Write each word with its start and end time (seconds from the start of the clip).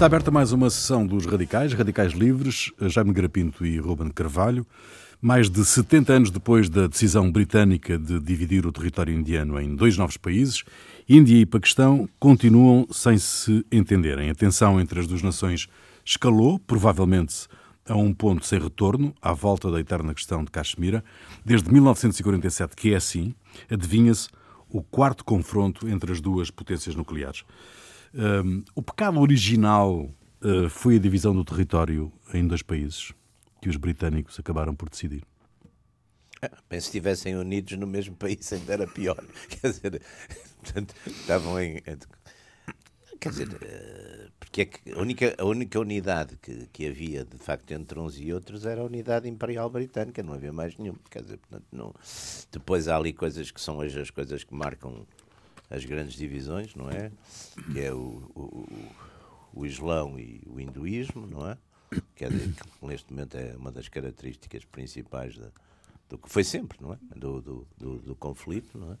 Está 0.00 0.06
aberta 0.06 0.30
mais 0.30 0.50
uma 0.50 0.70
sessão 0.70 1.06
dos 1.06 1.26
Radicais, 1.26 1.74
Radicais 1.74 2.14
Livres, 2.14 2.72
Jaime 2.80 3.12
Grapinto 3.12 3.66
e 3.66 3.76
Ruben 3.76 4.08
Carvalho. 4.08 4.66
Mais 5.20 5.50
de 5.50 5.62
70 5.62 6.12
anos 6.14 6.30
depois 6.30 6.70
da 6.70 6.86
decisão 6.86 7.30
britânica 7.30 7.98
de 7.98 8.18
dividir 8.18 8.64
o 8.64 8.72
território 8.72 9.12
indiano 9.12 9.60
em 9.60 9.76
dois 9.76 9.98
novos 9.98 10.16
países, 10.16 10.64
Índia 11.06 11.36
e 11.36 11.44
Paquistão 11.44 12.08
continuam 12.18 12.86
sem 12.90 13.18
se 13.18 13.62
entenderem. 13.70 14.30
A 14.30 14.34
tensão 14.34 14.80
entre 14.80 15.00
as 15.00 15.06
duas 15.06 15.20
nações 15.20 15.68
escalou, 16.02 16.58
provavelmente 16.58 17.46
a 17.86 17.94
um 17.94 18.14
ponto 18.14 18.46
sem 18.46 18.58
retorno, 18.58 19.14
à 19.20 19.34
volta 19.34 19.70
da 19.70 19.80
eterna 19.80 20.14
questão 20.14 20.42
de 20.42 20.50
Caxemira. 20.50 21.04
Desde 21.44 21.70
1947 21.70 22.74
que 22.74 22.94
é 22.94 22.96
assim, 22.96 23.34
adivinha-se 23.70 24.30
o 24.66 24.82
quarto 24.82 25.26
confronto 25.26 25.86
entre 25.86 26.10
as 26.10 26.22
duas 26.22 26.50
potências 26.50 26.94
nucleares. 26.94 27.44
O 28.74 28.82
pecado 28.82 29.20
original 29.20 30.10
uh, 30.42 30.68
foi 30.68 30.96
a 30.96 30.98
divisão 30.98 31.34
do 31.34 31.44
território 31.44 32.12
em 32.34 32.46
dois 32.46 32.62
países 32.62 33.12
que 33.60 33.68
os 33.68 33.76
britânicos 33.76 34.38
acabaram 34.38 34.74
por 34.74 34.88
decidir. 34.88 35.22
Ah, 36.42 36.50
bem, 36.70 36.80
se 36.80 36.86
estivessem 36.86 37.36
unidos 37.36 37.76
no 37.78 37.86
mesmo 37.86 38.16
país 38.16 38.50
ainda 38.52 38.72
era 38.72 38.86
pior. 38.86 39.22
Quer 39.48 39.70
dizer, 39.70 40.02
portanto, 40.62 40.94
estavam 41.06 41.60
em. 41.60 41.82
Quer 43.20 43.28
dizer, 43.28 43.58
eh, 43.60 44.28
porque 44.38 44.62
é 44.62 44.64
que 44.64 44.92
a 44.92 44.98
única, 44.98 45.34
a 45.36 45.44
única 45.44 45.78
unidade 45.78 46.38
que, 46.40 46.66
que 46.72 46.88
havia 46.88 47.26
de 47.26 47.36
facto 47.36 47.70
entre 47.72 47.98
uns 47.98 48.18
e 48.18 48.32
outros 48.32 48.64
era 48.64 48.80
a 48.80 48.84
unidade 48.84 49.28
imperial 49.28 49.68
britânica, 49.68 50.22
não 50.22 50.32
havia 50.32 50.52
mais 50.52 50.78
nenhum. 50.78 50.96
Quer 51.10 51.22
dizer, 51.22 51.36
portanto, 51.36 51.66
não, 51.70 51.94
depois 52.50 52.88
há 52.88 52.96
ali 52.96 53.12
coisas 53.12 53.50
que 53.50 53.60
são 53.60 53.76
hoje 53.76 54.00
as 54.00 54.08
coisas 54.08 54.42
que 54.42 54.54
marcam 54.54 55.06
as 55.70 55.84
grandes 55.84 56.14
divisões, 56.14 56.74
não 56.74 56.90
é? 56.90 57.12
Que 57.72 57.80
é 57.80 57.92
o, 57.92 58.30
o, 58.34 58.68
o 59.54 59.66
Islão 59.66 60.18
e 60.18 60.42
o 60.46 60.60
hinduísmo, 60.60 61.26
não 61.26 61.48
é? 61.48 61.56
Quer 62.16 62.30
dizer, 62.30 62.52
que 62.54 62.86
neste 62.86 63.12
momento 63.12 63.36
é 63.36 63.56
uma 63.56 63.70
das 63.70 63.88
características 63.88 64.64
principais 64.64 65.38
da, 65.38 65.50
do 66.08 66.18
que 66.18 66.28
foi 66.28 66.44
sempre, 66.44 66.78
não 66.80 66.92
é? 66.92 66.98
Do, 67.16 67.40
do, 67.40 67.68
do, 67.78 67.98
do 67.98 68.14
conflito, 68.16 68.76
não 68.76 68.92
é? 68.92 68.98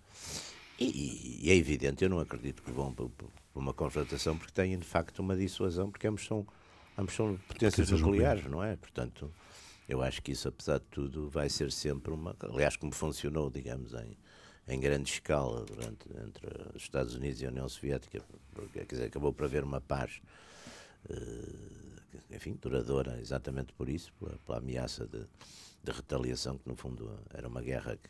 E, 0.78 1.42
e, 1.44 1.50
é 1.50 1.56
evidente, 1.56 2.02
eu 2.02 2.08
não 2.08 2.20
acredito 2.20 2.62
que 2.62 2.70
vão 2.70 2.92
para, 2.94 3.06
para 3.06 3.26
uma 3.54 3.74
confrontação 3.74 4.38
porque 4.38 4.52
têm 4.52 4.78
de 4.78 4.86
facto 4.86 5.18
uma 5.18 5.36
dissuasão, 5.36 5.90
porque 5.90 6.06
ambos 6.06 6.24
são, 6.24 6.46
ambos 6.96 7.14
são 7.14 7.36
potências 7.48 7.90
nucleares, 7.90 8.46
não 8.46 8.62
é? 8.64 8.76
Portanto, 8.76 9.30
eu 9.88 10.00
acho 10.02 10.22
que 10.22 10.32
isso, 10.32 10.48
apesar 10.48 10.78
de 10.78 10.86
tudo, 10.86 11.28
vai 11.28 11.50
ser 11.50 11.70
sempre 11.70 12.12
uma. 12.12 12.34
Aliás, 12.40 12.76
como 12.76 12.92
funcionou, 12.92 13.50
digamos, 13.50 13.92
em, 13.92 14.16
em 14.70 14.78
grande 14.78 15.10
escala 15.10 15.64
durante, 15.64 16.08
entre 16.24 16.46
os 16.76 16.82
Estados 16.82 17.14
Unidos 17.14 17.42
e 17.42 17.46
a 17.46 17.48
União 17.48 17.68
Soviética, 17.68 18.22
porque 18.54 18.84
dizer, 18.84 19.06
acabou 19.06 19.32
por 19.32 19.44
haver 19.44 19.64
uma 19.64 19.80
paz, 19.80 20.22
eh, 21.08 22.34
enfim, 22.36 22.56
duradoura, 22.60 23.20
exatamente 23.20 23.72
por 23.72 23.88
isso, 23.88 24.12
pela, 24.18 24.38
pela 24.46 24.58
ameaça 24.58 25.06
de, 25.06 25.26
de, 25.82 25.90
retaliação, 25.90 26.56
que 26.56 26.68
no 26.68 26.76
fundo 26.76 27.18
era 27.34 27.48
uma 27.48 27.60
guerra 27.60 27.96
que, 27.96 28.08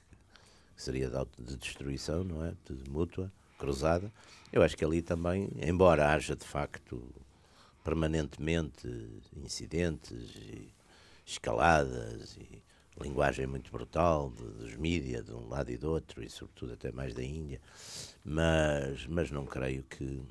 que 0.76 0.82
seria 0.82 1.08
de, 1.08 1.16
auto, 1.16 1.42
de 1.42 1.56
destruição, 1.56 2.22
não 2.22 2.44
é? 2.44 2.52
De 2.68 2.90
mútua, 2.90 3.32
cruzada. 3.58 4.12
Eu 4.52 4.62
acho 4.62 4.76
que 4.76 4.84
ali 4.84 5.00
também, 5.00 5.50
embora 5.62 6.12
haja 6.12 6.36
de 6.36 6.44
facto 6.44 7.02
permanentemente 7.82 8.86
incidentes 9.34 10.34
e 10.36 10.68
escaladas 11.24 12.36
e 12.36 12.62
linguagem 13.02 13.46
muito 13.46 13.70
brutal 13.70 14.30
de, 14.30 14.42
dos 14.42 14.76
mídias 14.76 15.24
de 15.24 15.32
um 15.32 15.48
lado 15.48 15.70
e 15.70 15.76
do 15.76 15.90
outro, 15.90 16.22
e 16.22 16.28
sobretudo 16.28 16.74
até 16.74 16.92
mais 16.92 17.14
da 17.14 17.22
Índia, 17.22 17.60
mas, 18.24 19.06
mas 19.06 19.30
não 19.30 19.46
creio 19.46 19.82
que. 19.84 20.22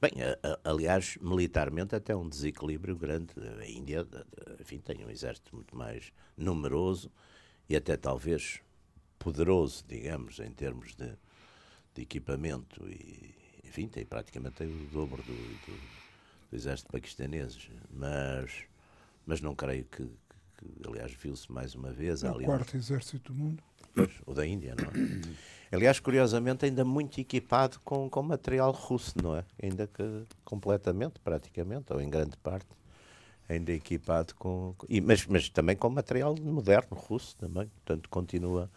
Bem, 0.00 0.12
a, 0.22 0.38
a, 0.48 0.70
aliás, 0.70 1.16
militarmente 1.20 1.94
até 1.94 2.14
um 2.14 2.28
desequilíbrio 2.28 2.96
grande. 2.96 3.32
A 3.60 3.66
Índia, 3.66 4.06
enfim, 4.60 4.78
tem 4.78 5.04
um 5.04 5.10
exército 5.10 5.54
muito 5.54 5.76
mais 5.76 6.12
numeroso 6.36 7.10
e 7.68 7.74
até 7.74 7.96
talvez 7.96 8.60
poderoso, 9.18 9.84
digamos, 9.86 10.38
em 10.38 10.52
termos 10.52 10.94
de, 10.94 11.12
de 11.94 12.02
equipamento 12.02 12.88
e, 12.88 13.34
enfim, 13.64 13.88
tem 13.88 14.04
praticamente 14.04 14.62
o 14.62 14.88
dobro 14.92 15.22
do, 15.22 15.32
do, 15.32 15.80
do 16.50 16.56
exército 16.56 16.90
paquistanês, 16.90 17.68
mas, 17.90 18.64
mas 19.26 19.40
não 19.40 19.54
creio 19.54 19.84
que, 19.84 20.08
que 20.58 20.88
aliás 20.88 21.12
viu-se 21.12 21.50
mais 21.50 21.74
uma 21.74 21.92
vez. 21.92 22.24
É 22.24 22.30
o 22.30 22.42
quarto 22.42 22.74
um... 22.74 22.78
exército 22.78 23.32
do 23.32 23.38
mundo. 23.38 23.62
Pois, 23.94 24.10
o 24.26 24.34
da 24.34 24.46
Índia, 24.46 24.74
não 24.76 24.88
é? 24.88 25.74
aliás, 25.74 25.98
curiosamente, 26.00 26.64
ainda 26.64 26.84
muito 26.84 27.20
equipado 27.20 27.80
com, 27.84 28.10
com 28.10 28.22
material 28.22 28.72
russo, 28.72 29.14
não 29.22 29.36
é? 29.36 29.44
Ainda 29.62 29.86
que 29.86 30.24
completamente, 30.44 31.20
praticamente, 31.20 31.92
ou 31.92 32.00
em 32.00 32.10
grande 32.10 32.36
parte, 32.36 32.66
ainda 33.48 33.72
equipado 33.72 34.34
com. 34.34 34.74
E, 34.88 35.00
mas, 35.00 35.26
mas 35.26 35.48
também 35.48 35.76
com 35.76 35.88
material 35.88 36.34
moderno 36.40 36.96
russo 36.96 37.36
também. 37.36 37.66
Portanto, 37.84 38.08
continua. 38.08 38.70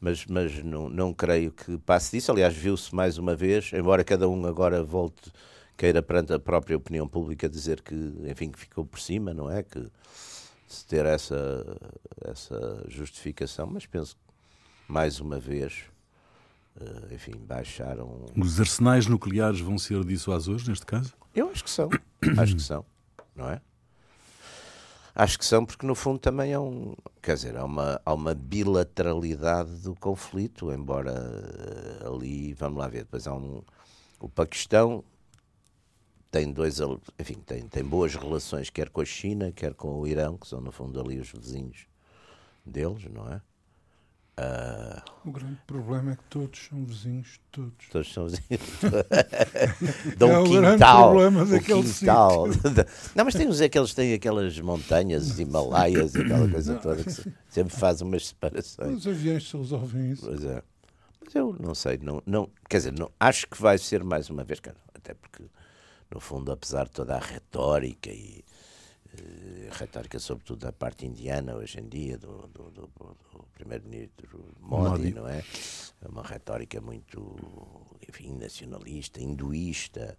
Mas, 0.00 0.26
mas 0.26 0.62
não, 0.62 0.90
não 0.90 1.14
creio 1.14 1.50
que 1.50 1.78
passe 1.78 2.16
disso. 2.16 2.30
Aliás, 2.30 2.54
viu-se 2.54 2.94
mais 2.94 3.16
uma 3.16 3.34
vez, 3.34 3.72
embora 3.72 4.04
cada 4.04 4.28
um 4.28 4.44
agora 4.44 4.82
volte, 4.82 5.32
queira 5.76 6.02
perante 6.02 6.32
a 6.32 6.38
própria 6.38 6.76
opinião 6.76 7.08
pública 7.08 7.48
dizer 7.48 7.80
que, 7.80 7.94
enfim, 8.26 8.50
que 8.50 8.58
ficou 8.58 8.84
por 8.84 9.00
cima, 9.00 9.32
não 9.32 9.50
é? 9.50 9.62
Que 9.62 9.88
se 10.74 10.86
ter 10.86 11.06
essa, 11.06 11.64
essa 12.24 12.84
justificação, 12.88 13.66
mas 13.66 13.86
penso 13.86 14.16
que, 14.16 14.22
mais 14.92 15.20
uma 15.20 15.38
vez, 15.38 15.84
uh, 16.80 17.14
enfim, 17.14 17.32
baixaram. 17.36 18.26
Os 18.36 18.60
arsenais 18.60 19.06
nucleares 19.06 19.60
vão 19.60 19.78
ser 19.78 20.04
dissuasores 20.04 20.66
neste 20.68 20.84
caso? 20.84 21.14
Eu 21.34 21.48
acho 21.50 21.64
que 21.64 21.70
são. 21.70 21.88
acho 22.38 22.56
que 22.56 22.62
são, 22.62 22.84
não 23.34 23.48
é? 23.48 23.60
Acho 25.14 25.38
que 25.38 25.44
são, 25.44 25.64
porque 25.64 25.86
no 25.86 25.94
fundo 25.94 26.18
também 26.18 26.52
é 26.52 26.58
um. 26.58 26.94
Quer 27.22 27.36
dizer, 27.36 27.56
há 27.56 27.64
uma, 27.64 28.00
há 28.04 28.12
uma 28.12 28.34
bilateralidade 28.34 29.70
do 29.82 29.94
conflito, 29.94 30.72
embora 30.72 31.12
uh, 31.12 32.14
ali, 32.14 32.52
vamos 32.54 32.78
lá 32.78 32.88
ver, 32.88 33.04
depois 33.04 33.26
há 33.26 33.32
um. 33.32 33.62
O 34.18 34.28
Paquistão 34.28 35.04
tem 36.34 36.50
dois, 36.50 36.80
enfim, 37.16 37.34
tem, 37.46 37.62
tem 37.68 37.84
boas 37.84 38.16
relações 38.16 38.68
quer 38.68 38.88
com 38.88 39.00
a 39.00 39.04
China, 39.04 39.52
quer 39.52 39.72
com 39.72 40.00
o 40.00 40.04
Irão, 40.04 40.36
que 40.36 40.48
são 40.48 40.60
no 40.60 40.72
fundo 40.72 41.00
ali 41.00 41.20
os 41.20 41.30
vizinhos 41.30 41.86
deles, 42.66 43.04
não 43.04 43.32
é? 43.32 43.40
Uh... 44.36 45.28
O 45.28 45.30
grande 45.30 45.60
problema 45.64 46.10
é 46.10 46.16
que 46.16 46.24
todos 46.24 46.58
são 46.58 46.84
vizinhos, 46.84 47.38
todos. 47.52 47.88
Todos 47.88 48.12
são 48.12 48.26
vizinhos. 48.26 48.60
Dom 50.18 50.26
é 50.34 50.38
o 50.40 50.42
quintal, 50.42 50.60
grande 50.60 50.84
problema 50.84 51.44
daquele 51.44 51.82
quintal. 51.84 52.46
Não, 53.14 53.24
mas 53.24 53.34
tem 53.34 53.46
uns 53.46 53.60
aqueles 53.60 53.94
têm 53.94 54.12
aquelas 54.12 54.58
montanhas, 54.58 55.30
os 55.30 55.38
Himalaias 55.38 56.16
e 56.16 56.20
aquela 56.20 56.50
coisa 56.50 56.74
toda 56.78 57.04
que 57.04 57.32
sempre 57.48 57.76
faz 57.76 58.00
umas 58.00 58.26
separações. 58.26 58.98
Os 58.98 59.06
aviões 59.06 59.48
se 59.48 59.56
resolvem 59.56 60.10
isso. 60.10 60.26
Pois 60.26 60.44
é. 60.44 60.60
Mas 61.24 61.32
eu 61.32 61.54
não 61.60 61.76
sei, 61.76 61.96
não, 62.02 62.20
não, 62.26 62.50
quer 62.68 62.78
dizer, 62.78 62.92
não, 62.92 63.08
acho 63.20 63.46
que 63.46 63.62
vai 63.62 63.78
ser 63.78 64.02
mais 64.02 64.28
uma 64.28 64.42
vez, 64.42 64.58
cara, 64.58 64.76
até 64.92 65.14
porque 65.14 65.44
no 66.14 66.20
fundo, 66.20 66.52
apesar 66.52 66.84
de 66.84 66.92
toda 66.92 67.16
a 67.16 67.18
retórica 67.18 68.08
e 68.08 68.44
uh, 69.12 69.68
retórica 69.72 70.20
sobretudo 70.20 70.60
da 70.60 70.72
parte 70.72 71.04
indiana 71.04 71.56
hoje 71.56 71.80
em 71.80 71.88
dia, 71.88 72.16
do, 72.16 72.46
do, 72.46 72.70
do, 72.70 72.86
do 72.86 73.44
primeiro-ministro 73.52 74.54
Modi, 74.60 74.90
Modi, 74.90 75.14
não 75.14 75.28
é? 75.28 75.44
É 76.00 76.08
uma 76.08 76.22
retórica 76.22 76.80
muito, 76.80 77.36
enfim, 78.08 78.32
nacionalista, 78.32 79.20
hinduísta, 79.20 80.16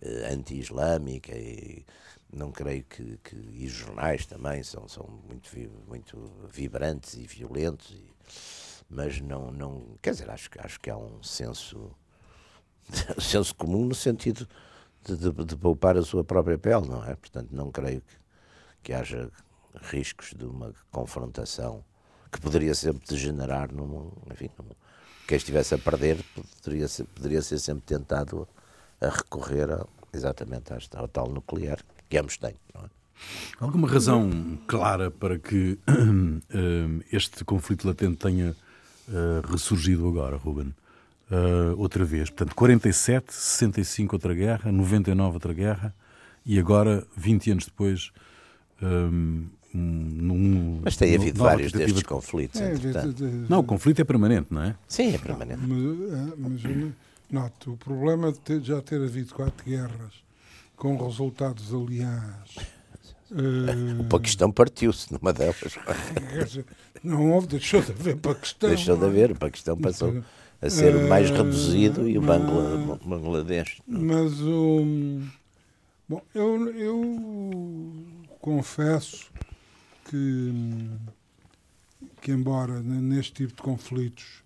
uh, 0.00 0.32
anti-islâmica 0.32 1.36
e 1.36 1.84
não 2.32 2.52
creio 2.52 2.84
que, 2.84 3.18
que 3.24 3.34
e 3.34 3.66
os 3.66 3.72
jornais 3.72 4.24
também 4.24 4.62
são, 4.62 4.86
são 4.86 5.08
muito, 5.26 5.50
muito 5.88 6.32
vibrantes 6.48 7.14
e 7.14 7.26
violentos, 7.26 7.90
e, 7.90 8.14
mas 8.88 9.20
não, 9.20 9.50
não, 9.50 9.98
quer 10.00 10.12
dizer, 10.12 10.30
acho, 10.30 10.48
acho 10.58 10.78
que 10.78 10.88
há 10.88 10.96
um 10.96 11.20
senso, 11.20 11.90
senso 13.20 13.52
comum 13.56 13.86
no 13.86 13.94
sentido 13.94 14.48
de, 15.04 15.16
de, 15.16 15.44
de, 15.44 15.56
poupar 15.56 15.96
a 15.96 16.02
sua 16.02 16.24
própria 16.24 16.58
pele, 16.58 16.88
não 16.88 17.04
é? 17.04 17.14
Portanto, 17.14 17.48
não 17.52 17.70
creio 17.70 18.00
que, 18.00 18.14
que 18.84 18.92
haja 18.92 19.30
riscos 19.90 20.34
de 20.36 20.44
uma 20.44 20.72
confrontação 20.90 21.84
que 22.30 22.40
poderia 22.40 22.74
sempre 22.74 23.06
degenerar 23.06 23.72
num, 23.72 24.10
enfim, 24.30 24.50
num, 24.58 24.66
quem 25.26 25.36
estivesse 25.36 25.74
a 25.74 25.78
perder 25.78 26.18
poderia 26.62 26.88
ser, 26.88 27.04
poderia 27.04 27.42
ser 27.42 27.58
sempre 27.58 27.84
tentado 27.84 28.48
a 29.00 29.08
recorrer 29.08 29.70
a, 29.70 29.86
exatamente 30.12 30.72
ao 30.94 31.08
tal 31.08 31.28
nuclear 31.28 31.78
que 32.08 32.18
ambos 32.18 32.36
têm, 32.36 32.56
não 32.74 32.82
é? 32.82 32.90
Alguma 33.60 33.88
razão 33.88 34.58
clara 34.66 35.10
para 35.10 35.38
que 35.38 35.78
uh, 35.88 37.02
este 37.12 37.44
conflito 37.44 37.86
latente 37.86 38.16
tenha 38.16 38.50
uh, 39.08 39.46
ressurgido 39.46 40.08
agora, 40.08 40.36
Ruben? 40.36 40.74
Uh, 41.32 41.80
outra 41.80 42.04
vez. 42.04 42.28
Portanto, 42.28 42.54
47, 42.54 43.32
65 43.32 44.16
outra 44.16 44.34
guerra, 44.34 44.70
99 44.70 45.34
outra 45.34 45.54
guerra 45.54 45.94
e 46.44 46.58
agora, 46.58 47.06
20 47.16 47.52
anos 47.52 47.64
depois, 47.66 48.12
um, 48.82 49.46
num, 49.72 50.80
Mas 50.84 50.96
tem 50.96 51.14
havido 51.14 51.42
vários 51.42 51.72
destes 51.72 52.00
de... 52.00 52.04
conflitos, 52.04 52.60
é, 52.60 52.74
de, 52.74 53.12
de, 53.12 53.24
Não, 53.48 53.60
o 53.60 53.64
conflito 53.64 54.00
é 54.00 54.04
permanente, 54.04 54.48
não 54.50 54.62
é? 54.62 54.74
Sim, 54.86 55.14
é 55.14 55.18
permanente. 55.18 55.62
Não, 55.62 56.36
mas, 56.36 56.64
eh, 56.64 56.72
mas 56.72 56.92
note, 57.30 57.70
o 57.70 57.76
problema 57.76 58.32
de 58.32 58.38
ter, 58.40 58.60
já 58.60 58.82
ter 58.82 59.00
havido 59.02 59.32
quatro 59.34 59.64
guerras 59.64 60.22
com 60.76 60.96
resultados, 60.96 61.72
aliás. 61.72 62.56
Uh, 63.30 64.02
o 64.02 64.04
Paquistão 64.10 64.52
partiu-se 64.52 65.10
numa 65.10 65.32
delas. 65.32 65.56
Não 67.02 67.30
houve, 67.32 67.46
deixou 67.46 67.80
de 67.80 67.92
haver 67.92 68.16
Paquistão. 68.20 68.68
Deixou 68.68 68.96
de 68.96 69.04
haver, 69.06 69.30
o 69.30 69.36
Paquistão 69.36 69.76
passou 69.76 70.22
a 70.62 70.70
ser 70.70 70.94
uh, 70.94 71.08
mais 71.08 71.28
reduzido 71.28 72.08
e 72.08 72.16
o 72.16 72.22
Bangla, 72.22 72.98
Bangladesh. 73.04 73.82
Mas 73.86 74.40
o. 74.40 75.20
Bom, 76.08 76.22
eu, 76.34 76.68
eu 76.76 78.04
confesso 78.40 79.30
que, 80.04 80.52
que, 82.20 82.30
embora 82.30 82.80
neste 82.80 83.32
tipo 83.32 83.56
de 83.56 83.62
conflitos, 83.62 84.42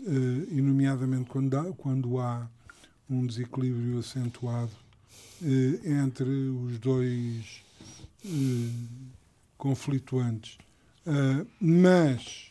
uh, 0.00 0.48
e 0.50 0.62
nomeadamente 0.62 1.28
quando 1.28 1.58
há, 1.58 1.72
quando 1.74 2.18
há 2.18 2.48
um 3.10 3.26
desequilíbrio 3.26 3.98
acentuado 3.98 4.72
uh, 5.42 5.88
entre 5.88 6.28
os 6.28 6.78
dois 6.78 7.62
uh, 8.24 8.70
conflituantes, 9.58 10.56
mas 11.60 12.50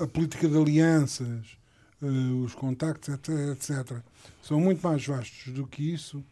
a 0.00 0.06
política 0.06 0.48
de 0.48 0.56
alianças, 0.56 1.58
os 2.44 2.54
contactos, 2.54 3.14
etc., 3.14 3.34
etc., 3.52 3.98
são 4.42 4.60
muito 4.60 4.82
mais 4.82 5.06
vastos 5.06 5.52
do 5.52 5.66
que 5.66 5.92
isso 5.92 6.24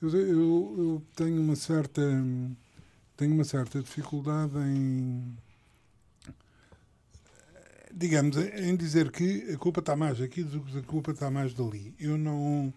eu, 0.00 0.10
eu, 0.10 0.74
eu, 0.78 1.02
tenho 1.16 1.40
uma 1.40 1.56
certa 1.56 2.02
tenho 3.16 3.34
uma 3.34 3.44
certa 3.44 3.82
dificuldade 3.82 4.56
em 4.56 5.36
digamos 7.92 8.36
em 8.36 8.76
dizer 8.76 9.10
que 9.10 9.50
a 9.52 9.58
culpa 9.58 9.80
está 9.80 9.96
mais 9.96 10.20
aqui 10.20 10.44
do 10.44 10.60
que 10.60 10.78
a 10.78 10.82
culpa 10.82 11.10
está 11.10 11.30
mais 11.30 11.52
dali. 11.52 11.92
Eu 11.98 12.16
não 12.16 12.72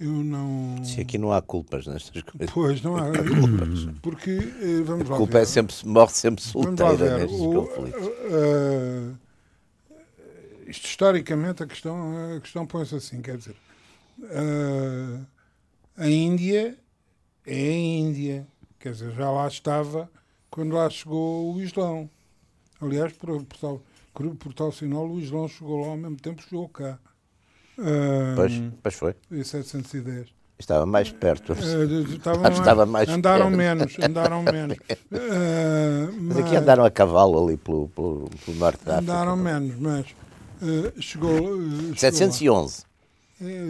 eu 0.00 0.10
não. 0.10 0.82
Se 0.82 1.02
aqui 1.02 1.18
não 1.18 1.32
há 1.32 1.42
culpas 1.42 1.86
nestas 1.86 2.22
coisas. 2.22 2.50
Pois, 2.52 2.82
não 2.82 2.96
há 2.96 3.12
culpas. 3.12 4.00
Porque, 4.02 4.30
eh, 4.30 4.82
vamos 4.84 5.08
lá. 5.08 5.16
A 5.16 5.18
culpa 5.18 5.34
ver. 5.34 5.42
é 5.42 5.44
sempre, 5.44 5.76
morre 5.84 6.12
sempre 6.12 6.42
solteira 6.42 7.18
nestes 7.18 7.38
conflitos. 7.38 8.06
Uh, 8.06 9.12
uh, 9.12 9.16
isto, 10.66 10.86
historicamente, 10.86 11.62
a 11.62 11.66
questão, 11.66 12.36
a 12.36 12.40
questão 12.40 12.66
põe-se 12.66 12.94
assim: 12.94 13.20
quer 13.20 13.36
dizer, 13.36 13.56
uh, 14.20 15.26
a 15.96 16.08
Índia 16.08 16.76
é 17.46 17.68
a 17.68 17.72
Índia. 17.72 18.46
Quer 18.78 18.92
dizer, 18.92 19.12
já 19.12 19.30
lá 19.30 19.48
estava 19.48 20.10
quando 20.50 20.74
lá 20.74 20.88
chegou 20.90 21.54
o 21.54 21.60
Islão. 21.60 22.08
Aliás, 22.80 23.12
por, 23.12 23.42
por, 23.44 23.58
tal, 23.58 23.82
por 24.38 24.54
tal 24.54 24.72
sinal, 24.72 25.08
o 25.08 25.18
Islão 25.18 25.48
chegou 25.48 25.80
lá 25.80 25.88
ao 25.88 25.96
mesmo 25.96 26.16
tempo 26.16 26.42
que 26.42 26.48
chegou 26.48 26.68
cá. 26.68 26.98
Um, 27.78 28.34
pois, 28.36 28.52
pois 28.82 28.94
foi. 28.94 29.14
Em 29.30 29.42
710. 29.42 30.28
Estava 30.58 30.86
mais 30.86 31.10
perto. 31.10 31.52
Uh, 31.52 32.14
estava, 32.14 32.48
estava 32.48 32.86
mais 32.86 33.08
andaram 33.08 33.46
perto. 33.46 33.56
menos, 33.56 33.96
andaram 33.98 34.42
menos. 34.42 34.76
Uh, 34.76 36.12
mas, 36.20 36.36
mas 36.36 36.38
aqui 36.38 36.56
andaram 36.56 36.84
a 36.84 36.90
cavalo 36.90 37.44
ali 37.44 37.56
pelo, 37.56 37.88
pelo, 37.88 38.30
pelo 38.44 38.56
norte 38.56 38.84
da 38.84 38.98
África. 38.98 39.12
Andaram 39.12 39.36
menos, 39.36 39.76
mas 39.78 40.06
uh, 40.62 41.02
chegou, 41.02 41.36
chegou 41.36 41.96
711. 41.96 42.82
Lá. 42.82 42.94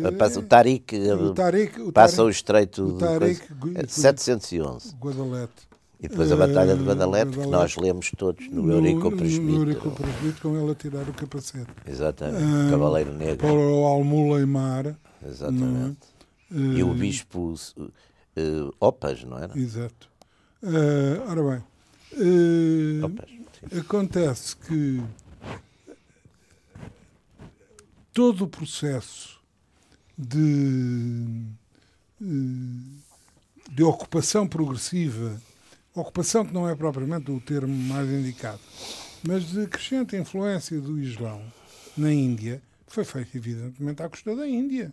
É, 0.08 0.10
passa, 0.12 0.40
o 0.40 0.42
Tariq, 0.42 0.94
o 0.94 1.32
Tariq 1.32 1.80
o 1.80 1.92
passa 1.92 2.22
o 2.22 2.28
estreito 2.28 2.84
o 2.84 2.98
Tariq, 2.98 3.48
de 3.86 3.92
711. 3.92 4.94
Guadalete. 5.00 5.74
E 6.04 6.08
depois 6.08 6.30
a 6.30 6.36
Batalha 6.36 6.76
de 6.76 6.82
eh, 6.82 6.86
Guadalete, 6.86 7.30
que 7.38 7.46
nós 7.46 7.76
lemos 7.76 8.10
todos 8.16 8.46
no, 8.50 8.62
no 8.62 8.72
Eurico 8.72 9.10
Presbítero. 9.10 9.52
No 9.52 9.56
Eurico 9.62 9.90
Presbítero, 9.90 10.40
com 10.42 10.60
ele 10.60 10.70
a 10.70 10.74
tirar 10.74 11.08
o 11.08 11.12
capacete. 11.14 11.66
Exatamente, 11.86 12.44
uh, 12.44 12.70
Cavaleiro 12.70 13.14
Negro. 13.14 13.38
Para 13.38 13.52
o 13.54 13.84
Almuleimar. 13.86 14.94
Exatamente. 15.26 16.00
Uh, 16.50 16.56
e 16.56 16.82
o 16.82 16.92
Bispo 16.92 17.54
uh, 17.78 18.74
Opas, 18.78 19.24
não 19.24 19.38
era? 19.38 19.58
Exato. 19.58 20.10
ora 21.26 21.42
bem, 21.42 23.02
Opas, 23.02 23.30
acontece 23.80 24.56
que 24.56 25.02
todo 28.14 28.44
o 28.44 28.48
processo 28.48 29.40
de, 30.16 31.46
de 33.70 33.82
ocupação 33.82 34.46
progressiva, 34.46 35.38
ocupação 35.92 36.46
que 36.46 36.54
não 36.54 36.68
é 36.68 36.76
propriamente 36.76 37.30
o 37.32 37.40
termo 37.40 37.74
mais 37.74 38.08
indicado, 38.08 38.60
mas 39.24 39.50
de 39.50 39.66
crescente 39.66 40.16
influência 40.16 40.80
do 40.80 40.98
Islão 40.98 41.42
na 41.96 42.12
Índia, 42.12 42.62
foi 42.86 43.04
feito 43.04 43.36
evidentemente 43.36 44.00
à 44.02 44.08
custa 44.08 44.36
da 44.36 44.46
Índia. 44.46 44.92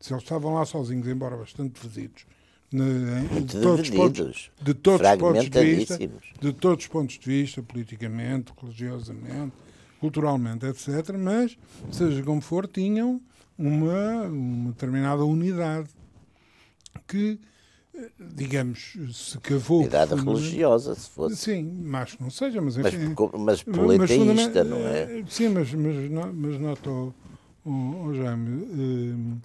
Se 0.00 0.12
eles 0.12 0.22
estavam 0.22 0.54
lá 0.54 0.64
sozinhos, 0.64 1.06
embora 1.08 1.36
bastante 1.36 1.80
vezidos, 1.84 2.24
de 2.70 3.60
todos, 3.60 3.90
pontos, 3.90 4.50
de 4.60 4.74
todos 4.74 5.08
os 5.08 5.16
pontos 5.16 5.48
de 5.48 5.64
vista, 5.64 5.98
de 5.98 6.52
todos 6.52 6.84
os 6.84 6.88
pontos 6.88 7.18
de 7.18 7.26
vista, 7.26 7.62
politicamente, 7.62 8.52
religiosamente, 8.60 9.54
culturalmente, 10.00 10.66
etc. 10.66 11.16
Mas, 11.18 11.56
seja 11.90 12.22
como 12.22 12.40
for, 12.40 12.66
tinham 12.66 13.20
uma, 13.58 14.22
uma 14.22 14.70
determinada 14.70 15.24
unidade 15.24 15.88
que, 17.06 17.40
digamos, 18.18 18.96
se 19.12 19.38
cavou. 19.38 19.80
Unidade 19.80 20.14
religiosa, 20.14 20.94
se 20.94 21.10
fosse. 21.10 21.36
Sim, 21.36 21.64
mas 21.82 22.16
não 22.18 22.30
seja, 22.30 22.60
mas 22.60 22.76
enfim. 22.76 23.14
Mas, 23.38 23.38
mas 23.38 23.62
politeísta, 23.62 24.62
não 24.64 24.78
é? 24.78 25.24
Sim, 25.28 25.48
mas, 25.48 25.72
mas, 25.74 26.10
mas 26.34 26.60
nota, 26.60 26.90
oh, 26.90 27.12
oh, 27.64 28.14
Jaime, 28.14 28.50
um, 28.50 29.40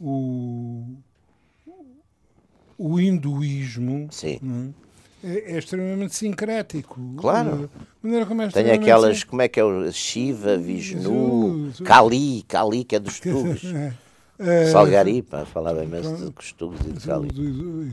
o, 0.00 0.84
o 2.76 3.00
hinduísmo. 3.00 4.08
Sim. 4.10 4.38
Hum, 4.42 4.72
é, 5.24 5.54
é, 5.54 5.58
extremamente 5.58 6.14
sincrético. 6.14 7.00
Claro. 7.16 7.70
É 8.04 8.48
Tem 8.48 8.70
aquelas, 8.70 9.24
como 9.24 9.40
é 9.40 9.48
que 9.48 9.58
é 9.58 9.64
o 9.64 9.90
Shiva, 9.90 10.58
Vishnu, 10.58 11.72
Kali, 11.82 12.42
Kali 12.42 12.84
que 12.84 12.96
é 12.96 13.00
dos 13.00 13.18
tubos. 13.20 13.62
é. 14.38 14.66
Salgaripa, 14.70 15.46
falava 15.46 15.82
imenso 15.82 16.26
de 16.26 16.30
costumes 16.30 16.80
e 16.80 16.92
de 16.92 17.00
Kali. 17.00 17.28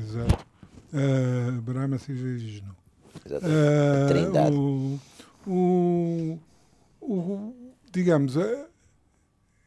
Exato. 0.01 0.45
Uh, 0.93 1.61
Brahma, 1.61 1.97
Shiva 1.97 2.27
e 2.27 2.33
Vishnu. 2.35 2.75
Exatamente. 3.25 3.57
Uh, 3.57 4.07
Trindade. 4.09 4.55
O, 4.57 4.99
o, 5.47 6.39
o, 7.01 7.55
digamos, 7.93 8.35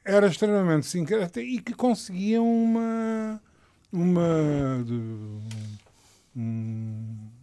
era 0.04 0.26
extremamente 0.26 0.86
sincrético 0.86 1.40
e 1.40 1.60
que 1.60 1.72
conseguiam 1.72 2.46
uma. 2.46 3.40
uma 3.90 4.84
de, 4.84 4.92
um, 6.36 7.33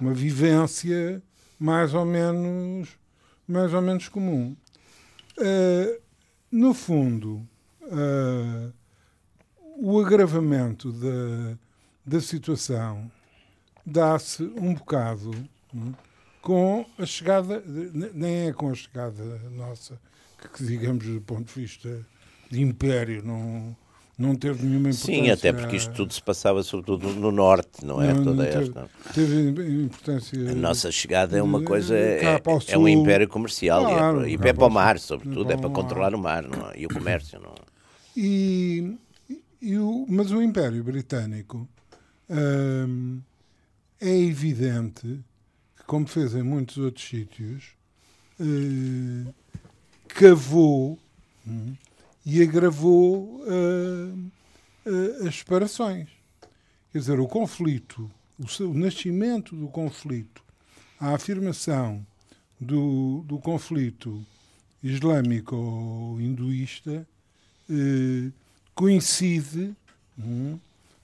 uma 0.00 0.14
vivência 0.14 1.22
mais 1.58 1.92
ou 1.94 2.04
menos, 2.04 2.88
mais 3.46 3.74
ou 3.74 3.82
menos 3.82 4.08
comum. 4.08 4.56
Uh, 5.36 6.00
no 6.50 6.72
fundo, 6.72 7.46
uh, 7.82 8.72
o 9.76 10.00
agravamento 10.00 10.92
da, 10.92 11.58
da 12.04 12.20
situação 12.20 13.10
dá-se 13.84 14.42
um 14.42 14.74
bocado 14.74 15.30
um, 15.74 15.92
com 16.40 16.86
a 16.98 17.06
chegada, 17.06 17.62
nem 17.66 18.48
é 18.48 18.52
com 18.52 18.70
a 18.70 18.74
chegada 18.74 19.22
nossa, 19.50 20.00
que 20.54 20.64
digamos 20.64 21.04
do 21.04 21.20
ponto 21.20 21.46
de 21.52 21.60
vista 21.60 22.06
de 22.50 22.62
império 22.62 23.22
não 23.24 23.76
não 24.18 24.34
teve 24.34 24.66
nenhuma 24.66 24.88
importância. 24.88 25.14
Sim, 25.14 25.30
até 25.30 25.52
porque 25.52 25.76
isto 25.76 25.94
tudo 25.94 26.12
se 26.12 26.20
passava 26.20 26.62
sobretudo 26.64 27.08
no 27.10 27.30
norte, 27.30 27.84
não 27.84 28.02
é? 28.02 28.12
Não, 28.12 28.24
Toda 28.24 28.42
não 28.42 28.50
teve, 28.50 28.64
esta. 28.64 28.90
Teve 29.14 29.82
importância. 29.84 30.50
A 30.50 30.54
nossa 30.54 30.90
chegada 30.90 31.38
é 31.38 31.42
uma 31.42 31.62
coisa, 31.62 31.96
é, 31.96 32.42
é 32.66 32.76
um 32.76 32.88
império 32.88 33.28
comercial 33.28 33.84
claro, 33.84 34.28
e 34.28 34.34
é, 34.34 34.38
para, 34.38 34.48
é 34.48 34.52
para 34.52 34.66
o 34.66 34.70
mar, 34.70 34.98
sobretudo, 34.98 35.52
é 35.52 35.56
para 35.56 35.70
controlar 35.70 36.14
o 36.16 36.18
mar 36.18 36.42
não 36.42 36.70
é? 36.70 36.80
e 36.80 36.86
o 36.86 36.88
comércio. 36.88 37.38
Não 37.38 37.50
é? 37.50 37.68
e, 38.16 38.96
e 39.62 39.78
o, 39.78 40.04
mas 40.08 40.32
o 40.32 40.42
Império 40.42 40.82
Britânico 40.82 41.68
hum, 42.28 43.20
é 44.00 44.18
evidente 44.18 45.20
que, 45.76 45.84
como 45.86 46.08
fez 46.08 46.34
em 46.34 46.42
muitos 46.42 46.76
outros 46.78 47.08
sítios, 47.08 47.74
hum, 48.40 49.26
cavou. 50.08 50.98
Hum, 51.46 51.74
e 52.30 52.42
agravou 52.42 53.40
uh, 53.40 54.30
uh, 54.84 55.26
as 55.26 55.36
separações. 55.36 56.08
Quer 56.92 56.98
dizer, 56.98 57.18
o 57.18 57.26
conflito, 57.26 58.10
o, 58.38 58.64
o 58.64 58.74
nascimento 58.74 59.56
do 59.56 59.66
conflito, 59.68 60.42
a 61.00 61.14
afirmação 61.14 62.06
do, 62.60 63.24
do 63.26 63.38
conflito 63.38 64.22
islâmico 64.82 65.56
ou 65.56 66.20
hinduísta 66.20 67.08
uh, 67.70 68.32
coincide 68.74 69.74
um, 70.18 70.58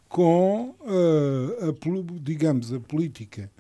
com 0.07 0.77
a, 0.83 2.21
digamos, 2.21 2.71
a 2.71 2.79
política 2.79 3.51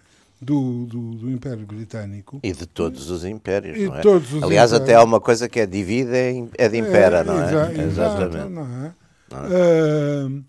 do, 0.44 0.86
do, 0.86 1.14
do, 1.14 1.30
Império 1.30 1.66
Britânico. 1.66 2.40
E 2.42 2.52
de 2.52 2.66
todos 2.66 3.10
os 3.10 3.24
impérios, 3.24 3.78
e 3.78 3.86
não 3.86 3.96
é? 3.96 4.00
Todos 4.00 4.32
os 4.32 4.42
Aliás, 4.42 4.70
impérios. 4.70 4.88
até 4.88 4.94
há 4.94 5.02
uma 5.02 5.20
coisa 5.20 5.48
que 5.48 5.58
é 5.58 5.66
divide 5.66 6.10
é 6.56 6.68
de 6.68 6.76
impera, 6.78 7.20
é, 7.20 7.24
não 7.24 7.40
é? 7.40 7.44
Exa 7.44 7.82
Exatamente. 7.82 8.36
Exato, 8.36 8.50
não 8.50 8.84
é? 8.86 8.94
Uh, 9.32 10.44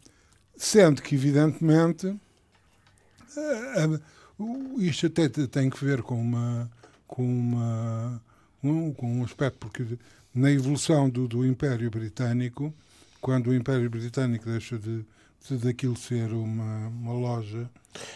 sendo 0.57 1.01
que, 1.01 1.15
evidentemente, 1.15 2.07
uh, 2.07 4.01
isto 4.77 5.07
até 5.07 5.29
tem 5.29 5.69
que 5.69 5.83
ver 5.83 6.01
com 6.01 6.21
uma 6.21 6.69
com 7.07 7.23
uma 7.23 8.21
um, 8.63 8.91
com 8.93 9.19
um 9.19 9.23
aspecto 9.23 9.57
porque 9.59 9.97
na 10.33 10.51
evolução 10.51 11.09
do, 11.09 11.27
do 11.27 11.45
Império 11.45 11.89
Britânico, 11.89 12.73
quando 13.21 13.47
o 13.47 13.55
Império 13.55 13.89
Britânico 13.89 14.49
deixa 14.49 14.77
de, 14.77 14.97
de 14.97 15.05
daquilo 15.51 15.97
ser 15.97 16.31
uma, 16.31 16.87
uma 16.87 17.13
loja. 17.13 17.69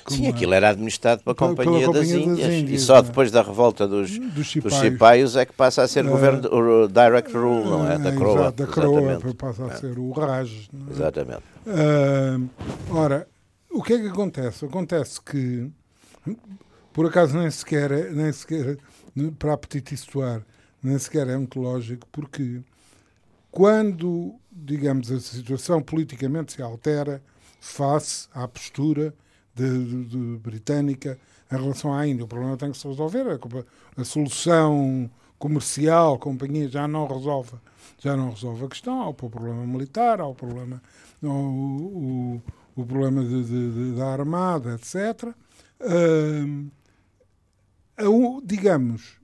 Sim, 0.08 0.24
uma, 0.24 0.30
aquilo 0.32 0.54
era 0.54 0.70
administrado 0.70 1.24
pela, 1.24 1.36
pela 1.36 1.50
Companhia, 1.50 1.88
das, 1.88 2.08
Companhia 2.08 2.18
Índias, 2.18 2.48
das, 2.48 2.56
Índias, 2.56 2.82
e 2.82 2.86
só 2.86 2.98
é? 2.98 3.02
depois 3.04 3.32
da 3.32 3.42
revolta 3.42 3.88
dos, 3.88 4.10
dos, 4.18 4.52
cipaios, 4.52 4.64
dos 4.64 4.74
cipaios 4.76 5.36
é 5.36 5.46
que 5.46 5.54
passa 5.54 5.84
a 5.84 5.88
ser 5.88 6.06
uh, 6.06 6.10
governo, 6.10 6.50
o 6.52 6.88
direct 6.88 7.32
rule, 7.32 7.66
não 7.66 7.90
é? 7.90 7.98
Da 7.98 8.12
coroa. 8.12 8.40
Exato, 8.40 8.66
da 8.66 8.68
coroa 8.68 9.36
passa 9.36 9.66
a 9.66 9.78
ser 9.78 9.98
o 9.98 10.12
Raj. 10.12 10.70
É? 10.74 10.92
Exatamente. 10.92 11.44
Uh, 11.66 12.50
ora, 12.92 13.28
o 13.72 13.84
que 13.84 13.94
é 13.94 14.00
que 14.00 14.08
acontece? 14.08 14.66
Acontece 14.66 15.22
que, 15.22 15.70
por 16.92 17.06
acaso, 17.06 17.38
nem 17.38 17.50
sequer, 17.50 18.12
nem 18.12 18.32
sequer 18.32 18.78
para 19.38 19.54
apetite 19.54 19.96
nem 20.82 20.98
sequer 20.98 21.28
é 21.28 21.38
muito 21.38 21.60
lógico, 21.60 22.08
porque 22.12 22.62
quando, 23.52 24.36
digamos, 24.52 25.12
a 25.12 25.20
situação 25.20 25.82
politicamente 25.82 26.54
se 26.54 26.62
altera 26.62 27.22
face 27.60 28.28
à 28.34 28.48
postura 28.48 29.14
de, 29.56 29.86
de, 29.86 30.06
de 30.06 30.38
britânica 30.38 31.20
em 31.52 31.56
relação 31.56 31.94
à 31.94 32.08
Índia, 32.08 32.26
o 32.26 32.28
problema 32.28 32.56
tem 32.58 32.72
que 32.72 32.78
se 32.78 32.88
resolver. 32.88 33.26
A, 33.28 34.02
a 34.02 34.06
solução 34.06 35.10
comercial, 35.38 36.16
a 36.16 36.20
companhia 36.20 36.70
já 36.70 36.88
não 36.88 37.08
resolve, 37.08 37.54
já 37.98 38.16
não 38.16 38.30
resolve 38.30 38.66
a 38.66 38.68
questão. 38.68 39.02
Há 39.02 39.10
o 39.10 39.14
problema 39.14 39.66
militar, 39.66 40.22
há 40.22 40.28
o 40.28 40.36
problema, 40.36 40.82
o, 41.24 41.28
o, 41.28 42.42
o 42.76 42.86
problema 42.86 43.24
de, 43.24 43.96
da 43.96 44.08
armada, 44.08 44.76
etc. 44.76 45.34
Uh, 45.82 46.72
digamos, 48.44 49.18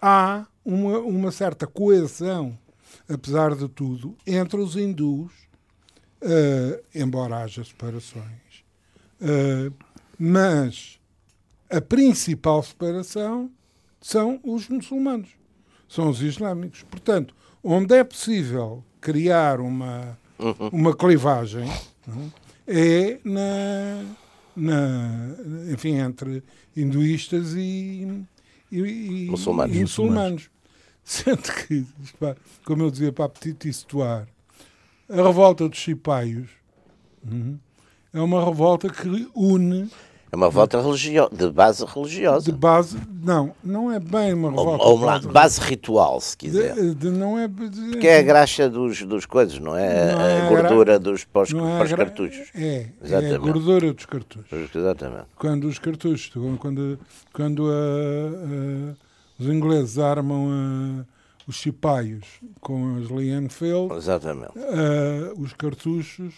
há 0.00 0.46
uma, 0.64 0.98
uma 0.98 1.30
certa 1.30 1.66
coesão, 1.66 2.58
apesar 3.08 3.54
de 3.54 3.68
tudo, 3.68 4.16
entre 4.26 4.60
os 4.60 4.76
hindus, 4.76 5.32
uh, 6.22 6.82
embora 6.94 7.38
haja 7.38 7.64
separações. 7.64 8.64
Uh, 9.20 9.72
mas 10.18 10.98
a 11.70 11.80
principal 11.80 12.62
separação 12.62 13.50
são 14.00 14.40
os 14.42 14.68
muçulmanos, 14.68 15.30
são 15.88 16.08
os 16.08 16.22
islâmicos. 16.22 16.82
Portanto, 16.84 17.34
onde 17.62 17.94
é 17.94 18.04
possível 18.04 18.84
criar 19.00 19.60
uma, 19.60 20.18
uma 20.72 20.96
clivagem 20.96 21.68
é 22.66 23.18
na, 23.24 24.04
na, 24.56 25.36
enfim, 25.72 25.96
entre 25.96 26.42
hinduístas 26.76 27.54
e, 27.54 28.24
e, 28.70 28.78
e 28.78 29.30
muçulmanos. 29.30 29.76
E 29.76 29.80
muçulmanos. 29.80 30.50
Sendo 31.06 31.52
que, 31.52 31.86
como 32.64 32.82
eu 32.82 32.90
dizia 32.90 33.12
para 33.12 33.26
Apetite 33.26 33.68
e 33.68 33.72
situar, 33.72 34.26
a 35.08 35.14
revolta 35.14 35.68
dos 35.68 35.78
cipaios 35.78 36.48
uhum, 37.24 37.60
é 38.12 38.20
uma 38.20 38.44
revolta 38.44 38.88
que 38.88 39.30
une. 39.32 39.88
É 40.32 40.34
uma 40.34 40.46
revolta 40.46 40.82
religio 40.82 41.28
de 41.30 41.48
base 41.48 41.84
religiosa. 41.84 42.50
De 42.50 42.58
base. 42.58 42.98
Não, 43.22 43.54
não 43.62 43.92
é 43.92 44.00
bem 44.00 44.34
uma 44.34 44.50
revolta. 44.50 44.82
Ou, 44.82 44.90
ou 44.90 44.96
uma 44.96 45.06
base, 45.12 45.28
base 45.28 45.60
ritual, 45.60 46.20
se 46.20 46.36
quiser. 46.36 46.74
De, 46.74 46.92
de, 46.96 47.10
não 47.10 47.38
é, 47.38 47.46
de, 47.46 47.90
Porque 47.92 48.08
é 48.08 48.18
a 48.18 48.22
graxa 48.22 48.68
dos, 48.68 49.00
dos 49.02 49.26
coisas, 49.26 49.60
não 49.60 49.76
é? 49.76 50.12
Não 50.12 50.18
a, 50.18 50.24
é 50.24 50.40
a 50.40 50.48
gordura 50.48 50.98
dos 50.98 51.24
pós, 51.24 51.52
é 51.52 51.54
pós 51.54 51.92
cartuchos. 51.92 52.48
É, 52.52 52.88
Exatamente. 53.00 53.32
é 53.32 53.36
a 53.36 53.38
gordura 53.38 53.92
dos 53.92 54.06
cartuchos. 54.06 54.74
Exatamente. 54.74 55.26
Quando 55.36 55.68
os 55.68 55.78
cartuchos, 55.78 56.32
quando, 56.58 56.98
quando 57.32 57.70
a, 57.70 58.92
a, 58.92 59.05
os 59.38 59.46
ingleses 59.46 59.98
armam 59.98 60.48
a 60.50 61.16
os 61.46 61.60
cipaios 61.60 62.24
com 62.60 62.96
as 62.96 63.08
Lienfeld, 63.08 63.94
Exatamente. 63.94 64.58
Uh, 64.58 65.40
os 65.40 65.52
cartuchos 65.52 66.34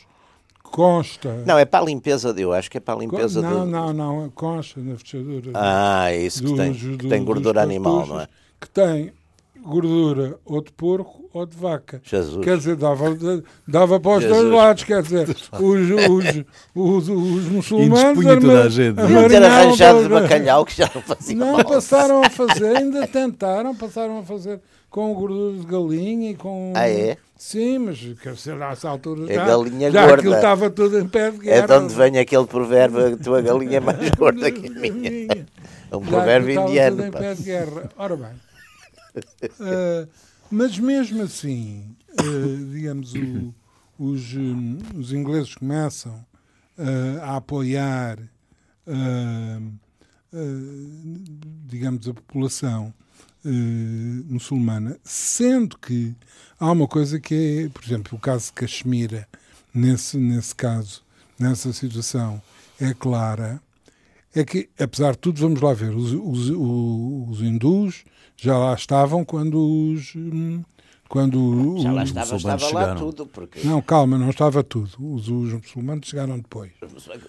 consta. 0.62 1.42
Não, 1.46 1.58
é 1.58 1.64
para 1.64 1.82
a 1.82 1.86
limpeza, 1.86 2.34
eu 2.36 2.52
acho 2.52 2.70
que 2.70 2.76
é 2.76 2.80
para 2.80 2.94
a 2.94 2.98
limpeza 2.98 3.40
Não, 3.40 3.64
do... 3.64 3.66
não, 3.66 3.92
não, 3.92 4.30
consta 4.30 4.80
na 4.80 4.96
fechadura. 4.96 5.50
Ah, 5.54 6.12
é 6.12 6.18
isso 6.18 6.44
que 6.44 6.54
tem, 6.54 6.74
que 6.74 7.08
tem 7.08 7.24
gordura 7.24 7.62
animal, 7.62 8.06
não 8.06 8.20
é? 8.20 8.28
Que 8.60 8.68
tem 8.68 9.12
gordura 9.62 10.36
ou 10.44 10.62
de 10.62 10.72
porco 10.72 11.28
ou 11.32 11.44
de 11.46 11.56
vaca. 11.56 12.00
Jesus. 12.04 12.44
Quer 12.44 12.56
dizer, 12.58 12.76
dava, 12.76 13.04
dava 13.66 14.00
para 14.00 14.16
os 14.16 14.22
Jesus. 14.22 14.40
dois 14.40 14.52
lados, 14.54 14.84
quer 14.84 15.02
dizer, 15.02 15.28
os, 15.28 15.50
os, 15.60 16.44
os, 16.74 17.08
os 17.08 17.44
muçulmanos 17.48 18.20
E 18.24 18.40
toda 18.40 18.62
a 18.64 18.68
gente. 18.68 18.94
Deviam 18.94 19.28
ter 19.28 19.42
arranjado 19.42 20.02
de 20.02 20.08
bacalhau 20.08 20.64
que 20.64 20.76
já 20.76 20.90
não 20.94 21.02
fazia 21.02 21.36
Não, 21.36 21.52
mal. 21.52 21.64
passaram 21.64 22.22
a 22.22 22.30
fazer, 22.30 22.76
ainda 22.76 23.06
tentaram, 23.06 23.74
passaram 23.74 24.18
a 24.18 24.22
fazer 24.22 24.60
com 24.90 25.12
gordura 25.14 25.58
de 25.58 25.66
galinha 25.66 26.30
e 26.30 26.34
com. 26.34 26.72
Ah, 26.74 26.88
é? 26.88 27.16
Sim, 27.36 27.78
mas 27.78 27.98
quer 28.20 28.32
dizer, 28.32 28.56
nessa 28.56 28.88
altura 28.88 29.30
É 29.30 29.34
já, 29.36 29.44
galinha 29.44 29.90
já 29.92 30.00
gorda. 30.00 30.16
aquilo 30.16 30.34
estava 30.34 30.70
tudo 30.70 30.98
em 30.98 31.06
pé 31.06 31.30
de 31.30 31.38
guerra. 31.38 31.56
É 31.62 31.66
de 31.66 31.72
onde 31.72 31.94
vem 31.94 32.18
aquele 32.18 32.46
provérbio, 32.46 33.14
a 33.14 33.16
tua 33.16 33.40
galinha 33.42 33.76
é 33.76 33.80
mais 33.80 34.10
gorda 34.10 34.50
que 34.50 34.66
a 34.66 34.70
minha. 34.80 35.46
É 35.90 35.96
um 35.96 36.02
Já 36.02 36.08
provérbio 36.10 36.60
indiano. 36.60 36.96
Estava 36.96 36.96
tudo 36.96 37.06
em 37.06 37.10
pá. 37.12 37.18
pé 37.20 37.34
de 37.34 37.42
guerra. 37.44 37.90
Ora 37.96 38.16
bem. 38.16 38.47
Uh, 39.16 40.08
mas 40.50 40.78
mesmo 40.78 41.22
assim, 41.22 41.96
uh, 42.12 42.72
digamos, 42.72 43.14
o, 43.14 43.54
os, 43.98 44.34
um, 44.34 44.78
os 44.96 45.12
ingleses 45.12 45.54
começam 45.54 46.24
uh, 46.78 47.22
a 47.22 47.36
apoiar, 47.36 48.18
digamos, 51.66 52.08
a 52.08 52.14
população 52.14 52.94
muçulmana, 54.24 54.98
sendo 55.04 55.76
que 55.78 56.14
há 56.58 56.72
uma 56.72 56.88
coisa 56.88 57.20
que 57.20 57.64
é, 57.64 57.68
por 57.68 57.84
exemplo, 57.84 58.16
o 58.16 58.20
caso 58.20 58.46
de 58.46 58.52
Caxemira, 58.54 59.28
nesse, 59.74 60.16
nesse 60.16 60.54
caso, 60.54 61.02
nessa 61.38 61.72
situação, 61.72 62.40
é 62.80 62.94
clara, 62.94 63.60
é 64.34 64.44
que, 64.44 64.68
apesar 64.78 65.12
de 65.12 65.18
tudo, 65.18 65.40
vamos 65.40 65.60
lá 65.60 65.72
ver, 65.74 65.94
os, 65.94 66.12
os, 66.12 66.50
os 66.50 67.42
hindus 67.42 68.04
já 68.38 68.56
lá 68.56 68.72
estavam 68.74 69.24
quando 69.24 69.58
os. 69.92 70.14
hum, 70.16 70.62
Quando 71.08 71.78
Já 71.80 71.90
lá 71.90 72.02
os- 72.02 72.08
estava, 72.10 72.32
muçulmanos 72.34 72.62
estava 72.62 72.74
lá 72.74 72.80
chegaram. 72.92 73.00
tudo, 73.10 73.26
porque 73.26 73.60
Não, 73.66 73.80
calma, 73.80 74.18
não 74.18 74.28
estava 74.30 74.62
tudo. 74.62 74.90
Os, 75.00 75.26
os 75.28 75.52
muçulmanos 75.54 76.06
chegaram 76.06 76.38
depois. 76.38 76.70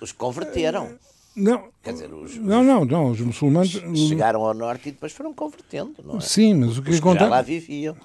os 0.01 0.11
converteram. 0.11 0.89
Não, 1.35 1.69
Quer 1.81 1.93
dizer, 1.93 2.13
os, 2.13 2.35
não, 2.35 2.61
não, 2.61 2.83
não 2.83 3.11
os 3.11 3.21
muçulmanos. 3.21 3.73
os 3.75 3.99
chegaram 4.09 4.43
ao 4.45 4.53
norte 4.53 4.89
e 4.89 4.91
depois 4.91 5.13
foram 5.13 5.33
convertendo, 5.33 5.95
não 6.03 6.17
é? 6.17 6.19
Sim, 6.21 6.55
mas 6.55 6.77
o 6.77 6.81
que 6.81 6.89
Os 6.89 6.99
que 6.99 7.05
já 7.05 7.27
lá 7.27 7.37
acontece. 7.39 7.59
viviam. 7.59 7.95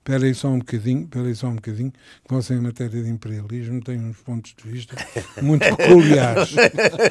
Espera 0.00 0.24
aí 0.24 0.34
só 0.34 0.48
um 0.48 0.58
bocadinho, 0.60 1.04
espera 1.04 1.26
aí 1.26 1.34
só 1.34 1.46
um 1.48 1.56
bocadinho, 1.56 1.92
que 1.92 2.34
você 2.34 2.54
em 2.54 2.60
matéria 2.60 3.02
de 3.02 3.10
imperialismo 3.10 3.84
tem 3.84 4.00
uns 4.00 4.16
pontos 4.16 4.54
de 4.56 4.68
vista 4.68 4.96
muito 5.42 5.60
peculiares. 5.76 6.54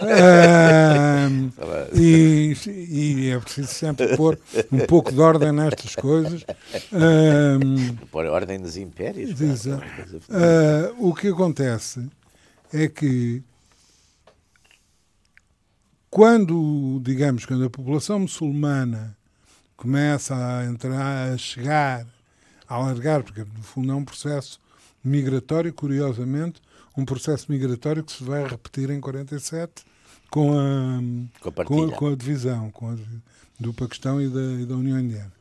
Ahm, 0.01 1.51
e, 1.93 2.55
e 2.67 3.29
é 3.29 3.39
preciso 3.39 3.67
sempre 3.67 4.17
pôr 4.17 4.39
um 4.71 4.79
pouco 4.87 5.11
de 5.11 5.19
ordem 5.21 5.51
nestas 5.51 5.95
coisas. 5.95 6.43
Por 8.11 8.25
ordem 8.25 8.59
dos 8.59 8.75
impérios. 8.75 9.33
pá. 9.33 9.45
Exato. 9.45 9.83
Ah, 10.31 10.91
o 10.97 11.13
que 11.13 11.27
acontece 11.27 12.09
é 12.73 12.87
que 12.87 13.43
quando, 16.09 16.99
digamos, 17.03 17.45
quando 17.45 17.65
a 17.65 17.69
população 17.69 18.19
muçulmana 18.19 19.15
começa 19.77 20.35
a 20.35 20.65
entrar, 20.65 21.33
a 21.33 21.37
chegar, 21.37 22.05
alargar, 22.75 23.23
porque 23.23 23.41
no 23.41 23.63
fundo 23.63 23.91
é 23.91 23.95
um 23.95 24.05
processo 24.05 24.59
migratório, 25.03 25.73
curiosamente, 25.73 26.61
um 26.95 27.05
processo 27.05 27.51
migratório 27.51 28.03
que 28.03 28.11
se 28.11 28.23
vai 28.23 28.45
repetir 28.47 28.89
em 28.89 28.99
47 28.99 29.83
com 30.29 30.51
a, 30.53 30.99
Com 31.41 31.49
a 31.61 31.65
com 31.65 31.83
a, 31.85 31.91
com 31.91 32.07
a 32.07 32.15
divisão 32.15 32.69
com 32.71 32.91
a, 32.91 32.95
do 33.59 33.73
Paquistão 33.73 34.21
e 34.21 34.27
da, 34.29 34.41
e 34.61 34.65
da 34.65 34.75
União 34.75 34.99
Indiana. 34.99 35.31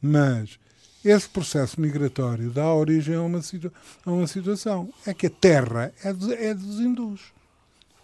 Mas 0.00 0.58
esse 1.04 1.28
processo 1.28 1.80
migratório 1.80 2.50
dá 2.50 2.72
origem 2.72 3.14
a 3.16 3.22
uma, 3.22 3.40
situa 3.42 3.72
a 4.04 4.10
uma 4.12 4.26
situação. 4.26 4.92
É 5.06 5.12
que 5.14 5.26
a 5.26 5.30
terra 5.30 5.92
é, 6.04 6.12
dos- 6.12 6.30
é 6.30 6.54
dos 6.54 6.80
hindus, 6.80 7.20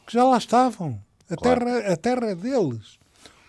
que 0.06 0.12
já 0.14 0.24
lá 0.24 0.38
estavam. 0.38 1.00
A, 1.30 1.36
Claro. 1.36 1.64
terra, 1.64 1.92
a 1.92 1.96
terra 1.96 2.26
é 2.30 2.34
deles. 2.34 2.98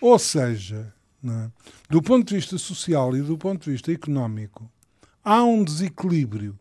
Ou 0.02 0.20
seja, 0.20 0.94
é? 1.26 1.50
do 1.90 2.02
ponto 2.02 2.28
de 2.28 2.36
vista 2.36 2.58
social 2.58 3.16
e 3.16 3.22
do 3.22 3.38
ponto 3.38 3.64
de 3.64 3.72
vista 3.72 3.92
económico, 3.92 4.70
há 5.24 5.44
um 5.44 5.64
desequilíbrio 5.64 6.58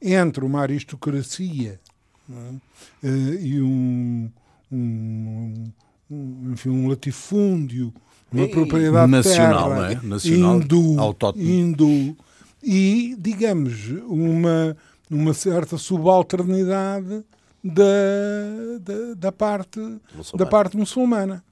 é? 0.00 0.16
entre 0.20 0.44
uma 0.44 0.60
aristocracia 0.60 1.80
é? 2.30 2.54
Eh, 3.02 3.38
e 3.40 3.60
um, 3.60 4.30
um, 4.72 5.70
um, 6.10 6.52
enfim, 6.52 6.70
um 6.70 6.88
latifúndio, 6.88 7.92
uma 8.32 8.48
propriedade 8.48 9.10
nacional, 9.10 9.68
terra, 9.68 9.80
não 9.80 9.84
é? 9.84 10.00
Nacional, 10.02 10.56
hindu, 10.56 11.00
autóctone. 11.00 11.50
hindu, 11.50 12.16
e, 12.62 13.14
digamos, 13.18 13.88
uma, 14.06 14.76
uma 15.10 15.34
certa 15.34 15.76
subalternidade 15.76 17.24
da, 17.62 17.84
da, 18.80 19.14
da 19.16 19.32
parte, 19.32 19.78
Muçulmana. 19.78 20.36
da 20.36 20.46
parte 20.46 20.76
muçulmana. 20.76 21.44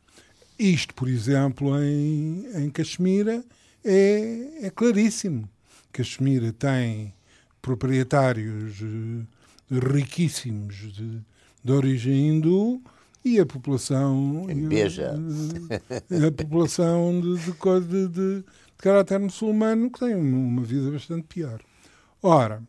Isto, 0.59 0.95
por 0.95 1.09
exemplo, 1.09 1.77
em, 1.83 2.47
em 2.55 2.71
Caxemira 2.71 3.45
é, 3.85 4.67
é 4.67 4.71
claríssimo. 4.71 5.49
Caxemira 5.93 6.53
tem 6.53 7.13
proprietários 7.61 8.81
eh, 8.83 9.95
riquíssimos 9.95 10.93
de, 10.93 11.21
de 11.63 11.73
origem 11.73 12.29
hindu 12.29 12.83
e 13.25 13.39
a 13.39 13.47
população 13.47 14.47
Em 14.51 14.69
Beja. 14.69 15.15
eh, 16.11 16.27
a 16.27 16.33
população 16.33 17.21
de, 17.21 17.37
de, 17.37 18.09
de, 18.09 18.45
caráter 18.79 19.21
muçulmano 19.21 19.91
que 19.91 20.01
tem 20.01 20.15
uma, 20.15 20.63
vida 20.63 20.91
bastante 20.91 21.25
pior. 21.29 21.61
Ora, 22.21 22.63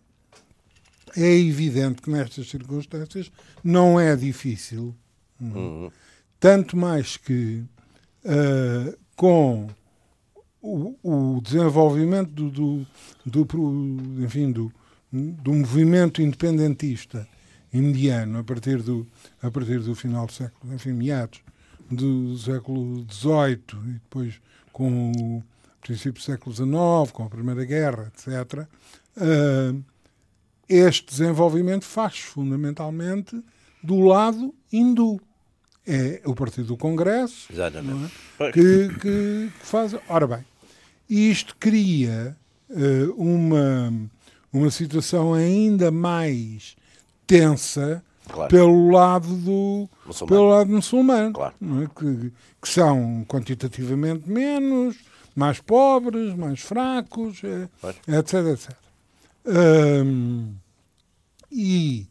é 1.16 1.36
evidente 1.36 2.02
que 2.02 2.10
nestas 2.12 2.50
circunstâncias 2.50 3.32
não 3.64 4.00
é 4.00 4.16
difícil, 4.16 4.96
não 5.40 5.56
é? 5.56 5.60
Uhum. 5.60 5.92
tanto 6.40 6.78
mais 6.78 7.18
que 7.18 7.64
ah, 8.26 8.96
com 9.16 9.68
o, 10.64 10.96
o 11.04 11.42
desenvolvimento 11.42 12.30
do, 12.32 12.88
do, 13.26 13.46
do 13.46 14.24
enfim, 14.24 14.52
do, 14.52 14.72
do 15.12 15.54
movimento 15.54 16.22
independentista 16.22 17.28
indiano 17.72 18.40
a 18.40 18.44
partir 18.44 18.82
do, 18.82 19.06
a 19.42 19.52
partir 19.52 19.80
do 19.80 19.94
final 19.94 20.26
do 20.26 20.32
século, 20.32 20.74
enfim, 20.74 20.94
meados 20.94 21.42
do 21.92 22.38
século 22.38 23.06
XVIII 23.12 23.58
e 23.88 23.94
depois 23.94 24.40
com 24.72 25.12
o 25.12 25.44
princípio 25.82 26.14
do 26.14 26.22
século 26.22 26.56
XIX, 26.56 27.12
com 27.12 27.26
a 27.26 27.30
Primeira 27.30 27.66
Guerra, 27.66 28.12
etc., 28.16 28.66
ah, 29.18 29.76
este 30.70 31.08
desenvolvimento 31.08 31.84
faz 31.84 32.20
fundamentalmente 32.20 33.44
do 33.84 34.00
lado 34.00 34.56
hindu. 34.72 35.20
É 35.86 36.22
o 36.24 36.34
Partido 36.34 36.68
do 36.68 36.78
Congresso, 36.78 37.52
é? 38.40 38.52
Que, 38.54 38.88
que 39.00 39.52
faz. 39.60 39.94
Ora 40.08 40.26
bem, 40.26 40.46
isto 41.16 41.56
cria 41.60 42.36
eh, 42.70 43.06
uma, 43.16 43.94
uma 44.52 44.70
situação 44.72 45.34
ainda 45.34 45.92
mais 45.92 46.76
tensa 47.28 48.04
Claro. 48.26 48.50
pelo 48.50 48.90
lado 48.90 49.28
do 49.36 49.90
Muçulmano. 50.06 50.28
pelo 50.38 50.50
lado 50.50 50.70
muçulmano, 50.72 51.34
Claro. 51.34 51.54
é? 51.62 51.88
que, 52.00 52.32
que 52.62 52.70
são 52.70 53.26
quantitativamente 53.28 54.30
menos, 54.30 54.96
mais 55.36 55.60
pobres, 55.60 56.34
mais 56.34 56.62
fracos, 56.62 57.42
eh, 57.44 57.68
etc, 58.08 58.34
etc. 58.54 58.72
Hum, 59.46 60.54
e 61.52 62.08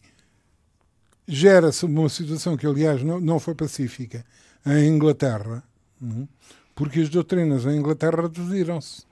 gera-se 1.26 1.86
uma 1.86 2.08
situação 2.10 2.56
que, 2.58 2.66
aliás, 2.66 3.02
não, 3.02 3.18
não 3.20 3.40
foi 3.40 3.54
pacífica 3.54 4.24
em 4.66 4.88
Inglaterra, 4.88 5.62
é? 6.02 6.26
Porque 6.74 7.00
as 7.00 7.08
doutrinas 7.08 7.64
em 7.66 7.76
Inglaterra 7.78 8.22
reduziram-se. 8.22 9.02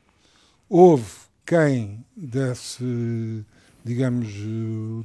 Houve 0.69 1.11
quem 1.45 2.05
desse, 2.17 3.45
digamos, 3.85 4.29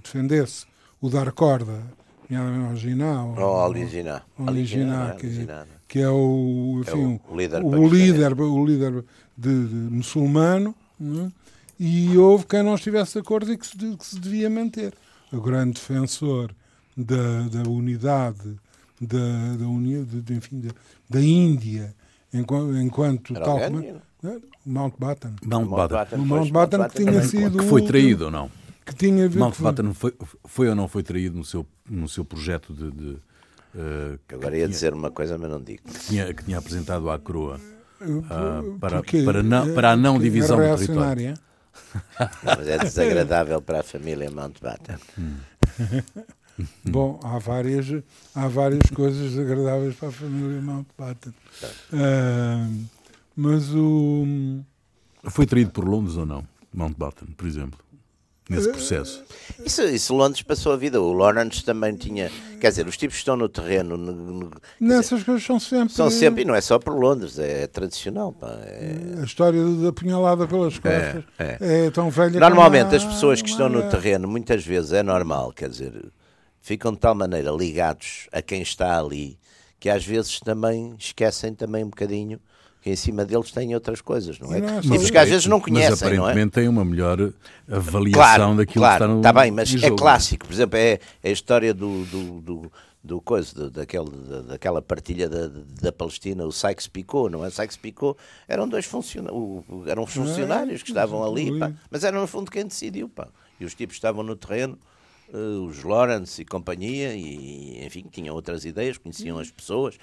defendesse 0.04 0.66
o 1.02 1.10
dar 1.10 1.32
corda, 1.32 1.82
nomeadamente 2.30 2.70
ao 2.72 2.76
Ginau, 2.76 3.36
Ou 3.38 3.62
Aliginá. 3.66 4.22
ao 4.38 4.48
Aliginá, 4.48 5.16
que, 5.20 5.26
Aliginá. 5.26 5.66
que 5.88 6.00
é 6.00 6.10
o, 6.10 6.82
É 6.86 6.92
enfim, 6.92 7.20
o 7.30 7.36
líder 7.38 7.64
o 7.64 7.88
líder, 7.88 8.34
o 8.40 8.66
líder 8.66 9.06
de, 9.38 9.68
de 9.68 9.76
muçulmano, 9.76 10.74
não 11.00 11.26
é? 11.26 11.32
e 11.80 12.18
houve 12.18 12.46
quem 12.46 12.64
não 12.64 12.76
estivesse 12.76 13.14
de 13.14 13.20
acordo 13.20 13.52
e 13.52 13.58
que 13.58 13.68
se, 13.68 13.76
que 13.78 14.06
se 14.06 14.20
devia 14.20 14.50
manter. 14.50 14.94
O 15.34 15.42
grande 15.42 15.74
defensor 15.74 16.54
da, 16.96 17.42
da 17.52 17.70
unidade 17.70 18.56
da, 19.02 19.56
da, 19.60 19.68
uni, 19.68 20.06
de, 20.06 20.22
de- 20.22 20.34
enfim, 20.36 20.62
da, 20.62 20.70
da 21.10 21.22
Índia, 21.22 21.94
enquanto, 22.40 22.78
enquanto 22.78 23.34
tal 23.34 23.60
como, 23.60 23.82
não? 24.22 24.32
é? 24.32 24.40
Mountbatten, 24.66 25.36
Mountbatten. 25.44 26.20
O 26.20 26.28
pois, 26.28 26.52
Mountbatten 26.52 26.90
que 26.90 27.04
tinha 27.04 27.22
sido- 27.24 27.60
Que 27.60 27.66
foi 27.66 27.82
traído 27.84 28.26
ou 28.26 28.32
não? 28.32 28.50
que 28.86 28.96
tinha 28.96 29.30
Mountbatten 29.30 29.94
foi, 29.94 30.14
foi 30.44 30.70
ou 30.70 30.76
não 30.76 30.88
foi 30.88 31.04
traído 31.04 31.38
no 31.38 31.44
seu, 31.44 31.66
no 31.90 32.08
seu 32.08 32.24
projeto 32.24 32.74
de, 32.74 32.92
de, 32.92 33.18
Que 34.28 34.36
Agora 34.36 34.58
ia 34.58 34.68
dizer 34.68 34.94
uma 34.94 35.12
coisa, 35.12 35.38
mas 35.38 35.50
não 35.50 35.62
digo. 35.62 35.82
que, 35.84 36.00
tinha, 36.00 36.34
que 36.34 36.44
tinha 36.44 36.58
apresentado 36.58 37.10
à 37.10 37.18
coroa 37.18 37.60
ah, 38.30 38.62
para, 38.80 38.98
porque, 38.98 39.24
para, 39.24 39.42
não, 39.42 39.70
eh, 39.70 39.74
para 39.74 39.92
a 39.92 39.96
não 39.96 40.20
divisão 40.20 40.62
é 40.62 40.72
do 40.72 40.78
território. 40.78 41.34
Mas 42.44 42.68
é 42.68 42.78
desagradável 42.78 43.62
para 43.62 43.80
a 43.80 43.84
família 43.84 44.30
Mountbatten. 44.30 44.98
Bom, 46.86 47.20
há 47.24 47.38
várias, 47.40 47.86
há 48.34 48.48
várias 48.48 48.90
coisas 48.94 49.32
desagradáveis 49.32 49.96
para 49.96 50.10
a 50.10 50.12
família 50.12 50.62
Mountbatten. 50.62 51.34
Ah, 51.94 52.68
mas 53.36 53.70
o. 53.74 54.62
Foi 55.30 55.46
traído 55.46 55.72
por 55.72 55.86
Londres 55.86 56.16
ou 56.18 56.26
não? 56.26 56.46
Mountbatten, 56.74 57.28
por 57.36 57.48
exemplo, 57.48 57.80
nesse 58.50 58.70
processo. 58.70 59.24
Isso, 59.66 59.82
isso 59.84 60.14
Londres 60.14 60.42
passou 60.44 60.72
a 60.74 60.78
vida. 60.78 61.02
O 61.02 61.12
Lawrence 61.14 61.64
também 61.64 61.96
tinha. 61.96 62.32
Quer 62.60 62.70
dizer, 62.70 62.88
os 62.88 62.96
tipos 62.98 63.16
que 63.16 63.20
estão 63.22 63.36
no 63.36 63.50
terreno. 63.50 63.98
no- 63.98 64.12
no- 64.14 64.50
quer 64.50 64.56
dizer, 64.80 64.96
Nessas 64.96 65.24
coisas 65.24 65.44
são 65.44 65.60
sempre. 65.60 65.94
são 65.94 66.10
sempre, 66.10 66.44
e 66.44 66.46
não 66.46 66.54
é 66.56 66.62
só 66.62 66.78
por 66.80 66.94
Londres, 66.98 67.38
é 67.40 67.66
tradicional. 67.68 68.32
pá, 68.32 68.48
é- 68.66 69.20
A 69.22 69.24
história 69.26 69.64
da 69.64 69.92
punhalada 69.92 70.48
pelas 70.48 70.78
costas 70.80 71.24
é, 71.40 71.90
tão 71.92 72.10
velha 72.10 72.40
Normalmente 72.40 72.86
como 72.86 72.96
as 72.98 73.04
pessoas 73.06 73.42
que 73.42 73.50
estão 73.50 73.68
no 73.68 73.90
terreno, 73.90 74.28
muitas 74.28 74.66
vezes 74.66 74.92
é 74.94 75.02
normal, 75.04 75.52
quer 75.54 75.70
dizer, 75.70 76.06
ficam 76.66 76.92
de 76.92 76.98
tal 76.98 77.14
maneira 77.14 77.52
ligados 77.52 78.28
a 78.32 78.42
quem 78.42 78.64
está 78.64 79.00
ali 79.00 79.38
que 79.80 79.88
às 79.88 80.04
vezes 80.04 80.40
também 80.40 80.96
esquecem 80.98 81.54
também 81.54 81.84
um 81.84 81.90
bocadinho 81.90 82.40
que 82.82 82.90
em 82.90 82.96
cima 82.96 83.24
deles 83.24 83.52
têm 83.52 83.76
outras 83.76 84.02
coisas, 84.02 84.40
não 84.40 84.52
é? 84.52 84.58
E 84.58 84.62
não 84.62 84.70
é 84.70 84.74
só 84.76 84.82
Tipos 84.82 85.04
isso. 85.04 85.12
que 85.12 85.18
às 85.20 85.30
vezes 85.30 85.46
não 85.46 85.58
mas 85.58 85.66
conhecem, 85.66 86.08
não 86.08 86.14
é? 86.14 86.18
aparentemente 86.18 86.54
tem 86.54 86.68
uma 86.68 86.84
melhor 86.84 87.34
avaliação 87.70 88.12
Claro, 88.12 88.56
daquilo 88.56 88.82
claro, 88.84 88.98
que 88.98 89.04
está 89.04 89.16
no 89.16 89.22
tá 89.22 89.34
bem, 89.34 89.52
mas 89.52 89.84
é 89.84 89.92
clássico. 89.92 90.48
Por 90.48 90.54
exemplo, 90.54 90.78
é, 90.78 91.00
é 91.22 91.30
a 91.30 91.32
história 91.32 91.72
do, 91.72 92.04
do, 92.06 92.42
do, 92.42 92.72
do 93.04 93.22
coisa, 93.22 93.70
daquele, 93.70 94.10
da, 94.10 94.42
daquela 94.42 94.82
partilha 94.82 95.30
da, 95.30 95.52
da 95.82 95.92
Palestina, 95.92 96.46
o 96.46 96.52
Sykes-Picot, 96.52 97.30
não 97.32 97.46
é? 97.46 97.52
Sykes-Picot 97.52 98.18
eram 98.48 98.68
dois 98.68 98.86
funcionários, 98.86 99.64
eram 99.86 100.08
funcionários 100.08 100.82
que 100.82 100.90
estavam 100.90 101.24
ali, 101.24 101.60
pá, 101.60 101.72
mas 101.92 102.04
era 102.04 102.20
no 102.20 102.26
fundo 102.26 102.50
quem 102.50 102.66
decidiu, 102.66 103.08
pá. 103.08 103.28
E 103.60 103.66
os 103.66 103.76
tipos 103.76 103.96
estavam 103.96 104.24
no 104.24 104.36
terreno, 104.36 104.80
os 105.68 105.84
Lawrence 105.84 106.42
e 106.42 106.46
companhia, 106.46 107.14
e 107.16 107.86
enfim, 107.86 108.06
tinham 108.12 108.34
outras 108.36 108.64
ideias, 108.66 108.98
conheciam 108.98 109.38
as 109.38 109.52
pessoas, 109.52 109.98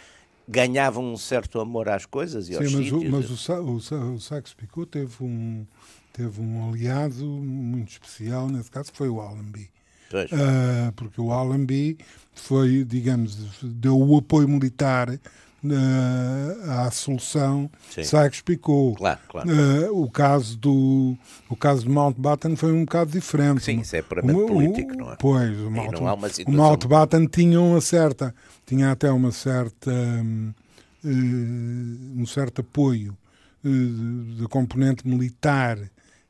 ganhavam 0.49 1.12
um 1.12 1.16
certo 1.16 1.61
amor 1.61 1.88
às 1.88 2.05
coisas 2.05 2.49
e 2.49 2.55
aos 2.57 2.66
Sim, 2.68 2.77
mas, 2.77 2.87
o, 2.92 2.95
sítios. 2.95 3.12
mas 3.12 3.31
o, 3.31 3.37
Sa- 3.37 3.61
o, 3.61 3.81
Sa- 3.81 3.97
o 3.97 4.21
Sykes-Picot 4.21 4.87
teve 4.90 5.14
um, 5.23 5.64
teve 6.12 6.40
um 6.40 6.68
aliado 6.68 7.25
muito 7.25 7.92
especial, 7.92 8.49
nesse 8.49 8.71
caso, 8.71 8.90
que 8.92 8.99
foi 8.99 9.09
o 9.09 9.21
Allenby. 9.21 9.71
Pois. 10.11 10.31
Ah, 10.33 10.92
porque 10.95 11.18
o 11.21 11.33
Allenby 11.33 11.97
foi, 12.35 12.85
digamos, 12.85 13.37
deu 13.62 13.99
o 13.99 14.18
apoio 14.18 14.47
militar 14.47 15.18
ah, 15.70 16.87
à 16.87 16.90
solução. 16.90 17.70
Sykes-Picot. 17.90 18.96
Claro, 18.96 19.20
claro. 19.29 19.48
Ah, 19.51 19.92
o 19.92 20.11
caso 20.11 20.57
do 20.59 21.16
o 21.48 21.57
caso 21.57 21.83
de 21.85 21.88
Mountbatten 21.88 22.57
foi 22.57 22.72
um 22.72 22.85
bocado 22.85 23.12
diferente. 23.12 23.62
Sim, 23.62 23.81
isso 23.81 23.94
é 23.96 24.03
puramente 24.03 24.38
O- 24.40 24.46
político, 24.46 24.94
não 24.96 25.12
é? 25.12 25.16
Pois, 25.18 25.59
o, 25.61 25.70
Mount, 25.70 25.98
uma 25.98 26.14
o 26.14 26.29
situação- 26.31 26.53
Mountbatten 26.55 27.27
tinha 27.27 27.61
uma 27.61 27.81
certa, 27.81 28.35
tinha 28.66 28.90
até 28.90 29.11
uma 29.11 29.31
certa, 29.33 29.90
hum, 29.92 30.53
eh, 31.05 31.09
um 32.20 32.27
certo 32.27 32.61
apoio 32.61 33.16
eh, 33.64 33.68
da 34.40 34.48
componente 34.48 35.07
militar 35.07 35.79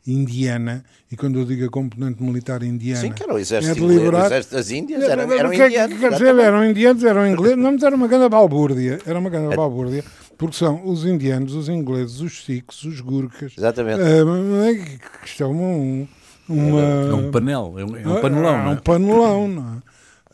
indiana, 0.07 0.85
e 1.11 1.17
quando 1.17 1.39
eu 1.39 1.45
digo 1.45 1.65
a 1.65 1.71
componente 1.71 2.23
militar 2.23 2.63
indiana, 2.63 3.01
Sim, 3.01 3.13
que 3.13 3.23
era 3.23 3.33
o 3.35 3.39
exército, 3.39 3.75
é 3.75 3.79
inglês, 3.79 3.97
o 3.97 4.01
deliberado. 4.01 4.27
exército 4.27 4.55
das 4.57 4.71
Índias, 4.71 5.03
eram, 5.05 5.23
Era- 5.25 5.35
eram 5.39 5.51
que 5.51 5.57
é 5.57 5.59
que 5.59 5.67
indianos. 5.69 5.99
Quer 6.01 6.13
dizer, 6.13 6.39
eram 6.39 6.65
indianos, 6.65 7.05
eram 7.05 7.27
ingleses, 7.29 7.57
não, 7.59 7.73
mas 7.73 7.83
era 7.83 7.95
uma 7.97 8.09
grande 8.09 8.29
balbúrdia, 8.29 8.99
era 9.07 9.19
uma 9.19 9.29
É. 9.29 9.31
grande 9.31 9.55
balbúrdia, 9.57 10.05
porque 10.37 10.57
são 10.57 10.85
os 10.85 11.05
indianos, 11.05 11.55
os 11.55 11.69
ingleses, 11.69 12.21
os 12.21 12.45
sikhs, 12.45 12.83
os 12.85 13.01
gurkhas, 13.01 13.53
Exatamente. 13.57 14.01
é 14.01 14.99
que 15.25 15.43
é 15.43 15.47
uma, 15.47 15.63
um- 15.69 16.09
uma, 16.49 16.81
É 16.81 17.15
um 17.15 17.31
panel, 17.31 17.75
é 17.79 17.85
um, 17.85 17.97
é 17.97 18.09
um 18.09 18.21
panelão, 18.21 18.55
é 18.57 18.65
não 18.65 18.71
um 18.71 18.75
é? 18.75 18.81
panelão, 18.81 19.49
não 19.49 19.75
é? 19.77 19.83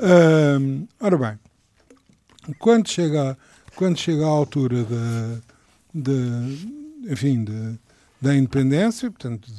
Ahm, 0.01 0.85
ora 1.01 1.19
bem, 1.19 1.39
quando 2.59 2.89
chega, 2.89 3.37
quando 3.77 3.99
chega 3.99 4.25
à 4.25 4.29
altura 4.29 4.85
da, 4.85 5.37
da, 5.95 6.13
enfim, 7.13 7.45
da, 7.45 7.73
da 8.21 8.35
independência, 8.35 9.11
portanto, 9.11 9.51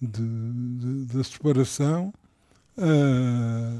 de, 0.00 0.22
de- 0.22 1.04
da 1.14 1.24
separação, 1.24 2.12
ah, 2.76 3.78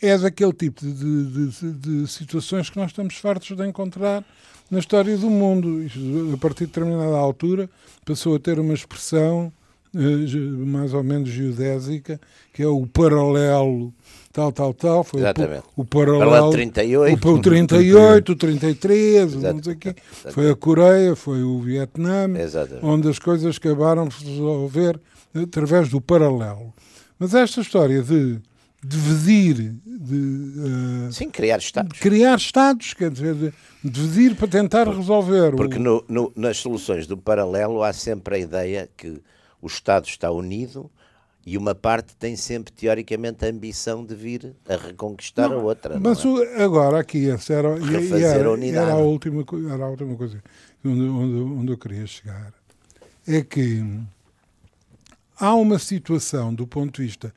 é 0.00 0.18
daquele 0.18 0.52
tipo 0.52 0.80
de, 0.84 2.06
situações 2.06 2.68
que 2.68 2.76
nós 2.76 2.90
estamos 2.90 3.16
fartos 3.16 3.56
de 3.56 3.66
encontrar 3.66 4.24
na 4.70 4.78
história 4.78 5.16
do 5.16 5.30
mundo. 5.30 5.82
Isto, 5.82 6.32
a 6.34 6.36
partir 6.36 6.60
de 6.66 6.72
determinada 6.72 7.16
altura 7.16 7.70
passou 8.04 8.34
a 8.36 8.38
ter 8.38 8.58
uma 8.58 8.74
expressão 8.74 9.52
eh, 9.94 10.36
mais 10.66 10.92
ou 10.92 11.02
menos 11.02 11.30
geodésica, 11.30 12.20
que 12.52 12.62
é 12.62 12.66
o 12.66 12.86
paralelo 12.86 13.92
tal, 14.34 14.52
tal, 14.52 14.74
tal. 14.74 15.04
Foi 15.04 15.20
Exatamente. 15.20 15.62
O, 15.76 15.80
o 15.82 15.84
paralelo, 15.86 16.18
Paralelo 16.30 16.50
38. 16.52 17.28
O, 17.28 17.32
o 17.34 17.38
38, 17.40 18.32
o 18.32 18.36
33, 18.36 19.34
não 19.36 19.62
sei 19.62 19.72
o 19.72 19.76
quê. 19.76 19.94
Foi 20.30 20.50
a 20.50 20.54
Coreia, 20.56 21.16
foi 21.16 21.42
o 21.42 21.60
Vietnã, 21.60 22.28
Exatamente. 22.38 22.84
onde 22.84 23.08
as 23.08 23.18
coisas 23.18 23.56
acabaram 23.56 24.08
por 24.08 24.18
se 24.18 24.26
resolver 24.26 25.00
através 25.34 25.88
do 25.88 26.00
paralelo. 26.00 26.74
Mas 27.18 27.32
esta 27.34 27.60
história 27.60 28.02
de 28.02 28.38
dividir, 28.82 29.74
de 29.86 30.52
eh, 31.08 31.12
Sim, 31.12 31.30
criar 31.30 31.56
Estados. 31.58 31.98
criar 31.98 32.36
Estados, 32.36 32.92
quer 32.92 33.10
dizer, 33.10 33.34
de 33.34 33.52
dividir 33.82 34.34
para 34.36 34.48
tentar 34.48 34.86
resolver. 34.88 35.54
o- 35.54 35.56
Porque 35.56 35.78
no- 35.78 36.04
no- 36.08 36.30
nas 36.36 36.58
soluções 36.58 37.06
do 37.06 37.16
paralelo 37.16 37.82
há 37.82 37.92
sempre 37.94 38.36
a 38.36 38.38
ideia 38.38 38.88
que 38.96 39.20
o 39.62 39.66
Estado 39.66 40.06
está 40.06 40.30
unido 40.30 40.90
e 41.46 41.58
uma 41.58 41.74
parte 41.74 42.16
tem 42.16 42.36
sempre, 42.36 42.72
teoricamente, 42.72 43.44
a 43.44 43.48
ambição 43.48 44.04
de 44.04 44.14
vir 44.14 44.54
a 44.68 44.76
reconquistar 44.76 45.52
a 45.52 45.56
outra. 45.56 45.94
não 45.98 46.10
Mas 46.10 46.24
é? 46.24 46.62
agora 46.62 47.00
aqui, 47.00 47.28
essa 47.28 47.52
era, 47.52 47.68
era, 47.68 48.48
a 48.48 48.52
unidade. 48.52 48.90
era 48.90 48.92
a 48.92 48.98
última, 48.98 49.44
era 49.72 49.84
a 49.84 49.88
última 49.88 50.16
coisa 50.16 50.42
onde, 50.84 51.02
onde, 51.02 51.60
onde 51.60 51.72
eu 51.72 51.78
queria 51.78 52.06
chegar. 52.06 52.52
É 53.26 53.42
que 53.42 53.82
há 55.38 55.54
uma 55.54 55.78
situação 55.78 56.54
do 56.54 56.66
ponto 56.66 56.96
de 56.96 57.06
vista 57.06 57.34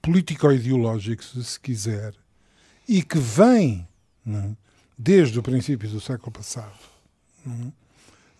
político-ideológico, 0.00 1.22
se 1.22 1.44
se 1.44 1.60
quiser, 1.60 2.14
e 2.88 3.02
que 3.02 3.18
vem 3.18 3.86
não 4.24 4.38
é, 4.38 4.56
desde 4.98 5.38
o 5.38 5.42
princípio 5.42 5.88
do 5.88 6.00
século 6.00 6.32
passado, 6.32 6.78
não 7.44 7.54
é, 7.66 7.72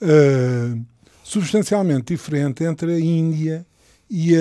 eh, 0.00 0.78
substancialmente 1.22 2.12
diferente 2.14 2.64
entre 2.64 2.94
a 2.94 3.00
Índia 3.00 3.66
e, 4.12 4.34
a, 4.36 4.38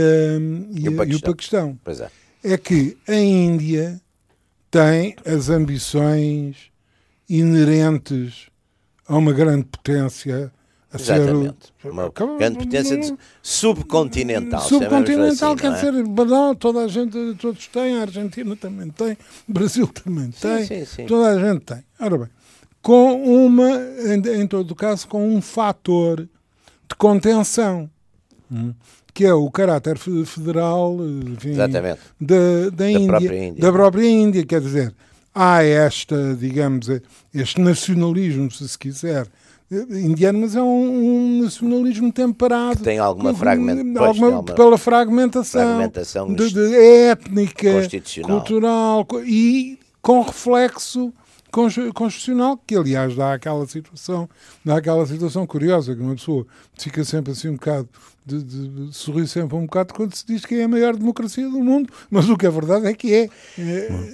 e, 0.77 0.81
E 0.85 0.89
o 0.89 1.01
a- 1.01 1.05
e 1.05 1.15
o 1.15 1.21
Paquistão. 1.21 1.31
Paquistão 1.31 1.79
Pois 1.83 2.01
é. 2.01 2.09
é 2.43 2.57
que 2.57 2.97
a 3.07 3.15
Índia 3.15 4.01
tem 4.69 5.15
as 5.25 5.49
ambições 5.49 6.69
inerentes 7.29 8.47
a 9.07 9.17
uma 9.17 9.33
grande 9.33 9.65
potência 9.65 10.51
a 10.93 10.97
Exatamente. 10.97 11.73
ser 11.81 11.89
Uma 11.89 12.07
Acaba- 12.07 12.37
grande 12.37 12.57
potência 12.59 13.17
subcontinental. 13.41 14.59
subcontinental, 14.61 15.57
chamemos 15.57 15.61
quer 15.61 15.67
assim, 15.67 15.85
não 15.85 15.91
é? 15.91 16.01
dizer, 16.01 16.07
banal, 16.13 16.55
toda 16.55 16.79
a 16.81 16.87
gente, 16.89 17.17
todos 17.39 17.67
têm, 17.67 17.97
a 17.97 18.01
Argentina 18.01 18.55
também 18.57 18.89
tem, 18.89 19.13
o 19.47 19.53
Brasil 19.53 19.87
também 20.03 20.31
tem, 20.31 20.65
sim, 20.65 20.85
sim. 20.85 21.05
toda 21.05 21.29
a 21.29 21.39
gente 21.53 21.63
tem. 21.63 21.81
Ora 21.99 22.17
bem, 22.17 22.27
com 22.81 23.45
uma, 23.45 23.69
em, 23.71 24.41
em 24.41 24.47
todo 24.47 24.75
caso, 24.75 25.07
com 25.07 25.33
um 25.33 25.41
fator 25.41 26.19
de 26.89 26.95
contenção, 26.97 27.89
hum, 28.51 28.73
que 29.13 29.25
é 29.25 29.33
o 29.33 29.49
caráter 29.51 29.97
fe- 29.97 30.25
federal 30.25 30.97
enfim, 31.27 31.49
Exatamente. 31.51 31.99
da, 32.19 32.35
da, 32.73 32.89
Índia, 32.91 33.07
da 33.61 33.71
própria 33.71 34.09
Índia, 34.09 34.45
quer 34.45 34.61
dizer, 34.61 34.93
há 35.33 35.63
esta, 35.63 36.35
digamos, 36.35 36.87
este 37.33 37.59
nacionalismo, 37.61 38.49
se 38.51 38.67
se 38.67 38.77
quiser, 38.77 39.27
eh, 39.71 39.85
indiano, 40.01 40.39
mas 40.39 40.55
é 40.55 40.61
um, 40.61 41.37
um 41.37 41.41
nacionalismo 41.43 42.11
temperado. 42.11 42.77
Que 42.77 42.83
tem 42.83 42.99
alguma 42.99 43.31
com- 43.31 43.39
fragment- 43.39 43.93
pois, 43.97 44.07
alguma- 44.21 44.43
pela 44.43 44.77
fragmentação, 44.77 45.61
fragmentação 45.61 46.33
de- 46.33 46.53
de- 46.53 46.75
étnica, 46.75 47.73
constitucional. 47.73 48.37
cultural 48.39 49.07
e 49.25 49.77
com 50.01 50.21
reflexo 50.21 51.13
cons- 51.51 51.75
constitucional, 51.93 52.57
que 52.65 52.75
aliás 52.75 53.15
dá 53.15 53.33
aquela 53.33 53.65
situação, 53.67 54.27
dá 54.65 54.77
aquela 54.77 55.05
situação 55.05 55.45
curiosa, 55.45 55.95
que 55.95 56.01
uma 56.01 56.15
pessoa 56.15 56.45
fica 56.77 57.03
sempre 57.03 57.31
assim 57.33 57.49
um 57.49 57.53
bocado, 57.55 57.87
de, 58.25 58.43
de, 58.43 58.67
de 58.87 58.95
sorrir 58.95 59.27
sempre 59.27 59.55
um 59.55 59.61
bocado 59.65 59.93
quando 59.93 60.13
se 60.15 60.25
diz 60.25 60.45
que 60.45 60.55
é 60.55 60.63
a 60.63 60.67
maior 60.67 60.95
democracia 60.95 61.43
do 61.49 61.59
mundo, 61.59 61.91
mas 62.09 62.29
o 62.29 62.37
que 62.37 62.45
é 62.45 62.49
verdade 62.49 62.85
é 62.87 62.93
que 62.93 63.13
é. 63.13 63.29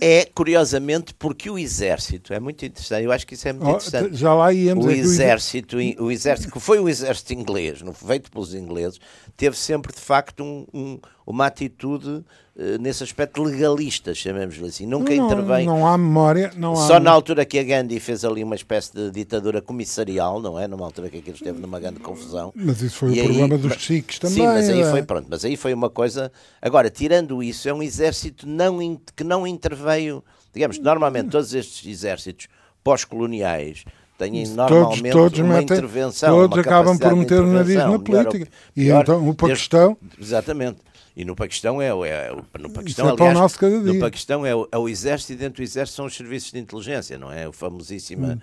é 0.02 0.26
curiosamente, 0.34 1.14
porque 1.14 1.50
o 1.50 1.58
exército, 1.58 2.34
é 2.34 2.40
muito 2.40 2.66
interessante, 2.66 3.04
eu 3.04 3.12
acho 3.12 3.26
que 3.28 3.34
isso 3.34 3.48
é 3.48 3.54
muito 3.54 3.66
ó, 3.68 3.72
interessante. 3.78 4.16
já 4.16 4.34
lá 4.34 4.54
íamos. 4.54 4.86
O 4.86 4.90
é 4.90 4.94
exército, 4.98 5.78
o 6.00 6.12
exército, 6.12 6.52
que 6.52 6.60
foi 6.60 6.80
o 6.80 6.88
exército 6.90 7.34
inglês, 7.34 7.82
não 7.82 7.94
feito 7.94 8.32
pelos 8.32 8.54
ingleses, 8.54 9.00
teve 9.36 9.58
sempre 9.58 9.94
de 9.94 10.00
facto 10.00 10.44
um- 10.44 10.66
um- 10.74 11.00
uma 11.26 11.46
atitude 11.48 12.24
eh, 12.60 12.78
nesse 12.80 13.04
aspecto 13.04 13.44
legalista, 13.44 14.16
chamemos-lhe 14.16 14.66
assim. 14.66 14.86
Nunca 14.88 15.14
não, 15.14 15.26
intervém. 15.28 15.66
Não 15.66 15.86
há 15.86 15.96
memória, 15.98 16.52
não 16.56 16.72
há. 16.74 16.88
Só 16.88 17.00
na 17.00 17.12
altura 17.12 17.46
que 17.46 17.60
a 17.60 17.64
Gandhi 17.64 18.00
fez 18.00 18.24
ali 18.26 18.44
uma 18.44 18.56
espécie 18.56 18.94
de 18.96 19.12
ditadura 19.12 19.62
comissarial, 19.62 20.42
não 20.42 20.58
é? 20.60 20.68
Numa 20.68 20.86
altura 20.86 21.10
que 21.10 21.18
aquilo 21.18 21.36
esteve 21.36 21.60
numa 21.60 21.80
grande 21.80 22.00
confusão. 22.00 22.52
Mas 22.56 22.82
isso 22.82 22.96
foi 22.98 23.10
E 23.14 23.20
o 23.20 23.22
aí- 23.22 23.28
problema 23.28 23.58
dos 23.60 23.76
Sikhs 23.98 24.20
também. 24.20 24.38
Sim, 24.38 24.46
mas 24.46 24.70
aí 24.70 24.82
é? 24.82 24.90
foi 24.92 25.04
pronto, 25.04 25.28
mas 25.30 25.44
aí 25.46 25.56
foi 25.58 25.74
uma 25.74 25.90
coisa. 25.90 26.32
Agora, 26.62 26.90
tirando 26.90 27.42
isso, 27.44 27.68
é 27.68 27.74
um 27.74 27.82
exército 27.84 28.48
não, 28.48 28.80
que 29.16 29.24
não 29.24 29.46
interveio. 29.46 30.24
Digamos, 30.54 30.80
normalmente 30.80 31.30
todos 31.30 31.54
estes 31.54 31.86
exércitos 31.88 32.48
pós-coloniais 32.84 33.84
têm 34.18 34.32
Todos, 34.34 34.56
normalmente 34.56 35.12
todos, 35.12 35.40
uma 35.40 35.56
metem, 35.60 35.78
intervenção. 35.78 36.36
todos 36.36 36.56
uma 36.58 36.62
acabam 36.62 36.98
por 36.98 37.16
meter 37.16 37.42
o 37.42 37.48
nariz 37.48 37.76
na 37.76 37.86
melhor 37.86 38.00
política. 38.00 38.48
E 38.76 38.90
então 38.90 39.18
o 39.18 39.22
desde- 39.22 39.36
Paquistão. 39.38 39.98
Exatamente. 40.20 40.80
E 41.20 41.26
no 41.26 41.36
Paquistão 41.36 41.82
é, 41.82 41.92
o- 41.92 42.06
é 42.06 42.32
o- 42.32 42.46
no 42.60 42.70
Paquistão, 42.70 42.84
Isso 42.86 43.02
é 43.02 43.04
o 43.26 43.28
aliás, 43.28 43.58
cada 43.58 43.80
no. 43.80 44.00
Paquistão 44.00 44.46
é 44.46 44.56
o, 44.56 44.68
é 44.72 44.78
o 44.78 44.88
exército 44.88 45.34
e 45.34 45.36
dentro 45.36 45.58
do 45.58 45.64
exército 45.64 45.96
são 45.96 46.06
os 46.06 46.16
serviços 46.16 46.52
de 46.52 46.60
inteligência, 46.60 47.18
não 47.18 47.32
é? 47.32 47.48
O 47.48 47.52
famosíssima 47.52 48.40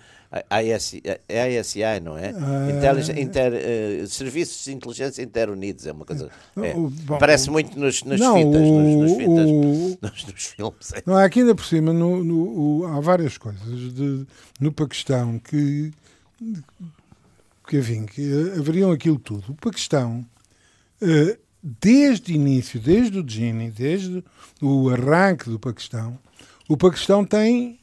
ISI, 0.61 1.01
ISI, 1.29 1.79
não 2.03 2.17
é? 2.17 2.33
Ah. 2.37 3.17
Inter, 3.17 3.53
eh, 3.53 4.05
serviços 4.09 4.65
de 4.65 4.73
inteligência 4.73 5.21
interunidos, 5.23 5.87
é 5.87 5.93
uma 5.93 6.03
coisa. 6.03 6.29
é. 6.61 6.75
O- 6.75 6.89
bom, 6.89 7.17
Parece 7.17 7.49
muito 7.49 7.79
nos, 7.79 8.03
nas 8.03 8.19
não, 8.19 8.35
fitas, 8.35 8.61
nos, 8.61 8.95
nos 8.97 9.11
o- 9.11 9.15
fitas, 9.15 9.49
o- 9.49 9.97
nos, 10.01 10.25
nos 10.25 10.43
filmes. 10.43 10.93
é. 10.95 11.03
Não, 11.05 11.15
aqui 11.15 11.39
ainda 11.39 11.55
por 11.55 11.63
cima 11.63 11.93
no, 11.93 12.25
no- 12.25 12.81
o- 12.81 12.85
há 12.87 12.99
várias 12.99 13.37
coisas 13.37 13.93
de- 13.93 14.27
no 14.59 14.73
Paquistão 14.73 15.39
que, 15.39 15.93
que, 17.69 17.77
enfim, 17.77 18.05
que 18.05 18.51
haveriam 18.57 18.91
aquilo 18.91 19.17
tudo. 19.17 19.53
O 19.53 19.55
Paquistão, 19.55 20.25
eh, 21.01 21.37
desde 21.67 22.31
o 22.31 22.35
início, 22.35 22.79
desde 22.79 23.19
o 23.19 23.27
Gini, 23.27 23.71
desde 23.71 24.23
o 24.61 24.87
arranque 24.91 25.49
do 25.49 25.57
Paquistão, 25.57 26.15
o 26.69 26.77
Paquistão 26.77 27.25
tem, 27.25 27.79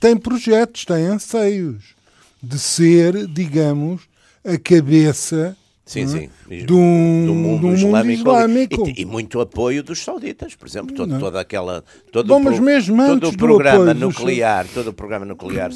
tem 0.00 0.16
projetos, 0.16 0.84
tem 0.84 1.06
anseios 1.06 1.94
de 2.42 2.58
ser, 2.58 3.28
digamos, 3.28 4.02
a 4.44 4.58
cabeça 4.58 5.56
Sim, 5.86 6.04
é? 6.04 6.06
sim. 6.06 6.30
Do, 6.64 6.66
do 6.66 6.74
mundo 6.78 7.26
do 7.26 7.34
mundo 7.34 7.74
islâmico, 7.74 8.20
islâmico. 8.22 8.88
E, 8.88 9.02
e 9.02 9.04
muito 9.04 9.38
apoio 9.38 9.82
dos 9.82 10.02
sauditas, 10.02 10.54
por 10.54 10.66
exemplo, 10.66 10.94
todo, 10.96 11.10
Não. 11.10 11.18
toda 11.20 11.38
aquela 11.38 11.84
todo 12.10 12.26
Bom, 12.26 12.40
o 12.40 12.62
mesmo 12.62 12.96
todo 13.20 13.28
o 13.28 13.36
programa 13.36 13.90
apoio 13.90 13.94
dos- 14.08 14.16
nuclear, 14.16 14.66
todo 14.72 14.88
o 14.88 14.92
programa 14.94 15.26
nuclear 15.26 15.70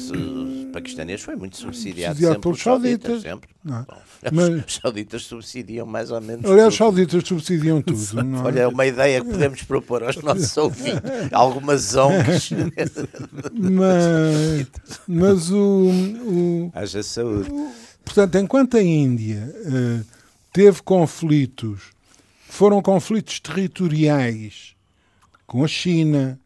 paquistanês 0.73 1.21
foi 1.21 1.35
muito 1.35 1.57
subsidiado, 1.57 2.15
Subsidiado 2.15 2.33
sempre 2.35 2.41
pelos 2.41 2.61
sauditas, 2.61 3.21
sauditas. 3.21 3.31
sempre. 3.31 3.49
É? 3.67 3.85
Bom, 3.85 4.01
Mas- 4.33 4.65
Os 4.65 4.73
sauditas 4.81 5.23
subsidiam 5.23 5.85
mais 5.85 6.09
ou 6.11 6.19
menos. 6.21 6.43
Aliás, 6.49 6.69
os 6.69 6.75
sauditas 6.75 7.23
subsidiam 7.27 7.79
tudo. 7.81 8.23
não 8.23 8.39
é? 8.39 8.43
Olha, 8.45 8.59
é 8.61 8.67
uma 8.67 8.85
ideia 8.87 9.21
que 9.23 9.29
podemos 9.29 9.61
propor 9.63 10.03
aos 10.03 10.15
nossos 10.17 10.55
ouvintes. 10.57 11.01
Algumas 11.31 11.95
ONGs. 11.95 12.49
mas, 13.53 14.67
mas 15.07 15.51
o, 15.51 15.89
o- 16.25 16.71
Haja 16.73 17.03
saúde. 17.03 17.49
Portanto, 18.09 18.39
enquanto 18.39 18.75
a 18.75 18.81
Índia 18.81 19.53
eh, 19.55 20.03
teve 20.51 20.81
conflitos, 20.81 21.91
foram 22.47 22.81
conflitos 22.81 23.39
territoriais 23.39 24.73
com 25.45 25.63
a 25.63 25.67
China, 25.67 26.39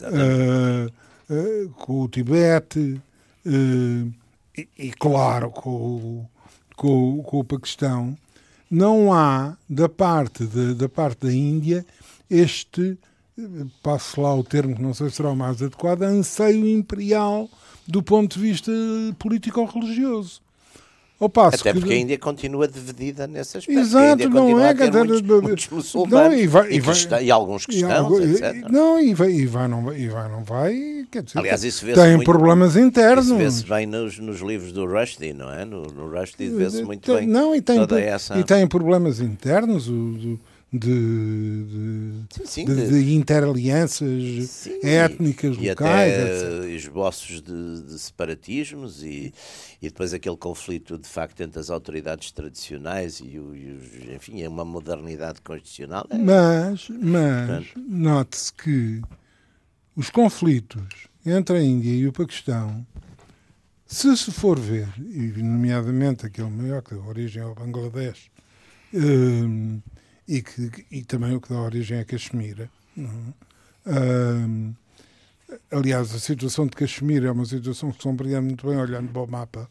eh, 0.00 0.88
eh, 1.28 1.66
com 1.76 2.00
o 2.00 2.08
Tibete 2.08 2.98
e, 3.44 4.68
e, 4.78 4.90
claro, 4.92 5.50
com, 5.50 5.68
o- 5.70 6.26
com, 6.76 7.22
com 7.22 7.40
o 7.40 7.44
Paquistão, 7.44 8.16
não 8.70 9.12
há 9.12 9.54
da 9.68 9.90
parte, 9.90 10.46
de- 10.46 10.72
da 10.72 10.88
parte 10.88 11.26
da 11.26 11.32
Índia 11.32 11.84
este, 12.30 12.96
passo 13.82 14.18
lá 14.22 14.34
o 14.34 14.42
termo 14.42 14.74
que 14.76 14.80
não 14.80 14.94
sei 14.94 15.10
se 15.10 15.16
será 15.16 15.28
o 15.30 15.36
mais 15.36 15.60
adequado, 15.62 16.04
anseio 16.04 16.66
imperial 16.66 17.50
do 17.86 18.02
ponto 18.02 18.38
de 18.38 18.40
vista 18.42 18.72
político-religioso. 19.18 20.40
Ao 21.22 21.28
passo 21.28 21.60
Até 21.60 21.72
que- 21.72 21.78
porque 21.78 21.94
a 21.94 21.96
Índia 21.96 22.18
continua 22.18 22.66
dividida 22.66 23.28
nesse 23.28 23.56
aspecto. 23.56 23.78
Exato, 23.80 24.28
não 24.28 24.58
é, 24.60 24.74
dizer, 24.74 24.90
muitos, 24.92 25.22
muitos 25.22 25.68
não, 25.70 25.76
muçulmanos 25.78 26.40
e 26.40 26.46
vai- 26.48 26.64
e, 26.64 26.74
e 26.76 26.80
que 26.80 27.06
vai- 27.06 27.24
e 27.24 27.30
alguns 27.30 27.62
E 27.62 27.66
cristãos, 27.66 27.92
algo- 27.92 28.20
etc. 28.20 28.54
e- 28.56 28.72
Não, 28.72 29.00
e 29.00 29.14
vai, 29.14 29.30
e 29.30 29.46
vai, 29.46 29.68
não 29.68 29.84
vai, 29.84 30.00
e 30.00 30.08
vai, 30.08 30.28
não 30.28 30.42
vai, 30.42 31.06
quer 31.10 31.22
dizer, 31.22 31.38
Aliás, 31.38 31.62
isso 31.62 31.86
vê-se 31.86 32.00
tem 32.00 32.16
muito- 32.16 32.24
problemas 32.24 32.76
internos. 32.76 33.26
Isso 33.26 33.36
vê-se 33.36 33.64
bem 33.64 33.86
nos, 33.86 34.18
nos 34.18 34.40
livros 34.40 34.72
do 34.72 34.84
Rushdie, 34.84 35.32
não 35.32 35.52
é? 35.52 35.64
No, 35.64 35.82
no 35.82 36.10
Rushdie 36.10 36.48
vê-se 36.48 36.82
muito 36.82 37.14
bem 37.14 37.26
não, 37.28 37.54
e 37.54 37.60
tem, 37.62 37.78
essa... 38.00 38.36
e 38.36 38.42
tem 38.42 38.66
problemas 38.66 39.20
internos. 39.20 39.88
O, 39.88 39.92
do- 39.92 40.40
de, 40.72 41.64
de, 41.64 42.12
Sim, 42.34 42.46
sim, 42.46 42.64
de, 42.64 42.88
de- 42.88 43.14
interalianças 43.14 44.48
Sim, 44.48 44.80
étnicas 44.82 45.56
e 45.58 45.68
locais, 45.68 46.12
até 46.12 46.24
etc. 46.24 46.64
esboços 46.70 47.42
de, 47.42 47.98
separatismos 47.98 49.02
e, 49.02 49.34
e 49.82 49.88
depois 49.88 50.14
aquele 50.14 50.36
conflito 50.36 50.96
de 50.96 51.06
facto 51.08 51.40
entre 51.42 51.60
as 51.60 51.68
autoridades 51.68 52.30
tradicionais 52.32 53.20
e, 53.20 53.38
o- 53.38 53.54
e 53.54 53.70
os, 53.72 54.14
enfim, 54.14 54.42
é 54.42 54.48
uma 54.48 54.64
modernidade 54.64 55.40
constitucional. 55.42 56.06
É, 56.10 56.16
Mas, 56.16 56.88
mas 56.88 57.66
note-se 57.76 58.52
que 58.54 59.02
os 59.96 60.10
conflitos 60.10 61.08
entre 61.24 61.58
a 61.58 61.62
Índia 61.62 61.90
e 61.92 62.06
o 62.06 62.12
Paquistão, 62.12 62.86
se 63.86 64.16
se 64.16 64.30
for 64.32 64.58
ver, 64.58 64.88
e 64.98 65.32
nomeadamente 65.42 66.26
aquele 66.26 66.50
maior 66.50 66.82
que 66.82 66.94
dá 66.94 67.00
origem 67.02 67.42
ao 67.42 67.54
Bangladesh, 67.54 68.30
hum, 68.94 69.80
e, 70.28 70.42
que, 70.42 70.86
e 70.90 71.02
também 71.04 71.34
o 71.34 71.40
que 71.40 71.48
dá 71.48 71.60
origem 71.60 71.98
a 72.00 72.04
Caxemira, 72.04 72.70
não 72.96 73.34
é? 73.86 74.72
Aliás, 75.70 76.14
a 76.14 76.18
situação 76.18 76.66
de 76.66 76.72
Caxemira 76.76 77.28
é 77.28 77.30
uma 77.30 77.44
situação 77.44 77.90
que 77.90 77.98
se 77.98 78.02
compreende 78.02 78.40
muito 78.40 78.66
bem 78.66 78.76
olhando 78.78 79.10
para 79.12 79.22
o 79.22 79.26
mapa, 79.26 79.68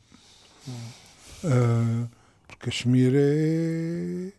Ah, 1.44 2.08
porque 2.48 2.66
Caxemira 2.66 3.18
é, 3.20 4.32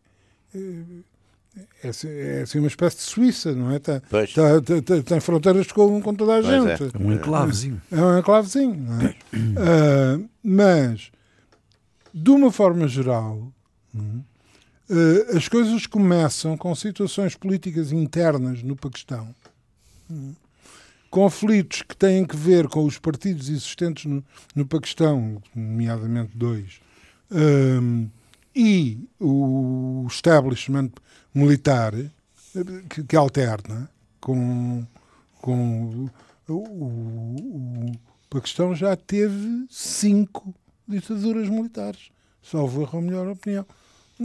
é, 1.83 1.89
assim- 1.89 2.09
é 2.09 2.43
assim 2.43 2.59
uma 2.61 2.69
espécie 2.69 2.97
de 2.99 3.03
Suíça, 3.03 3.53
não 3.55 3.73
é? 3.73 3.79
Tá, 3.81 4.01
tá- 4.01 4.61
tá- 4.65 4.83
tá- 4.83 5.03
tem 5.03 5.19
fronteiras 5.21 5.67
com, 5.73 6.01
com 6.01 6.15
toda 6.15 6.39
a 6.39 6.43
Pois 6.43 6.65
é. 6.65 6.77
gente. 6.77 6.95
É 6.95 6.99
um 6.99 7.13
enclavezinho. 7.13 7.83
É 7.91 8.01
um 8.01 8.19
enclavezinho, 8.19 8.77
não 8.77 9.01
é? 9.01 9.17
Ah, 9.59 10.21
mas, 10.45 11.11
de 12.15 12.31
uma 12.31 12.53
forma 12.53 12.87
geral, 12.87 13.53
ah, 13.97 13.99
as 15.35 15.49
coisas 15.49 15.87
começam 15.87 16.57
com 16.57 16.75
situações 16.75 17.35
políticas 17.35 17.93
internas 17.93 18.63
no 18.63 18.77
Paquistão. 18.77 19.35
Conflitos 21.11 21.83
que 21.83 21.97
têm 21.97 22.25
que 22.25 22.37
ver 22.37 22.69
com 22.69 22.85
os 22.85 22.99
partidos 22.99 23.49
existentes 23.49 24.07
no, 24.07 24.25
no 24.55 24.67
Paquistão, 24.67 25.43
nomeadamente 25.55 26.37
dois, 26.37 26.81
hum, 27.31 28.09
e 28.55 28.99
o 29.19 30.07
establishment 30.09 30.91
militar 31.35 31.95
eh, 31.95 32.11
que, 32.89 33.05
que 33.05 33.17
alterna 33.17 33.91
com, 34.21 34.87
com 35.41 36.09
o, 36.49 36.53
o, 36.53 37.89
o 37.89 37.93
Paquistão 38.29 38.75
já 38.75 38.97
teve 38.97 39.67
cinco 39.71 40.55
ditaduras 40.87 41.49
militares, 41.49 42.11
salvo 42.43 42.89
a 42.91 43.01
melhor 43.01 43.29
opinião. 43.29 43.67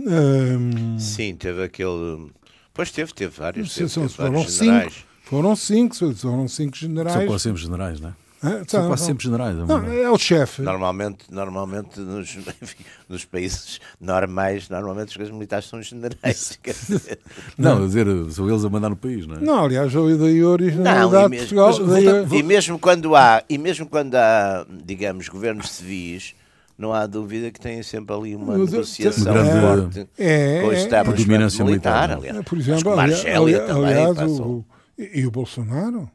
Hum, 0.05 0.97
Sim, 0.99 1.35
teve 1.35 1.63
aquele. 1.63 2.29
Pois 2.73 2.91
teve, 2.91 3.13
teve 3.13 3.33
vários. 3.37 3.73
Teve, 3.73 3.89
são- 3.89 4.03
teve 4.03 4.13
foram 4.15 4.31
vários 4.33 4.51
cinco, 4.53 4.65
generais. 4.65 4.93
foram 5.23 5.55
cinco, 5.55 5.95
foram 6.15 6.47
cinco 6.47 6.77
São 6.77 6.87
generais. 6.89 7.25
quase 7.27 7.43
sempre 7.43 7.61
generais, 7.61 7.99
não 7.99 8.09
é? 8.09 8.13
Hã? 8.43 8.49
São 8.51 8.65
São- 8.67 8.87
quase 8.87 8.99
são- 8.99 9.07
sempre 9.07 9.23
generais. 9.23 9.57
é 9.57 9.65
Não, 9.65 9.83
é 9.91 10.11
o 10.11 10.17
chefe. 10.19 10.61
Normalmente, 10.61 11.25
normalmente 11.31 11.99
nos, 11.99 12.35
enfim, 12.61 12.83
nos 13.09 13.25
países 13.25 13.79
normais, 13.99 14.69
normalmente 14.69 15.19
os 15.19 15.31
militares 15.31 15.65
são 15.67 15.81
generais. 15.81 16.57
quer 16.61 16.73
dizer. 16.75 17.19
Não, 17.57 17.77
a 17.83 17.87
dizer, 17.87 18.05
são 18.29 18.47
eles 18.47 18.63
a 18.63 18.69
mandar 18.69 18.89
no 18.89 18.95
país, 18.95 19.25
não 19.25 19.37
é? 19.37 19.39
Não, 19.39 19.65
aliás, 19.65 19.87
a 19.95 19.99
da 19.99 19.99
Não, 20.05 20.51
originalidade 20.51 21.15
e 21.15 21.23
de 21.23 21.29
mesmo- 21.29 21.37
Portugal. 21.57 21.87
mas 21.87 22.03
daí- 22.03 22.05
volta- 22.21 22.35
E 22.35 22.43
mesmo 22.43 22.77
quando 22.79 23.15
há, 23.15 23.43
e 23.49 23.57
mesmo 23.57 23.87
quando 23.87 24.13
há, 24.13 24.67
digamos, 24.85 25.27
governos 25.29 25.71
civis, 25.71 26.35
não 26.77 26.93
há 26.93 27.05
dúvida 27.07 27.49
que 27.51 27.59
têm 27.59 27.81
sempre 27.81 28.15
ali 28.15 28.35
uma 28.35 28.57
Mas, 28.57 28.71
negociação 28.71 29.33
grande- 29.33 29.61
forte 29.61 30.09
é, 30.17 30.61
com 30.61 30.67
o 30.67 30.73
é, 30.73 31.03
Predominância 31.03 31.65
militar, 31.65 32.09
militar, 32.09 32.17
aliás. 32.17 32.37
é, 32.37 32.41
por 32.43 32.57
exemplo, 32.57 32.95
Marcélia 32.95 33.59
também 33.61 33.83
aliás, 33.85 34.39
o, 34.39 34.63
e, 34.97 35.25
o 35.25 35.31
Bolsonaro? 35.31 36.09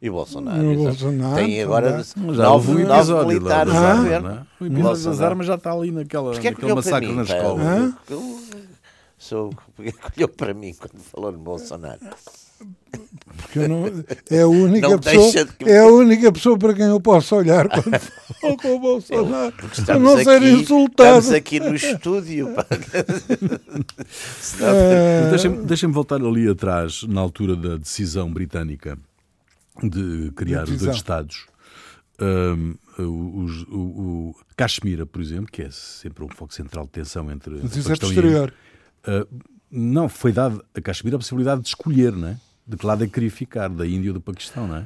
E 0.00 0.08
o 0.08 0.12
Bolsonaro. 0.12 0.72
E. 0.72 0.76
Bolsonaro 0.76 1.34
Tem 1.34 1.62
agora 1.62 2.04
nove, 2.16 2.34
nove 2.36 2.82
episódio 2.82 3.26
militares 3.28 3.72
lá, 3.74 3.94
no 3.94 4.28
Ah? 4.28 4.46
é? 4.60 4.64
O 4.64 4.66
episódio 4.66 5.04
das 5.04 5.20
armas 5.20 5.46
já 5.46 5.54
está 5.56 5.72
ali 5.72 5.90
naquela, 5.90 6.30
Porquê 6.32 6.48
é 6.48 6.50
que 6.52 6.56
naquele 6.56 6.74
massacre 6.74 7.08
mim? 7.08 7.14
na 7.16 7.22
escola. 7.22 7.94
Eu 8.08 8.38
sou, 9.18 9.50
olhou 10.16 10.28
para 10.28 10.54
mim 10.54 10.72
quando 10.78 11.02
falou 11.02 11.32
no 11.32 11.38
Bolsonaro? 11.38 11.98
Porque 13.58 13.64
eu 13.64 13.68
não, 13.68 14.04
é, 14.30 14.42
a 14.42 14.48
única 14.48 14.88
Não 14.88 14.98
pessoa, 14.98 15.32
deixa 15.32 15.44
de- 15.44 15.70
é 15.70 15.78
a 15.80 15.86
única 15.86 16.32
pessoa 16.32 16.58
para 16.58 16.74
quem 16.74 16.86
eu 16.86 17.00
posso 17.00 17.36
olhar 17.36 17.68
quando 17.68 17.98
falo 18.40 18.56
com 18.56 18.76
o 18.76 18.78
Bolsonaro. 18.78 19.52
Porque 19.52 19.82
Para 19.82 19.98
não 19.98 20.16
ser 20.18 20.30
aqui, 20.30 20.50
insultado. 20.50 21.18
Estamos 21.18 21.32
aqui 21.32 21.60
no 21.60 21.74
estúdio. 21.74 22.48
É, 24.60 25.20
Mas 25.22 25.30
Deixem-me 25.30 25.64
deixem 25.64 25.90
voltar 25.90 26.16
ali 26.22 26.48
atrás, 26.48 27.02
na 27.04 27.20
altura 27.20 27.56
da 27.56 27.76
decisão 27.76 28.32
britânica 28.32 28.98
de 29.82 30.32
criar 30.34 30.64
os 30.64 30.78
dois 30.80 30.96
Estados. 30.96 31.46
Hum, 32.20 32.74
o, 32.98 33.46
o, 33.70 33.78
o 34.30 34.34
Caxemira, 34.56 35.06
por 35.06 35.22
exemplo, 35.22 35.46
que 35.50 35.62
é 35.62 35.70
sempre 35.70 36.24
um 36.24 36.28
foco 36.28 36.52
central 36.52 36.84
de 36.84 36.90
tensão 36.90 37.30
entre 37.30 37.58
é 37.58 37.60
Paquistão 37.60 38.12
e. 38.12 38.18
Uh, 38.18 39.26
não, 39.70 40.08
foi 40.08 40.32
dado 40.32 40.64
a 40.74 40.80
Caxemira 40.80 41.16
a 41.16 41.20
possibilidade 41.20 41.62
de 41.62 41.68
escolher, 41.68 42.12
não 42.12 42.28
é? 42.28 42.36
De 42.68 42.76
que 42.76 42.86
lado 42.86 43.02
é 43.02 43.06
que 43.06 43.14
queria 43.14 43.30
ficar, 43.30 43.68
da 43.68 43.86
Índia 43.86 44.10
ou 44.10 44.14
do 44.14 44.20
Paquistão, 44.20 44.68
não 44.68 44.76
é? 44.76 44.80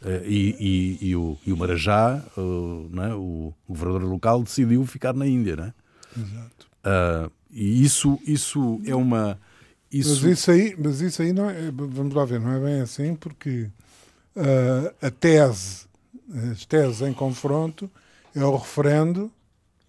Uh, 0.00 0.24
e, 0.24 0.56
e, 1.00 1.08
e 1.08 1.16
o, 1.16 1.38
e 1.44 1.52
o 1.52 1.56
Marajá, 1.56 2.24
uh, 2.36 2.88
não 2.90 3.04
é? 3.04 3.14
o, 3.14 3.52
o 3.66 3.74
governador 3.74 4.08
local, 4.08 4.42
decidiu 4.42 4.86
ficar 4.86 5.12
na 5.12 5.26
Índia, 5.26 5.56
não 5.56 5.64
é? 5.64 5.74
Exato. 6.16 6.66
Uh, 6.84 7.30
e 7.50 7.84
isso, 7.84 8.18
isso 8.24 8.80
é 8.86 8.94
uma. 8.94 9.38
Isso, 9.90 10.10
Mas 10.10 10.38
isso 10.38 10.50
aí, 10.50 10.76
mas 10.78 11.00
isso 11.00 11.22
aí 11.22 11.32
não 11.32 11.48
é, 11.48 11.70
vamos 11.70 12.14
lá 12.14 12.24
ver, 12.24 12.40
não 12.40 12.52
é 12.52 12.60
bem 12.60 12.80
assim, 12.82 13.14
porque 13.14 13.70
ah, 14.38 14.94
a 15.02 15.10
tese, 15.10 15.86
as 16.52 16.64
teses 16.64 17.00
em 17.00 17.12
confronto 17.12 17.90
é 18.34 18.44
o 18.44 18.56
referendo 18.56 19.32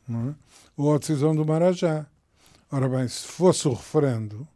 é? 0.09 0.33
ou 0.75 0.95
a 0.95 0.97
decisão 0.97 1.35
do 1.35 1.45
Marajá. 1.45 2.07
Ora 2.71 2.89
bem, 2.89 3.07
se 3.07 3.27
fosse 3.27 3.67
o 3.67 3.73
referendo, 3.73 4.47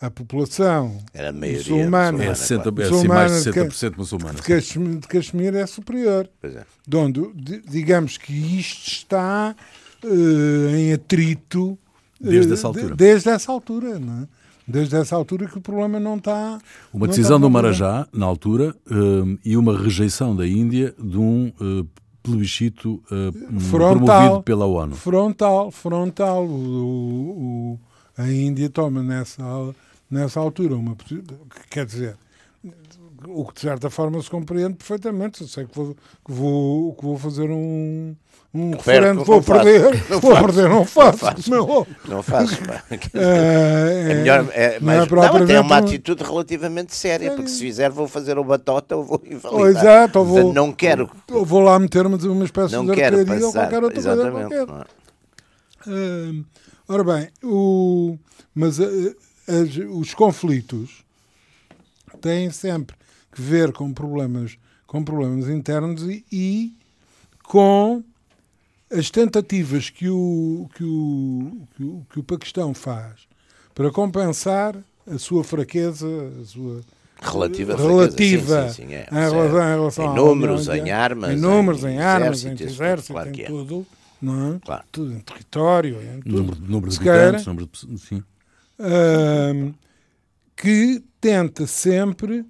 a 0.00 0.10
população 0.10 0.98
Era 1.14 1.30
a 1.30 1.32
maioria 1.32 1.58
muçulmana, 1.60 2.24
é, 2.24 2.28
muçulmana, 2.28 2.34
60, 2.34 2.62
claro. 2.72 2.82
é 2.82 2.84
assim, 2.98 3.08
mais 3.08 3.44
de 3.44 3.50
60% 3.50 3.96
muçulmana. 3.96 4.34
de 4.34 4.42
Caxemira, 5.08 5.52
de 5.52 5.58
é 5.58 5.66
superior. 5.66 6.28
Pois 6.40 6.54
é. 6.56 6.64
de 6.86 6.96
onde, 6.96 7.32
di- 7.34 7.62
digamos 7.68 8.18
que 8.18 8.32
isto 8.32 8.86
está 8.88 9.54
eh, 10.04 10.76
em 10.78 10.92
atrito 10.92 11.78
eh, 12.22 12.28
Desde 12.30 12.52
essa 12.52 12.70
de- 12.72 12.78
altura. 12.78 12.96
desde 12.96 13.28
essa 13.30 13.52
altura, 13.52 13.98
não 13.98 14.22
é? 14.22 14.28
Desde 14.68 14.96
essa 14.96 15.14
altura 15.14 15.46
que 15.46 15.56
o 15.58 15.60
problema 15.60 16.00
não 16.00 16.16
está. 16.16 16.58
Uma 16.92 17.06
não 17.06 17.08
decisão 17.08 17.36
está 17.36 17.46
do. 17.46 17.50
Marajá, 17.50 18.08
na 18.12 18.26
altura, 18.26 18.74
um, 18.90 19.38
e 19.44 19.56
uma 19.56 19.78
rejeição 19.80 20.34
da 20.34 20.44
Índia 20.46 20.92
de 20.98 21.16
um 21.16 21.52
uh, 21.60 21.86
plebiscito 22.20 23.00
uh, 23.10 23.60
Frontal. 23.60 24.04
promovido 24.06 24.42
pela 24.42 24.66
ONU. 24.66 24.96
Frontal, 24.96 25.70
frontal. 25.70 26.44
O, 26.44 26.50
o- 26.50 27.74
o- 27.74 27.80
a 28.18 28.28
Índia 28.32 28.68
toma 28.68 29.04
nessa, 29.04 29.42
nessa 30.10 30.40
altura 30.40 30.74
uma. 30.76 30.96
Quer 31.70 31.86
dizer. 31.86 32.16
O 33.28 33.46
que 33.46 33.54
de 33.54 33.60
certa 33.60 33.88
forma 33.88 34.20
se 34.22 34.28
compreende 34.28 34.74
perfeitamente. 34.74 35.40
Eu 35.40 35.48
sei 35.48 35.64
que 35.64 35.74
vou, 35.74 35.94
que 35.94 36.32
vou, 36.32 36.94
que 36.94 37.02
vou 37.02 37.18
fazer 37.18 37.48
um, 37.50 38.14
um 38.52 38.70
referendo, 38.72 39.14
não 39.16 39.24
vou 39.24 39.40
faço. 39.42 39.64
perder, 39.64 40.04
Não 40.10 40.20
vou 40.20 40.32
faço. 40.32 40.44
perder, 40.44 40.68
não 40.68 40.84
faço. 40.84 41.18
faço. 41.18 41.42
como 41.44 41.54
é 41.56 41.60
óbvio. 41.60 41.96
Não 42.08 42.22
faço. 42.22 42.54
É, 43.14 44.10
É 44.10 44.14
melhor, 44.14 44.46
é, 44.52 44.78
não 44.80 44.92
é 44.92 44.96
mas, 44.96 44.96
não, 44.96 45.02
até 45.02 45.06
propriamente 45.08 45.52
é 45.54 45.60
uma 45.60 45.74
um- 45.76 45.78
atitude 45.78 46.22
relativamente 46.24 46.94
séria, 46.94 47.32
porque 47.32 47.48
se 47.48 47.60
fizer 47.60 47.90
vou 47.90 48.06
fazer 48.06 48.38
o 48.38 48.44
batota 48.44 48.96
ou 48.96 49.04
vou 49.04 49.22
invalidar. 49.24 49.52
Ou 49.60 49.66
exato, 49.68 50.18
ou 50.18 50.24
vou, 50.24 50.52
não 50.52 50.70
quero, 50.72 51.10
ou 51.32 51.44
vou 51.44 51.60
lá 51.60 51.78
meter-me 51.78 52.16
uma 52.28 52.44
espécie 52.44 52.74
não 52.74 52.84
de 52.86 52.92
quero 52.92 53.18
arcadia 53.18 53.46
ou 53.46 53.52
passar. 53.52 53.68
qualquer 53.70 53.82
outra 53.84 54.02
coisa 54.02 54.30
qualquer. 54.30 54.66
não 54.66 54.80
é? 54.80 54.84
Hum, 55.88 56.44
ora 56.88 57.04
bem, 57.04 57.28
o, 57.42 58.16
mas 58.54 58.78
eh, 58.80 59.14
as- 59.46 59.76
os 59.90 60.14
conflitos 60.14 61.04
têm 62.20 62.50
sempre 62.50 62.96
que 63.32 63.40
ver 63.40 63.72
com 63.72 63.92
problemas, 63.92 64.56
com 64.86 65.02
problemas 65.04 65.48
internos 65.48 66.02
e, 66.02 66.24
e 66.32 66.72
com 67.44 68.02
as 68.90 69.10
tentativas 69.10 69.90
que 69.90 70.08
o, 70.08 70.68
que, 70.74 70.84
o, 70.84 71.68
que, 71.76 71.82
o, 71.84 72.06
que 72.12 72.18
o 72.20 72.22
Paquistão 72.22 72.72
faz 72.72 73.26
para 73.74 73.90
compensar 73.90 74.76
a 75.10 75.18
sua 75.18 75.44
fraqueza, 75.44 76.06
a 76.40 76.44
sua 76.44 76.80
Relativa, 77.18 77.74
relativa 77.74 78.08
fraqueza, 78.10 78.68
sim, 78.68 78.74
sim, 78.82 78.88
sim, 78.88 78.94
é. 78.94 79.08
em 79.10 79.14
relação, 79.14 79.58
em 79.62 79.74
relação 79.74 80.04
Em 80.04 80.08
à 80.08 80.14
números, 80.14 80.68
União 80.68 80.86
em 80.86 80.90
armas, 80.90 81.30
em 81.30 81.36
números, 81.36 81.84
em 81.84 81.88
em, 81.94 81.98
armas, 81.98 82.44
em 82.44 82.52
exército, 82.52 82.58
tudo, 82.58 82.70
exército, 82.74 83.12
claro 83.14 83.30
em 83.30 83.40
é. 83.40 83.46
tudo, 83.46 83.86
não 84.20 84.54
é? 84.54 84.58
Claro. 84.64 84.84
Tudo 84.92 85.12
em 85.14 85.20
território, 85.20 86.02
em 86.02 86.20
tudo. 86.20 86.36
Número, 86.36 86.60
número 86.60 86.90
de 86.90 86.96
habitantes, 86.96 87.46
número 87.46 87.64
de 87.64 87.70
pessoas, 87.72 88.00
sim. 88.02 88.22
Que 90.54 91.02
tenta 91.20 91.66
sempre 91.66 92.44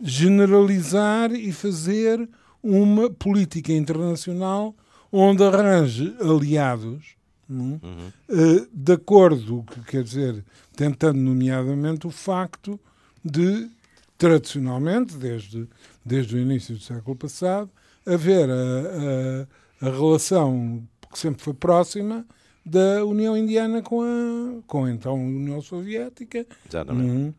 generalizar 0.00 1.32
e 1.32 1.52
fazer 1.52 2.28
uma 2.62 3.10
política 3.10 3.72
internacional 3.72 4.74
onde 5.10 5.42
arranje 5.42 6.14
aliados 6.20 7.18
Uhum. 7.48 7.80
Uh, 8.28 8.68
de 8.72 8.92
acordo, 8.92 9.64
quer 9.86 10.04
dizer, 10.04 10.44
tentando 10.76 11.18
nomeadamente 11.18 12.06
o 12.06 12.10
facto 12.10 12.78
de, 13.24 13.70
tradicionalmente, 14.18 15.16
desde, 15.16 15.66
desde 16.04 16.36
o 16.36 16.38
início 16.38 16.74
do 16.74 16.82
século 16.82 17.16
passado, 17.16 17.70
haver 18.04 18.50
a, 18.50 19.46
a, 19.82 19.88
a 19.88 19.90
relação 19.90 20.86
que 21.10 21.18
sempre 21.18 21.42
foi 21.42 21.54
próxima 21.54 22.26
da 22.68 23.04
União 23.04 23.36
Indiana 23.36 23.82
com 23.82 24.02
a, 24.02 24.62
com 24.66 24.84
a 24.84 24.90
então 24.90 25.14
União 25.14 25.60
Soviética. 25.60 26.46
Exatamente. 26.68 27.10
Uhum. 27.10 27.34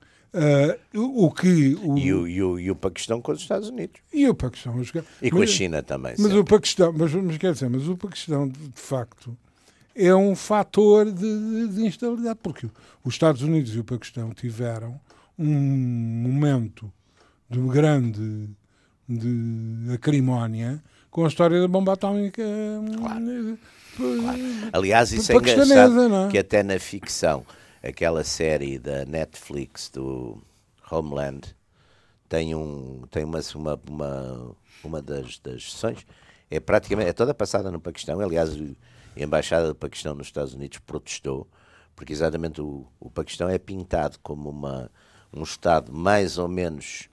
Uh, 0.93 1.25
o 1.25 1.31
que 1.31 1.75
o... 1.81 1.97
E, 1.97 2.13
o, 2.13 2.27
e, 2.27 2.43
o, 2.43 2.59
e 2.59 2.69
o 2.69 2.75
Paquistão 2.75 3.19
com 3.19 3.31
os 3.31 3.39
Estados 3.39 3.69
Unidos 3.69 3.99
e 4.13 4.29
o 4.29 4.35
Paquistão 4.35 4.79
e 5.23 5.31
com 5.31 5.39
mas, 5.39 5.49
a 5.49 5.53
China 5.53 5.81
também 5.81 6.11
mas 6.11 6.21
sempre. 6.21 6.37
o 6.37 6.45
Paquistão 6.45 6.93
mas, 6.95 7.11
mas 7.15 7.37
quer 7.39 7.53
dizer 7.53 7.67
mas 7.67 7.87
o 7.87 7.97
Paquistão 7.97 8.47
de, 8.47 8.59
de 8.59 8.79
facto 8.79 9.35
é 9.95 10.13
um 10.13 10.35
fator 10.35 11.11
de, 11.11 11.13
de, 11.21 11.67
de, 11.69 11.81
instabilidade 11.83 12.37
porque 12.43 12.67
os 13.03 13.15
Estados 13.15 13.41
Unidos 13.41 13.73
e 13.73 13.79
o 13.79 13.83
Paquistão 13.83 14.29
tiveram 14.29 15.01
um 15.35 15.51
momento 15.51 16.93
de 17.49 17.59
grande 17.61 18.51
de 19.09 19.91
acrimónia 19.91 20.79
com 21.09 21.25
a 21.25 21.27
história 21.27 21.59
da 21.59 21.67
bomba 21.67 21.93
atómica 21.93 22.43
claro. 22.99 23.57
Claro. 23.99 24.39
aliás 24.71 25.12
isso 25.12 25.31
é 25.31 25.35
engraçado 25.35 26.15
é? 26.15 26.29
que 26.29 26.38
até 26.38 26.63
na 26.63 26.79
ficção 26.79 27.45
aquela 27.83 28.23
série 28.23 28.79
da 28.79 29.03
Netflix 29.05 29.89
do 29.89 30.41
Homeland 30.89 31.55
tem 32.27 32.55
um 32.55 33.03
tem 33.12 33.23
uma 33.25 33.39
uma 33.55 33.79
uma, 33.89 34.55
uma 34.83 35.01
das, 35.01 35.38
das 35.39 35.71
sessões 35.71 36.05
é 36.49 36.59
praticamente 36.59 37.09
é 37.09 37.13
toda 37.13 37.33
passada 37.33 37.69
no 37.69 37.79
Paquistão 37.79 38.19
aliás 38.19 38.51
a 38.55 39.21
embaixada 39.21 39.67
do 39.67 39.75
Paquistão 39.75 40.15
nos 40.15 40.27
Estados 40.27 40.53
Unidos 40.53 40.79
protestou 40.79 41.47
porque 41.95 42.13
exatamente 42.13 42.62
o, 42.62 42.88
o 42.99 43.09
Paquistão 43.09 43.49
é 43.49 43.57
pintado 43.57 44.17
como 44.23 44.49
uma 44.49 44.89
um 45.33 45.43
estado 45.43 45.93
mais 45.93 46.38
ou 46.38 46.47
menos 46.47 47.09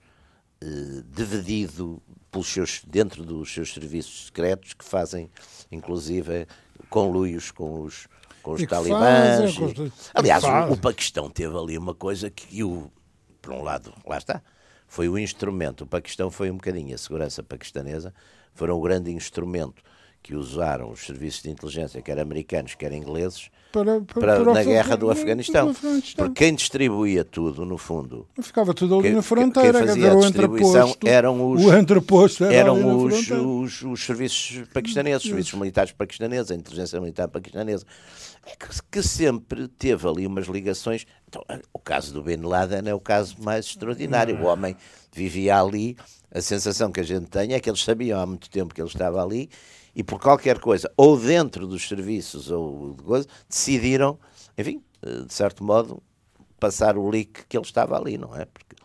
eh, 0.61 1.03
dividido 1.13 2.01
pelos 2.31 2.47
seus, 2.47 2.81
dentro 2.83 3.23
dos 3.23 3.53
seus 3.53 3.73
serviços 3.73 4.27
secretos 4.27 4.73
que 4.73 4.83
fazem 4.83 5.29
inclusive 5.71 6.47
conluios 6.89 7.51
com 7.51 7.81
os 7.81 8.07
com 8.47 8.53
os 8.53 8.65
talibãs. 8.65 9.55
Fazem, 9.55 9.91
Aliás, 10.13 10.43
o, 10.43 10.73
o, 10.73 10.77
Paquistão 10.77 11.29
teve 11.29 11.57
ali 11.57 11.77
uma 11.77 11.93
coisa 11.93 12.29
que, 12.29 12.63
o, 12.63 12.89
por 13.41 13.51
um 13.51 13.61
lado, 13.61 13.93
lá 14.05 14.17
está, 14.17 14.41
foi 14.87 15.09
o 15.09 15.17
instrumento. 15.17 15.83
O 15.83 15.87
Paquistão 15.87 16.31
foi 16.31 16.49
um 16.49 16.55
bocadinho, 16.55 16.95
a 16.95 16.97
segurança 16.97 17.43
paquistanesa 17.43 18.13
foram 18.53 18.77
o 18.77 18.81
grande 18.81 19.11
instrumento 19.11 19.83
que 20.27 20.35
usaram 20.35 20.91
os 20.91 21.05
serviços 21.05 21.41
de 21.41 21.49
inteligência, 21.49 22.01
quer 22.01 22.19
americanos, 22.19 22.75
quer 22.75 22.91
ingleses, 22.91 23.49
para, 23.71 24.01
para, 24.01 24.43
para, 24.43 24.53
na 24.53 24.61
guerra 24.61 24.97
do 24.97 25.09
Afeganistão. 25.09 25.69
Afeganistão. 25.69 26.25
Porque 26.25 26.43
quem 26.43 26.53
distribuía 26.53 27.23
tudo, 27.23 27.65
no 27.65 27.77
fundo. 27.77 28.27
Ficava 28.41 28.73
tudo 28.73 28.99
ali 28.99 29.11
na 29.11 29.21
fronteira. 29.21 29.79
Quem 29.79 29.87
fazia 29.87 30.11
a 30.11 30.15
distribuição 30.15 30.95
eram 31.05 31.49
os, 31.49 31.63
o 31.63 31.77
entreposto 31.77 32.43
era 32.43 32.55
eram 32.55 33.05
os, 33.05 33.31
os, 33.31 33.81
os, 33.83 34.05
serviços 34.05 34.67
paquistaneses, 34.73 35.23
os 35.23 35.29
serviços 35.29 35.53
militares 35.57 35.93
paquistaneses, 35.93 36.51
a 36.51 36.55
inteligência 36.55 36.99
militar 36.99 37.29
paquistanesa. 37.29 37.85
É 38.45 38.49
que, 38.49 38.67
que, 38.91 39.01
sempre 39.01 39.69
teve 39.69 40.05
ali 40.09 40.27
umas 40.27 40.47
ligações. 40.47 41.07
Então, 41.29 41.41
o 41.71 41.79
caso 41.79 42.13
do 42.13 42.21
Bin 42.21 42.41
Laden 42.41 42.81
é 42.85 42.93
o 42.93 42.99
caso 42.99 43.37
mais 43.39 43.65
extraordinário. 43.65 44.37
O 44.41 44.45
homem 44.45 44.75
vivia 45.13 45.57
ali. 45.57 45.95
A 46.29 46.41
sensação 46.41 46.91
que 46.91 46.99
a 46.99 47.03
gente 47.03 47.27
tem 47.27 47.53
é 47.53 47.59
que 47.61 47.69
eles 47.69 47.81
sabiam 47.81 48.19
há 48.19 48.25
muito 48.25 48.49
tempo 48.49 48.73
que 48.75 48.81
ele 48.81 48.89
estava 48.89 49.23
ali 49.23 49.49
e 49.97 50.03
por 50.03 50.21
qualquer 50.21 50.59
coisa, 50.59 50.91
ou 50.95 51.19
dentro 51.19 51.65
dos 51.65 51.87
serviços 51.87 52.51
ou 52.51 52.93
de 52.93 53.01
coisa, 53.01 53.27
decidiram, 53.49 54.19
enfim, 54.55 54.79
eh, 55.01 55.23
de 55.25 55.33
certo 55.33 55.63
modo, 55.63 56.03
passar 56.59 56.95
o 56.95 57.09
leak 57.09 57.47
que 57.49 57.57
ele 57.57 57.65
estava 57.65 57.97
ali, 57.99 58.15
não 58.15 58.35
é? 58.35 58.45
Porque, 58.45 58.75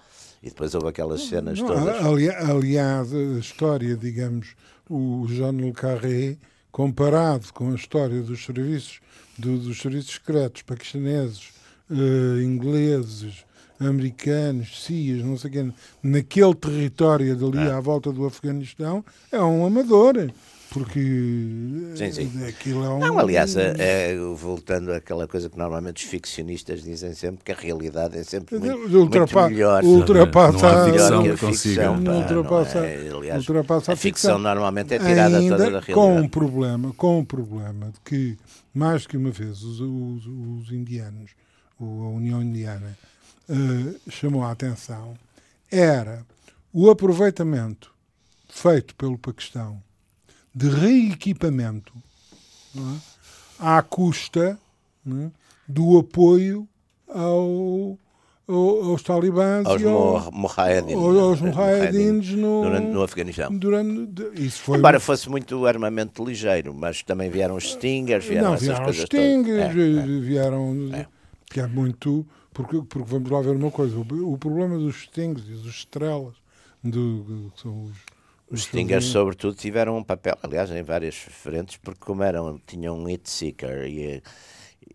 e 0.43 0.49
depois 0.49 0.75
houve 0.75 0.89
aquelas 0.89 1.25
cenas 1.25 1.59
não, 1.59 1.67
todas. 1.67 2.03
Ali, 2.03 2.31
aliás, 2.31 3.13
a 3.13 3.39
história, 3.39 3.95
digamos, 3.95 4.57
o 4.89 5.27
Jean 5.29 5.53
Le 5.53 5.71
Carré, 5.73 6.39
comparado 6.71 7.53
com 7.53 7.73
a 7.73 7.75
história 7.75 8.23
dos 8.23 8.43
serviços, 8.43 9.01
do, 9.37 9.59
dos 9.59 9.79
serviços 9.83 10.15
secretos 10.15 10.63
paquistaneses, 10.63 11.51
uh, 11.91 12.41
ingleses, 12.41 13.45
americanos, 13.79 14.83
CIAs, 14.83 15.23
não 15.23 15.37
sei 15.37 15.51
quê, 15.51 15.73
naquele 16.03 16.55
território 16.55 17.37
dali 17.37 17.69
ah. 17.69 17.77
à 17.77 17.81
volta 17.81 18.11
do 18.11 18.25
Afeganistão, 18.25 19.05
é 19.31 19.39
um 19.43 19.67
amador 19.67 20.15
porque 20.73 21.01
sim, 21.95 22.13
sim. 22.13 22.47
aquilo 22.47 22.85
é 22.85 22.89
um... 22.89 22.99
Não, 22.99 23.19
aliás, 23.19 23.55
é, 23.57 24.17
voltando 24.35 24.91
àquela 24.93 25.29
coisa 25.29 25.51
que 25.51 25.59
normalmente 25.59 26.03
os 26.03 26.11
ficcionistas 26.11 26.83
dizem 26.83 27.13
sempre, 27.15 27.45
que 27.45 27.53
a 27.53 27.55
realidade 27.55 28.17
é 28.17 28.25
sempre 28.25 28.59
muito, 28.59 28.99
ultrapa 28.99 29.43
muito 29.43 29.53
melhor. 29.53 29.85
Ultrapassar 29.85 30.89
não, 31.11 31.23
que 31.23 31.29
a 31.29 31.37
ficção. 31.37 32.03
Pá, 32.03 32.13
ultrapassa, 32.13 32.79
é, 32.79 33.11
aliás, 33.11 33.47
ultrapassa 33.47 33.93
a, 33.93 33.97
ficção, 33.97 34.31
ficção 34.31 34.39
normalmente 34.39 34.95
é 34.95 34.99
tirada 34.99 35.41
toda 35.43 35.57
da 35.57 35.81
realidade. 35.81 35.93
Com 35.93 36.17
um 36.17 36.29
problema, 36.29 36.93
com 36.95 37.19
um 37.19 37.25
problema 37.25 37.91
de 37.91 38.01
que, 38.01 38.39
mais 38.73 39.07
que 39.07 39.19
uma 39.19 39.31
vez, 39.31 39.63
os, 39.63 39.79
os, 39.81 40.27
os 40.27 40.73
indianos, 40.73 41.33
a 41.79 41.85
União 41.85 42.43
Indiana, 42.43 42.97
uh, 43.49 44.11
chamou 44.11 44.43
a 44.43 44.51
atenção, 44.51 45.15
era 45.71 46.25
o 46.73 46.89
aproveitamento 46.89 47.93
feito 48.49 48.95
pelo 48.95 49.19
Paquistão 49.19 49.83
de 50.55 50.69
reequipamento 50.69 51.93
é? 52.77 52.81
à 53.59 53.83
custa 53.83 54.59
é? 55.07 55.31
do 55.67 55.99
apoio 55.99 56.69
ao, 57.09 57.99
ao, 58.47 58.91
aos 58.91 59.03
talibãs 59.03 59.67
aos 59.67 59.81
e 59.81 59.87
ao, 59.87 60.17
aos 60.17 61.41
mujahedins 61.41 62.31
no, 62.31 62.63
durante, 62.63 62.87
no 62.89 63.03
Afeganistão. 63.03 63.57
Durante, 63.57 64.43
isso 64.43 64.63
foi 64.63 64.79
Embora 64.79 65.01
fosse 65.01 65.29
muito 65.29 65.65
armamento 65.67 66.25
ligeiro, 66.25 66.75
mas 66.75 67.03
também 67.03 67.31
vieram 67.31 67.57
os 67.57 67.73
Stingers, 67.73 68.25
vieram 68.25 68.49
Não, 68.49 68.55
essas 68.55 68.69
vieram 68.69 68.85
coisas 68.85 69.05
Stingers, 69.05 69.61
é, 69.61 69.67
é, 69.67 70.21
vieram... 70.21 70.91
É. 70.93 71.07
Que 71.47 71.61
é 71.61 71.67
muito... 71.67 72.27
Porque, 72.55 72.83
porque 72.83 73.11
vamos 73.11 73.31
lá 73.31 73.41
ver 73.41 73.57
uma 73.57 73.71
coisa, 73.71 73.97
o, 73.97 74.33
o 74.33 74.37
problema 74.37 74.77
dos 74.77 75.05
Stingers 75.05 75.47
e 75.49 75.53
dos 75.53 75.75
Estrelas, 75.75 76.35
do, 76.85 77.51
que 77.55 77.63
são 77.63 77.85
os 77.85 77.97
os 78.53 78.65
Stingers, 78.65 79.07
sobretudo, 79.07 79.57
tiveram 79.57 79.97
um 79.97 80.05
papel, 80.05 80.37
aliás, 80.43 80.71
em 80.71 80.83
várias 80.83 81.17
frentes, 81.17 81.79
porque 81.79 82.01
como 82.01 82.23
eram, 82.23 82.61
tinham 82.67 82.99
um 82.99 83.05
hit 83.05 83.29
seeker 83.29 83.87
e, 83.87 84.23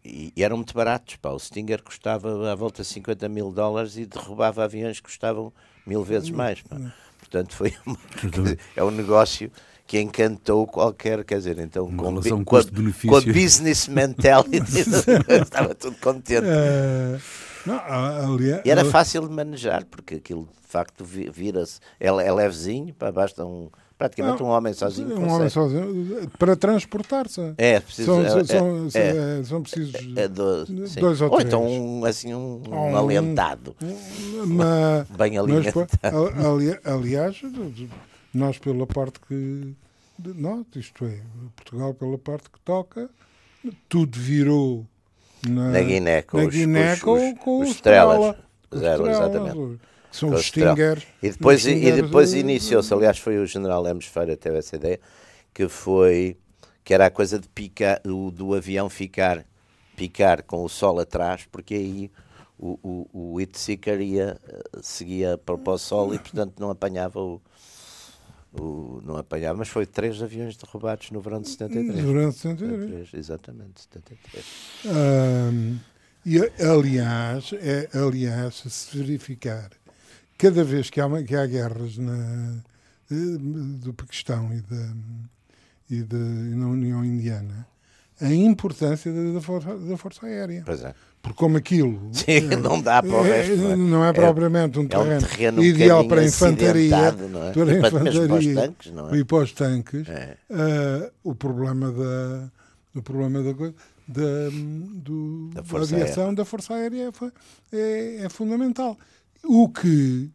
e, 0.06 0.32
e, 0.36 0.44
eram 0.44 0.58
muito 0.58 0.76
baratos. 0.76 1.16
Pá. 1.16 1.32
O 1.32 1.40
Stinger 1.40 1.82
custava 1.82 2.52
à 2.52 2.54
volta 2.54 2.84
de 2.84 2.88
50 2.88 3.28
mil 3.28 3.52
dólares 3.52 3.98
e 3.98 4.06
derrubava 4.06 4.64
aviões 4.64 5.00
que 5.00 5.08
custavam 5.08 5.52
mil 5.88 6.04
vezes 6.04 6.30
mais. 6.30 6.62
Pá. 6.62 6.78
Portanto, 7.18 7.56
foi 7.56 7.74
uma, 7.84 7.98
é 8.76 8.84
um 8.84 8.92
negócio 8.92 9.52
que 9.88 10.00
encantou 10.02 10.68
qualquer, 10.68 11.24
quer 11.24 11.38
dizer, 11.38 11.58
então 11.60 11.88
com, 11.88 12.22
com, 12.22 12.44
com, 12.44 12.44
com 12.44 13.16
a 13.16 13.22
business 13.22 13.88
mentality 13.88 14.60
estava 15.42 15.74
tudo 15.74 15.96
contente. 15.98 16.46
Uh, 16.46 17.20
não, 17.66 17.80
aliás, 18.34 18.62
e 18.66 18.70
era 18.70 18.84
fácil 18.84 19.28
de 19.28 19.34
manejar, 19.34 19.86
porque 19.86 20.16
aquilo 20.16 20.44
de 20.44 20.68
facto 20.68 21.06
vira-se, 21.06 21.80
é, 22.00 22.08
é 22.08 22.34
levezinho, 22.34 22.94
basta 23.14 23.46
um 23.46 23.70
praticamente 23.98 24.44
um 24.44 24.48
homem 24.48 24.74
sozinho. 24.74 25.20
Um 25.20 25.32
homem 25.32 25.50
sozinho 25.50 26.30
para 26.38 26.56
transportar-se. 26.56 27.54
É, 27.58 27.80
preciso, 27.80 28.12
são, 28.12 28.22
é, 28.22 28.44
são, 28.44 28.88
é, 28.94 29.44
são 29.44 29.62
precisos 29.62 29.96
é 30.16 30.28
do, 30.28 30.66
dois 31.00 31.22
ou, 31.22 31.32
ou 31.32 31.38
três. 31.38 31.48
então 31.48 31.66
um, 31.66 32.06
assim, 32.06 32.34
um, 32.34 32.62
um, 32.68 32.76
um 32.76 32.98
alentado. 32.98 33.76
Uma, 34.44 35.08
Bem 35.18 35.38
alimentado. 35.38 35.88
Mas, 36.04 36.46
ali, 36.46 36.80
aliás, 36.84 37.42
nós 38.34 38.58
pela 38.58 38.86
parte 38.88 39.20
que. 39.20 39.74
Nós, 40.20 40.66
isto 40.76 41.06
é, 41.06 41.20
Portugal 41.56 41.94
pela 41.94 42.18
parte 42.18 42.50
que 42.50 42.60
toca, 42.62 43.10
tudo 43.88 44.18
virou 44.18 44.86
na, 45.48 45.70
na 45.70 45.82
Guiné 45.82 46.24
com, 46.24 46.38
na 46.38 46.46
os, 46.46 46.56
Guiné 46.56 46.96
com, 46.98 47.04
com, 47.04 47.36
com 47.36 47.60
os, 47.60 47.70
os 47.70 47.76
estrelas. 47.76 48.36
Zero, 48.76 49.10
exatamente. 49.10 49.80
São 50.12 50.30
os 50.30 50.46
Stinger. 50.46 51.06
E 51.22 51.30
depois, 51.30 51.66
e 51.66 51.92
depois 51.92 52.34
iniciou-se, 52.34 52.92
aliás, 52.94 53.20
foi 53.20 53.38
o 53.38 53.46
general 53.46 53.82
Lemos 53.82 54.06
Feira 54.06 54.36
que 54.36 54.42
teve 54.42 54.58
essa 54.58 54.76
ideia, 54.76 55.00
que 55.54 55.68
foi 55.68 56.38
que 56.84 56.94
era 56.94 57.08
a 57.08 57.12
coisa 57.12 57.38
de 57.38 57.50
picar, 57.50 58.00
do, 58.02 58.32
do 58.32 58.54
avião 58.54 58.90
ficar, 58.90 59.46
picar 59.98 60.42
com 60.42 60.64
o 60.64 60.70
sol 60.70 61.02
atrás, 61.02 61.46
porque 61.52 61.74
aí 61.74 62.10
o, 62.58 62.80
o, 62.82 63.34
o 63.34 63.42
Itseeker 63.42 64.00
ia, 64.00 64.40
eh, 64.48 64.80
seguia 64.82 65.38
para, 65.38 65.58
para 65.58 65.74
o 65.74 65.78
sol 65.78 66.16
e, 66.16 66.18
portanto, 66.18 66.54
não 66.58 66.70
apanhava 66.70 67.20
o, 67.20 67.42
o, 68.60 69.02
não 69.06 69.18
apanhava, 69.18 69.58
mas 69.58 69.70
foi 69.70 69.86
três 69.86 70.22
aviões 70.22 70.58
derrubados 70.58 71.12
no 71.12 71.22
verão 71.22 71.42
de 71.42 71.50
73. 71.50 72.04
No 72.04 72.14
verão 72.14 72.30
de 72.30 72.36
73. 72.36 72.80
73 72.80 73.14
exatamente, 73.14 73.82
73. 73.82 74.46
Um, 74.86 75.78
e, 76.26 76.40
aliás, 76.62 77.52
é, 77.54 77.90
aliás, 77.98 78.64
se 78.68 78.98
verificar, 78.98 79.70
cada 80.38 80.64
vez 80.64 80.90
que 80.90 81.00
há, 81.00 81.24
que 81.24 81.36
há 81.36 81.46
guerras 81.46 81.98
na, 81.98 82.62
do 83.10 83.94
Paquistão 83.94 84.54
e, 84.54 84.62
da, 84.62 84.94
e, 85.90 86.04
de, 86.04 86.16
e 86.16 86.56
na 86.56 86.68
União 86.68 87.04
Indiana, 87.04 87.68
a 88.20 88.34
importância 88.34 89.12
da, 89.12 89.34
da 89.34 89.42
força, 89.42 89.78
da 89.78 89.98
Força 89.98 90.26
Aérea. 90.26 90.64
Pois 90.66 90.84
é. 90.84 90.94
Porque 91.28 91.34
como 91.38 91.58
aquilo 91.58 92.00
Sim, 92.12 92.42
não 92.62 92.82
dá 92.82 93.02
para 93.04 93.12
o 93.22 93.26
é, 93.26 93.42
resto. 93.42 93.58
não 93.58 93.72
é? 93.72 93.76
não 93.76 94.06
é 94.06 94.14
propriamente 94.14 94.80
um 94.80 94.84
É 94.84 94.86
um 94.86 94.88
terreno, 95.04 95.22
terreno 95.28 95.62
um 95.62 95.64
ideal 95.64 96.04
bocadinho 96.04 96.10
para 96.10 96.22
a 96.22 96.26
infantaria, 96.26 97.12
não 97.30 97.44
é? 97.48 97.52
para 97.52 97.62
E 97.76 97.82
para- 97.92 98.00
mesmo 98.04 98.28
para 98.28 98.36
os 98.38 98.46
infantaria 98.46 98.56
tanques, 98.56 98.92
não 98.92 99.10
é? 99.10 99.18
e 99.18 99.24
para 99.26 99.38
os 99.38 99.52
tanques, 99.54 100.10
É. 100.10 100.38
ah, 100.52 101.12
o 101.24 101.36
problema 101.36 101.92
da 101.92 102.50
o 102.96 103.02
problema 103.02 103.44
da 103.44 103.54
coisa 103.54 103.76
da, 104.08 104.22
do, 104.52 105.50
Da 105.54 105.62
da, 105.62 105.80
aviação 105.82 106.34
da 106.34 106.46
Força 106.46 106.74
Aérea 106.74 107.12
é, 107.72 107.76
é, 107.78 108.24
é 108.26 108.30
fundamental. 108.30 108.98
O 109.44 109.70
que 109.70 110.30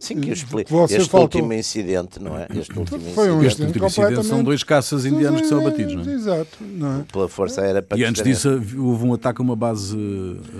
Sim, 0.00 0.18
que 0.18 0.30
o 0.30 0.32
expli- 0.32 0.64
Você 0.66 0.96
Este 0.96 1.10
faltou- 1.10 1.40
último 1.42 1.52
incidente, 1.52 2.18
não 2.18 2.36
é? 2.38 2.46
Este 2.58 2.76
último 2.78 3.00
Foi 3.14 3.30
um 3.30 3.44
incidente 3.44 3.46
Este 3.48 3.62
último 3.66 3.86
incidente 3.86 4.26
são 4.26 4.42
dois 4.42 4.64
caças 4.64 5.04
indianos 5.04 5.42
que 5.42 5.46
são 5.46 5.60
abatidos, 5.60 5.94
não 5.94 6.10
é? 6.10 6.14
Exato, 6.16 6.56
não 6.64 7.00
é? 7.00 7.04
pela 7.04 7.28
Força 7.28 7.60
Aérea 7.60 7.84
E 7.94 8.04
antes 8.04 8.22
disso 8.22 8.48
houve 8.78 9.04
um 9.04 9.12
ataque 9.12 9.42
a 9.42 9.44
uma 9.44 9.54
base 9.54 9.94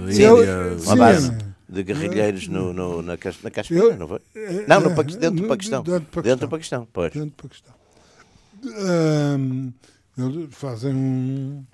eh, 0.09 0.12
Sim, 0.12 0.24
aérea. 0.26 0.72
uma 0.72 0.78
sim, 0.78 0.97
base 0.97 1.30
é. 1.32 1.72
de 1.72 1.82
guerrilheiros 1.82 2.49
no, 2.49 2.72
no- 2.74 3.01
na, 3.01 3.12
na 3.43 3.51
Caspia, 3.51 3.78
Eu- 3.78 3.97
não 3.97 4.07
foi? 4.09 4.18
é, 4.36 4.66
Não, 4.68 4.80
no 4.82 4.91
é, 4.91 5.05
dentro 5.05 5.30
do 5.43 5.49
Paquistão. 5.49 5.82
dentro 5.82 6.47
do 6.47 6.49
Paquistão. 6.51 6.88
Pois. 6.93 7.12
dentro 7.12 7.30
do 7.30 7.43
Paquistão. 7.43 7.74
Ahm, 8.76 9.70
eles 10.18 10.49
fazem 10.55 10.95
um. 10.95 11.64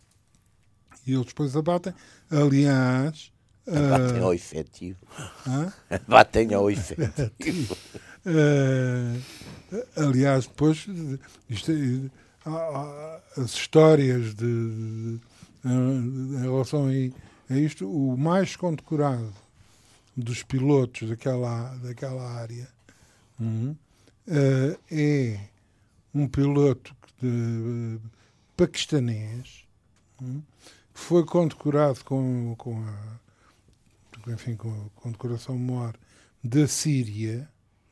E 1.04 1.14
eles 1.14 1.26
depois 1.26 1.56
abatem. 1.56 1.92
Aliás. 2.30 3.32
Batem 3.66 4.20
ah, 4.20 4.24
ao 4.24 4.34
efetivo. 4.34 4.98
hã? 5.46 5.72
Batem 6.06 6.54
ao 6.54 6.70
efetivo. 6.70 7.76
Ah, 8.24 9.16
aliás, 9.96 10.46
depois. 10.46 10.86
Isto, 11.48 11.72
há 12.44 13.20
as 13.36 13.52
histórias 13.52 14.34
de, 14.34 15.18
em 15.64 16.40
relação 16.40 16.86
a, 16.86 17.52
a 17.54 17.58
isto, 17.58 17.90
o 17.90 18.16
mais 18.16 18.54
condecorado 18.54 19.32
dos 20.16 20.42
pilotos 20.42 21.08
daquela, 21.08 21.74
daquela 21.76 22.22
área 22.22 22.68
ah, 23.40 24.78
é 24.90 25.40
um 26.14 26.28
piloto 26.28 26.94
de, 27.20 27.98
paquistanês 28.56 29.64
hum, 30.20 30.40
que 30.94 31.00
foi 31.00 31.24
condecorado 31.24 32.02
com, 32.04 32.54
com 32.56 32.82
a 32.82 33.25
enfim, 34.28 34.54
com 34.56 34.68
a 34.68 35.00
condecoração 35.00 35.56
maior 35.56 35.94
da 36.42 36.66
Síria 36.66 37.48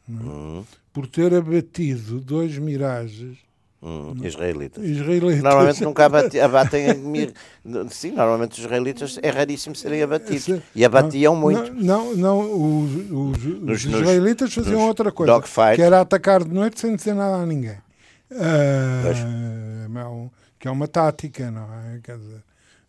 Hum, 0.08 0.62
por 0.92 1.06
ter 1.06 1.32
abatido 1.34 2.20
dois 2.20 2.58
mirages 2.58 3.38
hum, 3.82 4.14
israelitas. 4.22 4.84
israelitas. 4.84 5.42
Normalmente 5.42 5.82
nunca 5.82 6.04
abate- 6.06 6.38
abatem. 6.38 6.84
Sim, 7.88 8.10
normalmente 8.12 8.52
os 8.52 8.58
israelitas 8.58 9.18
é 9.22 9.30
raríssimo 9.30 9.74
serem 9.74 10.02
abatidos. 10.02 10.44
Sim. 10.44 10.62
E 10.74 10.84
abatiam 10.84 11.34
muito. 11.34 11.72
Não, 11.72 12.14
não, 12.14 12.16
não, 12.16 12.80
os, 12.82 12.90
os- 12.94 13.10
Nos- 13.10 13.44
os 13.44 13.84
nos- 13.86 14.00
israelitas 14.02 14.52
faziam 14.52 14.78
nos 14.80 14.88
outra 14.88 15.10
coisa, 15.10 15.32
dogfight. 15.32 15.76
que 15.76 15.82
era 15.82 16.02
atacar 16.02 16.44
de 16.44 16.52
noite 16.52 16.78
sem 16.78 16.94
dizer 16.96 17.14
nada 17.14 17.36
a 17.36 17.46
ninguém. 17.46 17.78
É 18.30 20.04
um- 20.06 20.30
que 20.58 20.68
é 20.68 20.70
uma 20.70 20.88
tática, 20.88 21.50
não 21.50 21.62
é? 21.62 22.00
Quer 22.02 22.18
dizer, 22.18 22.42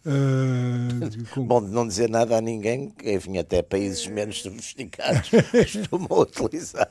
ah, 0.06 1.10
com- 1.34 1.46
Bom, 1.48 1.64
de 1.66 1.72
não 1.72 1.88
dizer 1.88 2.10
nada 2.10 2.38
a 2.38 2.42
ninguém, 2.42 2.90
que, 2.92 3.12
enfim, 3.14 3.38
até 3.38 3.62
países 3.62 4.06
menos 4.08 4.42
sofisticados 4.42 5.30
costumam 5.52 6.20
utilizar. 6.22 6.90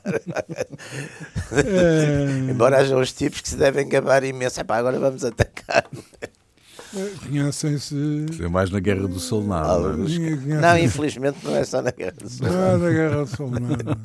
É. 1.51 2.51
Embora 2.51 2.77
hajam 2.79 2.99
os 2.99 3.11
tipos 3.13 3.41
que 3.41 3.49
se 3.49 3.57
devem 3.57 3.87
gabar 3.87 4.23
imenso. 4.23 4.59
Epá, 4.59 4.77
agora 4.77 4.99
vamos 4.99 5.23
atacar. 5.23 5.85
conhecem-se. 7.23 8.25
É 8.41 8.47
mais 8.47 8.69
na 8.69 8.79
Guerra 8.79 9.07
do 9.07 9.19
Solenar. 9.19 9.79
não 9.79 10.05
conhecem- 10.05 10.35
Não, 10.59 10.77
infelizmente 10.77 11.37
não 11.43 11.55
é 11.55 11.63
só 11.63 11.81
na 11.81 11.91
guerra 11.91 12.13
do 12.21 12.29
Sul. 12.29 12.47
Não 12.47 12.63
é 12.65 12.77
da 12.77 12.89
Guerra 12.91 13.25
Solenar. 13.27 13.97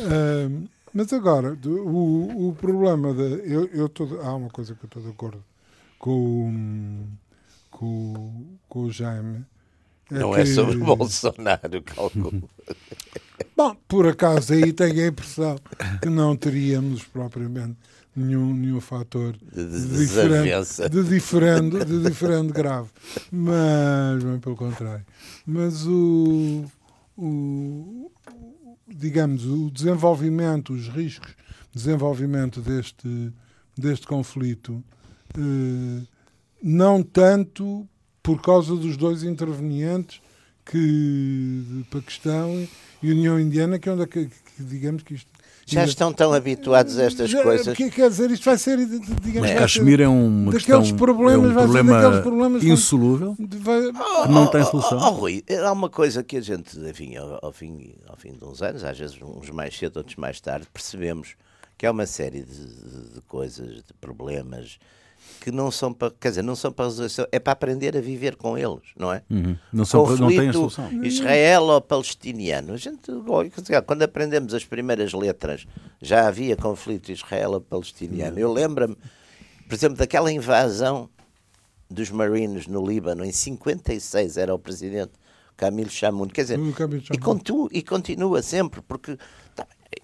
Ahm, 0.00 0.64
mas 0.92 1.12
agora, 1.12 1.54
do- 1.56 1.86
o, 1.86 2.48
o 2.50 2.54
problema 2.54 3.12
da. 3.12 3.22
Eu, 3.22 3.66
eu 3.72 3.88
tô, 3.88 4.06
de- 4.06 4.18
há 4.18 4.34
uma 4.34 4.48
coisa 4.48 4.74
que 4.74 4.84
eu 4.84 4.86
estou 4.86 5.02
de 5.02 5.08
acordo 5.10 5.42
com, 5.98 6.10
o- 6.50 7.06
com, 7.84 8.12
o- 8.14 8.58
com 8.68 8.80
o 8.84 8.90
Jaime. 8.90 9.44
Não 10.10 10.34
é 10.34 10.42
que- 10.44 10.54
sobre 10.54 10.76
o 10.76 10.84
Bolsonaro, 10.84 11.82
calculo. 11.82 12.48
Bom, 13.56 13.76
por 13.88 14.06
acaso 14.06 14.52
aí 14.52 14.72
tenho 14.72 15.04
a 15.04 15.08
impressão 15.08 15.56
que 16.02 16.08
não 16.08 16.36
teríamos 16.36 17.04
propriamente 17.04 17.76
nenhum, 18.14 18.52
nenhum 18.54 18.80
fator 18.80 19.32
De- 19.52 19.98
diferente, 19.98 20.88
de 20.90 21.04
diferente, 21.04 21.84
de 21.84 22.02
diferente 22.02 22.52
grave. 22.52 22.88
Mas, 23.30 24.22
bem 24.22 24.38
pelo 24.40 24.56
contrário. 24.56 25.04
Mas 25.46 25.86
o, 25.86 26.64
o 27.16 28.10
digamos, 28.88 29.44
o 29.46 29.70
desenvolvimento, 29.70 30.72
os 30.72 30.88
riscos 30.88 31.30
de 31.72 31.78
desenvolvimento 31.82 32.60
deste, 32.60 33.32
deste 33.76 34.06
conflito, 34.06 34.82
eh, 35.36 36.02
não 36.66 37.02
tanto 37.02 37.86
por 38.22 38.40
causa 38.40 38.74
dos 38.74 38.96
dois 38.96 39.22
intervenientes 39.22 40.20
que 40.64 40.78
de 41.68 41.84
Paquistão 41.90 42.66
e 43.02 43.12
União 43.12 43.38
Indiana, 43.38 43.78
que 43.78 43.86
é 43.88 43.92
onde 43.92 44.02
é 44.02 44.06
que, 44.06 44.26
que 44.26 44.62
digamos 44.64 45.02
que 45.02 45.12
isto 45.14 45.28
Já 45.66 45.84
estão 45.84 46.10
tão 46.10 46.32
habituados 46.32 46.98
a 46.98 47.02
estas 47.04 47.28
Já- 47.28 47.42
coisas. 47.42 47.66
porque, 47.66 47.90
quer 47.90 48.08
dizer, 48.08 48.30
isto 48.30 48.44
vai 48.46 48.56
ser, 48.56 48.78
digamos, 48.78 49.50
Mas 49.50 49.58
Caxemir 49.58 50.00
é 50.00 50.08
uma 50.08 50.52
daqueles 50.52 50.64
questão, 50.66 50.96
problemas, 50.96 51.34
é 51.44 51.48
um 51.50 51.52
problema 51.54 51.92
daqueles 52.00 52.22
problemas 52.22 52.64
insolúvel 52.64 53.36
vai- 53.38 53.92
que 54.26 54.32
não 54.32 54.46
tem 54.46 54.64
solução. 54.64 54.98
Oh, 54.98 55.06
oh, 55.08 55.10
Rui, 55.10 55.44
há 55.62 55.70
uma 55.72 55.90
coisa 55.90 56.22
que 56.24 56.38
a 56.38 56.40
gente, 56.40 56.78
enfim, 56.80 57.14
ao, 57.16 57.44
ao 57.44 57.52
fim, 57.52 57.94
ao 58.08 58.16
fim 58.16 58.32
de 58.32 58.42
uns 58.42 58.62
anos, 58.62 58.82
às 58.84 58.98
vezes 58.98 59.18
uns 59.20 59.50
mais 59.50 59.76
cedo, 59.76 59.98
outros 59.98 60.16
mais 60.16 60.40
tarde, 60.40 60.66
percebemos 60.72 61.34
que 61.76 61.84
há 61.84 61.90
uma 61.90 62.06
série 62.06 62.42
de, 62.42 62.54
de- 62.66 63.14
de 63.16 63.20
coisas, 63.28 63.76
de 63.84 63.92
problemas 64.00 64.78
que 65.44 65.52
não 65.52 65.70
são 65.70 65.92
para, 65.92 66.10
quer 66.18 66.30
dizer, 66.30 66.42
não 66.42 66.56
são 66.56 66.72
para 66.72 66.86
resolução, 66.86 67.26
é 67.30 67.38
para 67.38 67.52
aprender 67.52 67.94
a 67.94 68.00
viver 68.00 68.34
com 68.34 68.56
eles, 68.56 68.80
não 68.96 69.12
é? 69.12 69.22
Uhum. 69.28 69.54
Não, 69.70 69.84
são, 69.84 70.00
não 70.00 70.06
tem 70.06 70.16
a 70.16 70.26
conflito 70.26 70.52
solução. 70.54 71.04
israelo-palestiniano. 71.04 72.72
A 72.72 72.76
gente, 72.78 73.12
quando 73.86 74.02
aprendemos 74.02 74.54
as 74.54 74.64
primeiras 74.64 75.12
letras, 75.12 75.66
já 76.00 76.26
havia 76.26 76.56
conflito 76.56 77.12
israelo-palestiniano. 77.12 78.38
Eu 78.38 78.50
lembro-me, 78.50 78.96
por 79.68 79.74
exemplo, 79.74 79.98
daquela 79.98 80.32
invasão 80.32 81.10
dos 81.90 82.10
Marines 82.10 82.66
no 82.66 82.82
Líbano, 82.82 83.22
em 83.22 83.30
56 83.30 84.38
era 84.38 84.54
o 84.54 84.58
presidente 84.58 85.12
Camilo 85.58 85.90
Chamoun. 85.90 86.28
Quer 86.28 86.40
dizer, 86.40 86.58
e, 87.12 87.18
continua, 87.18 87.68
e 87.70 87.82
continua 87.82 88.40
sempre, 88.40 88.80
porque. 88.80 89.18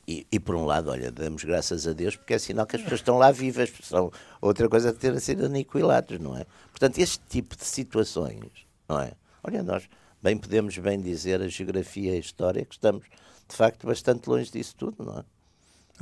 E, 0.06 0.26
e 0.30 0.40
por 0.40 0.54
um 0.54 0.64
lado, 0.64 0.90
olha, 0.90 1.10
damos 1.10 1.44
graças 1.44 1.86
a 1.86 1.92
Deus 1.92 2.16
porque 2.16 2.34
é 2.34 2.38
sinal 2.38 2.66
que 2.66 2.76
as 2.76 2.82
pessoas 2.82 3.00
estão 3.00 3.18
lá 3.18 3.30
vivas, 3.30 3.72
são 3.82 4.10
outra 4.40 4.68
coisa 4.68 4.92
que 4.92 4.98
terem 4.98 5.20
sido 5.20 5.46
aniquilados, 5.46 6.18
não 6.18 6.36
é? 6.36 6.46
Portanto, 6.70 6.98
este 6.98 7.20
tipo 7.28 7.56
de 7.56 7.64
situações, 7.64 8.66
não 8.88 9.00
é? 9.00 9.12
Olha, 9.42 9.62
nós 9.62 9.88
bem 10.22 10.36
podemos 10.36 10.76
bem 10.78 11.00
dizer 11.00 11.40
a 11.40 11.48
geografia 11.48 12.12
e 12.12 12.16
a 12.16 12.20
história 12.20 12.64
que 12.64 12.74
estamos, 12.74 13.04
de 13.48 13.56
facto, 13.56 13.86
bastante 13.86 14.28
longe 14.28 14.50
disso 14.50 14.74
tudo, 14.76 15.04
não 15.04 15.20
é? 15.20 15.24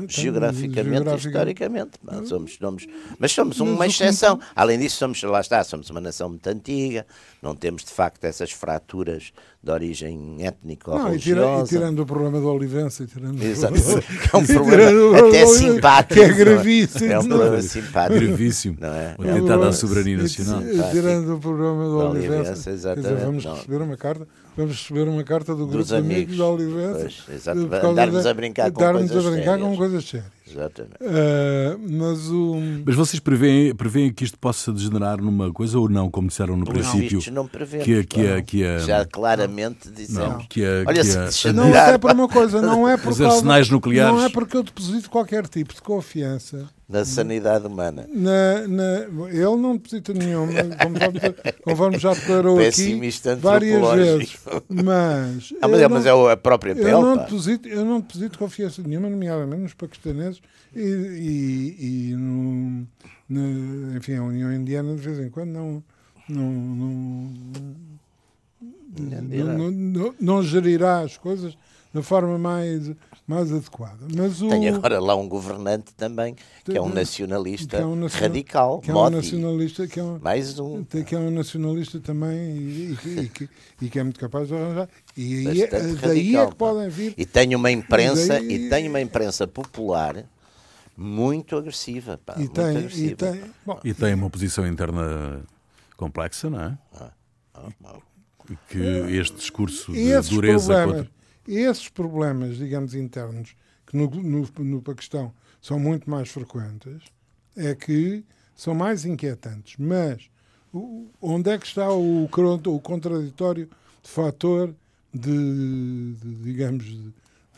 Geograficamente, 0.07 0.85
geograficamente. 1.05 1.27
historicamente. 1.27 1.91
pá, 2.05 2.25
Somos, 2.25 2.55
somos, 2.57 2.87
mas 3.19 3.33
somos 3.33 3.59
Mas 3.59 3.69
uma 3.69 3.87
exceção. 3.87 4.39
Além 4.55 4.79
disso, 4.79 4.97
somos, 4.97 5.23
lá 5.23 5.41
está, 5.41 5.65
somos 5.65 5.91
uma 5.91 6.01
nação 6.01 6.29
muito 6.29 6.47
antiga, 6.49 7.07
não 7.43 7.55
temos 7.55 7.85
de 7.85 7.91
facto 7.91 8.23
essas 8.25 8.51
fraturas 8.53 9.33
de 9.63 9.71
origem 9.73 10.37
étnica 10.41 10.91
ou 10.93 10.99
Não, 10.99 11.15
e, 11.15 11.19
tira- 11.19 11.61
e 11.61 11.65
tirando 11.65 11.99
o 12.01 12.07
problema 12.07 12.41
da 12.41 12.47
Olivença, 12.47 13.03
e 13.03 13.07
tirando 13.07 13.41
o 13.41 13.45
Exato. 13.45 13.75
é 14.33 14.37
um 14.37 14.43
e 14.45 14.47
problema 14.47 15.29
até 15.29 15.47
simpático. 15.47 16.15
Que 16.15 16.21
é 16.21 16.29
gravíssimo. 16.33 17.13
É 17.13 17.19
um 17.19 17.23
não 17.25 17.37
problema 17.39 17.63
simpático. 17.63 18.21
Gravíssimo. 18.21 18.77
Não 18.81 18.89
é? 18.95 19.15
O 19.19 19.25
É 19.25 19.27
um 19.27 19.31
atentado 19.31 19.41
à 19.43 19.45
problema- 19.47 19.73
soberania 19.73 20.15
E- 20.15 20.23
nacional. 20.23 20.63
e 20.63 20.91
Tirando 20.93 21.35
o 21.35 21.41
problema 21.41 21.85
da 21.85 22.09
Olivença. 22.11 22.35
Olivença, 22.37 22.53
Quer 22.53 22.55
dizer, 22.55 22.71
exatamente, 22.73 23.25
vamos 23.25 23.45
não. 23.45 23.55
receber 23.57 23.83
uma 23.83 23.97
carta, 23.97 24.29
vamos 24.59 24.77
receber 24.77 25.09
uma 25.09 25.25
carta 25.25 25.53
do 25.55 25.59
grupo 25.67 25.79
Dos 25.79 25.89
de 25.89 25.97
amigos 25.97 26.37
exato. 27.33 27.61
por 27.61 27.71
causa 27.71 27.89
Andarmos 27.89 28.25
da- 28.25 28.31
a 28.31 28.35
brincar 28.35 28.71
com 28.71 28.81
coisas 28.93 29.27
a 29.27 29.31
brincar 29.31 29.45
sérias. 29.53 29.69
com 29.69 29.77
coisas 29.77 30.05
sérias. 30.05 30.31
Exatamente. 30.51 30.95
Ah, 31.03 31.77
mas 31.91 32.29
o. 32.31 32.57
Mas 32.87 32.95
vocês 32.95 33.21
preveem, 33.21 33.75
preveem 33.75 34.13
que 34.13 34.25
isto 34.25 34.39
possa 34.39 34.73
degenerar 34.73 35.21
numa 35.21 35.53
coisa 35.53 35.79
ou 35.79 35.89
não, 35.91 36.11
como 36.11 36.29
disseram 36.29 36.57
no 36.57 36.65
Pelos 36.65 36.89
princípio? 36.89 37.19
vistos, 37.19 37.35
não 37.35 37.47
prevemos. 37.47 37.85
que 37.85 38.05
que 38.05 38.23
não. 38.23 38.43
que 38.43 38.65
a- 38.65 38.79
Já 38.79 39.05
claramente 39.05 39.91
dissemos. 39.91 40.47
que 40.49 40.65
a- 40.65 40.85
Olha, 40.87 41.03
que 41.03 41.07
se 41.07 41.19
a- 41.19 41.25
desgenerar- 41.27 41.71
Não, 41.71 41.79
até 41.79 41.99
por 41.99 42.11
uma 42.13 42.29
coisa, 42.29 42.63
não 42.63 42.89
é 42.89 42.97
por 42.99 43.11
Os 43.13 43.19
causa, 43.19 43.35
arsenais 43.35 43.69
nucleares. 43.71 44.15
Não 44.15 44.25
é 44.25 44.29
porque 44.31 44.57
eu 44.57 44.63
deposito 44.63 45.11
qualquer 45.11 45.47
tipo 45.47 45.75
de 45.75 45.83
confiança. 45.83 46.67
Da 46.89 47.05
sanidade 47.05 47.67
humana. 47.67 48.07
Na, 48.11 48.67
na- 48.67 49.29
ele 49.29 49.57
não 49.57 49.77
deposita 49.77 50.15
nenhuma, 50.15 50.53
conforme, 50.55 51.21
conforme 51.63 51.99
já 51.99 52.15
declarou 52.15 52.57
aqui 52.59 52.65
Pessimista 52.67 53.37
várias 53.37 53.79
vezes. 53.95 54.39
Mas, 54.71 55.53
Ah, 55.61 55.69
mas, 55.69 55.81
é, 55.83 55.89
mas 55.89 56.05
não- 56.07 56.29
é 56.31 56.33
a 56.33 56.37
própria 56.37 56.75
pele, 56.75 56.91
eu 56.91 57.03
não, 57.03 57.17
deposito, 57.19 57.69
eu 57.69 57.85
não 57.85 58.01
deposito 58.01 58.39
confiança 58.39 58.81
nenhuma, 58.83 59.11
nomeadamente 59.11 59.63
nos 59.65 59.75
paquistaneses 59.75 60.41
e, 60.75 60.81
e, 60.81 61.77
e 62.11 62.15
no, 62.17 62.87
na- 63.29 63.97
enfim, 63.99 64.15
a 64.15 64.23
União 64.23 64.51
Indiana 64.51 64.95
de 64.95 65.01
vez 65.03 65.19
em 65.19 65.29
quando 65.29 65.51
não, 65.51 65.83
não, 66.27 66.51
não, 66.51 67.31
não, 68.99 69.71
não, 69.71 70.15
não 70.19 70.43
gerirá 70.43 71.01
as 71.01 71.17
coisas 71.19 71.57
da 71.93 72.03
forma 72.03 72.39
mais, 72.39 72.91
mais 73.29 73.53
adequada. 73.53 73.99
Mas 74.17 74.41
o, 74.41 74.49
Tem 74.49 74.69
agora 74.71 74.99
lá 74.99 75.15
um 75.15 75.29
governante 75.29 75.93
também, 75.95 76.35
que 76.65 76.77
é 76.77 76.81
um 76.81 76.89
nacionalista 76.89 77.77
que 77.77 77.83
é 77.83 77.87
um 77.87 77.95
nacional- 77.95 78.29
radical, 78.31 78.81
que 78.81 78.91
é 78.91 78.95
um 78.95 78.97
Modi. 78.97 79.17
nacionalista 79.17 79.87
que 79.87 80.01
é 80.01 80.03
um, 80.03 80.19
Mais 80.19 80.59
um. 80.59 80.83
que 80.85 81.15
é 81.15 81.19
um 81.19 81.31
nacionalista 81.31 82.01
também 82.01 82.57
e, 82.57 82.93
e 82.93 82.97
que- 82.97 83.21
e 83.21 83.29
que, 83.29 83.49
e 83.83 83.89
que 83.91 83.99
é 83.99 84.03
muito 84.03 84.19
capaz 84.19 84.49
de 84.49 84.55
arranjar. 84.55 84.89
E 85.15 85.47
aí, 85.47 85.63
é- 85.63 85.67
Bastante 85.71 85.95
daí 86.01 86.19
radical, 86.33 86.45
é 86.45 86.49
que 86.49 86.57
podem 86.57 86.89
vir. 86.89 87.15
E 87.19 87.27
tem 87.27 87.55
uma 87.55 87.71
imprensa, 87.71 88.27
Daí- 88.29 88.53
e 88.67 88.71
tem 88.71 88.89
uma 88.89 89.01
imprensa 89.01 89.47
popular 89.47 90.25
muito 90.97 91.55
agressiva, 91.55 92.19
pá, 92.25 92.33
E 92.37 92.39
muito 92.41 92.53
tem, 92.55 92.65
agressiva. 92.77 93.11
e 93.13 93.15
tem, 93.15 93.41
bom, 93.67 93.81
E 93.85 93.95
tem 93.95 94.15
uma 94.15 94.27
oposição 94.27 94.67
interna 94.67 95.43
complexa, 95.97 96.49
não 96.49 96.61
é? 96.63 96.79
Ah, 96.95 97.11
ah. 97.55 97.97
Que 98.71 98.79
este 99.19 99.37
discurso 99.37 99.93
de 99.93 100.21
dureza 100.31 100.73
problemas, 100.73 100.97
contra. 101.07 101.18
Esses 101.57 101.89
problemas, 101.89 102.57
digamos, 102.57 102.95
internos, 102.95 103.55
que 103.87 103.97
no, 103.97 104.09
no, 104.09 104.49
no 104.59 104.83
Paquistão 104.83 105.33
são 105.61 105.79
muito 105.79 106.09
mais 106.11 106.29
frequentes, 106.29 107.03
é 107.57 107.75
que 107.75 108.25
são 108.55 108.75
mais 108.75 109.05
inquietantes. 109.05 109.77
Mas 109.79 110.31
onde 111.21 111.51
é 111.51 111.59
que 111.59 111.67
está 111.67 111.91
o, 111.91 112.25
o 112.25 112.81
contraditório 112.81 113.69
de 114.03 114.11
fator 114.11 114.75
de, 115.13 116.15
de, 116.15 116.35
digamos, 116.43 116.85
de, 116.85 117.15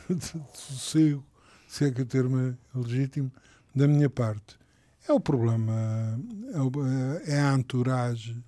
de 0.09 0.26
sossego, 0.55 1.24
se 1.66 1.86
é 1.86 1.91
que 1.91 2.03
o 2.03 2.07
termo 2.07 2.38
é 2.38 2.78
legítimo, 2.78 3.30
da 3.74 3.88
minha 3.88 4.09
parte? 4.09 4.59
É 5.09 5.12
o 5.12 5.20
problema, 5.20 5.72
é, 7.26 7.32
é 7.32 7.41
a 7.41 7.55
entourage 7.55 8.41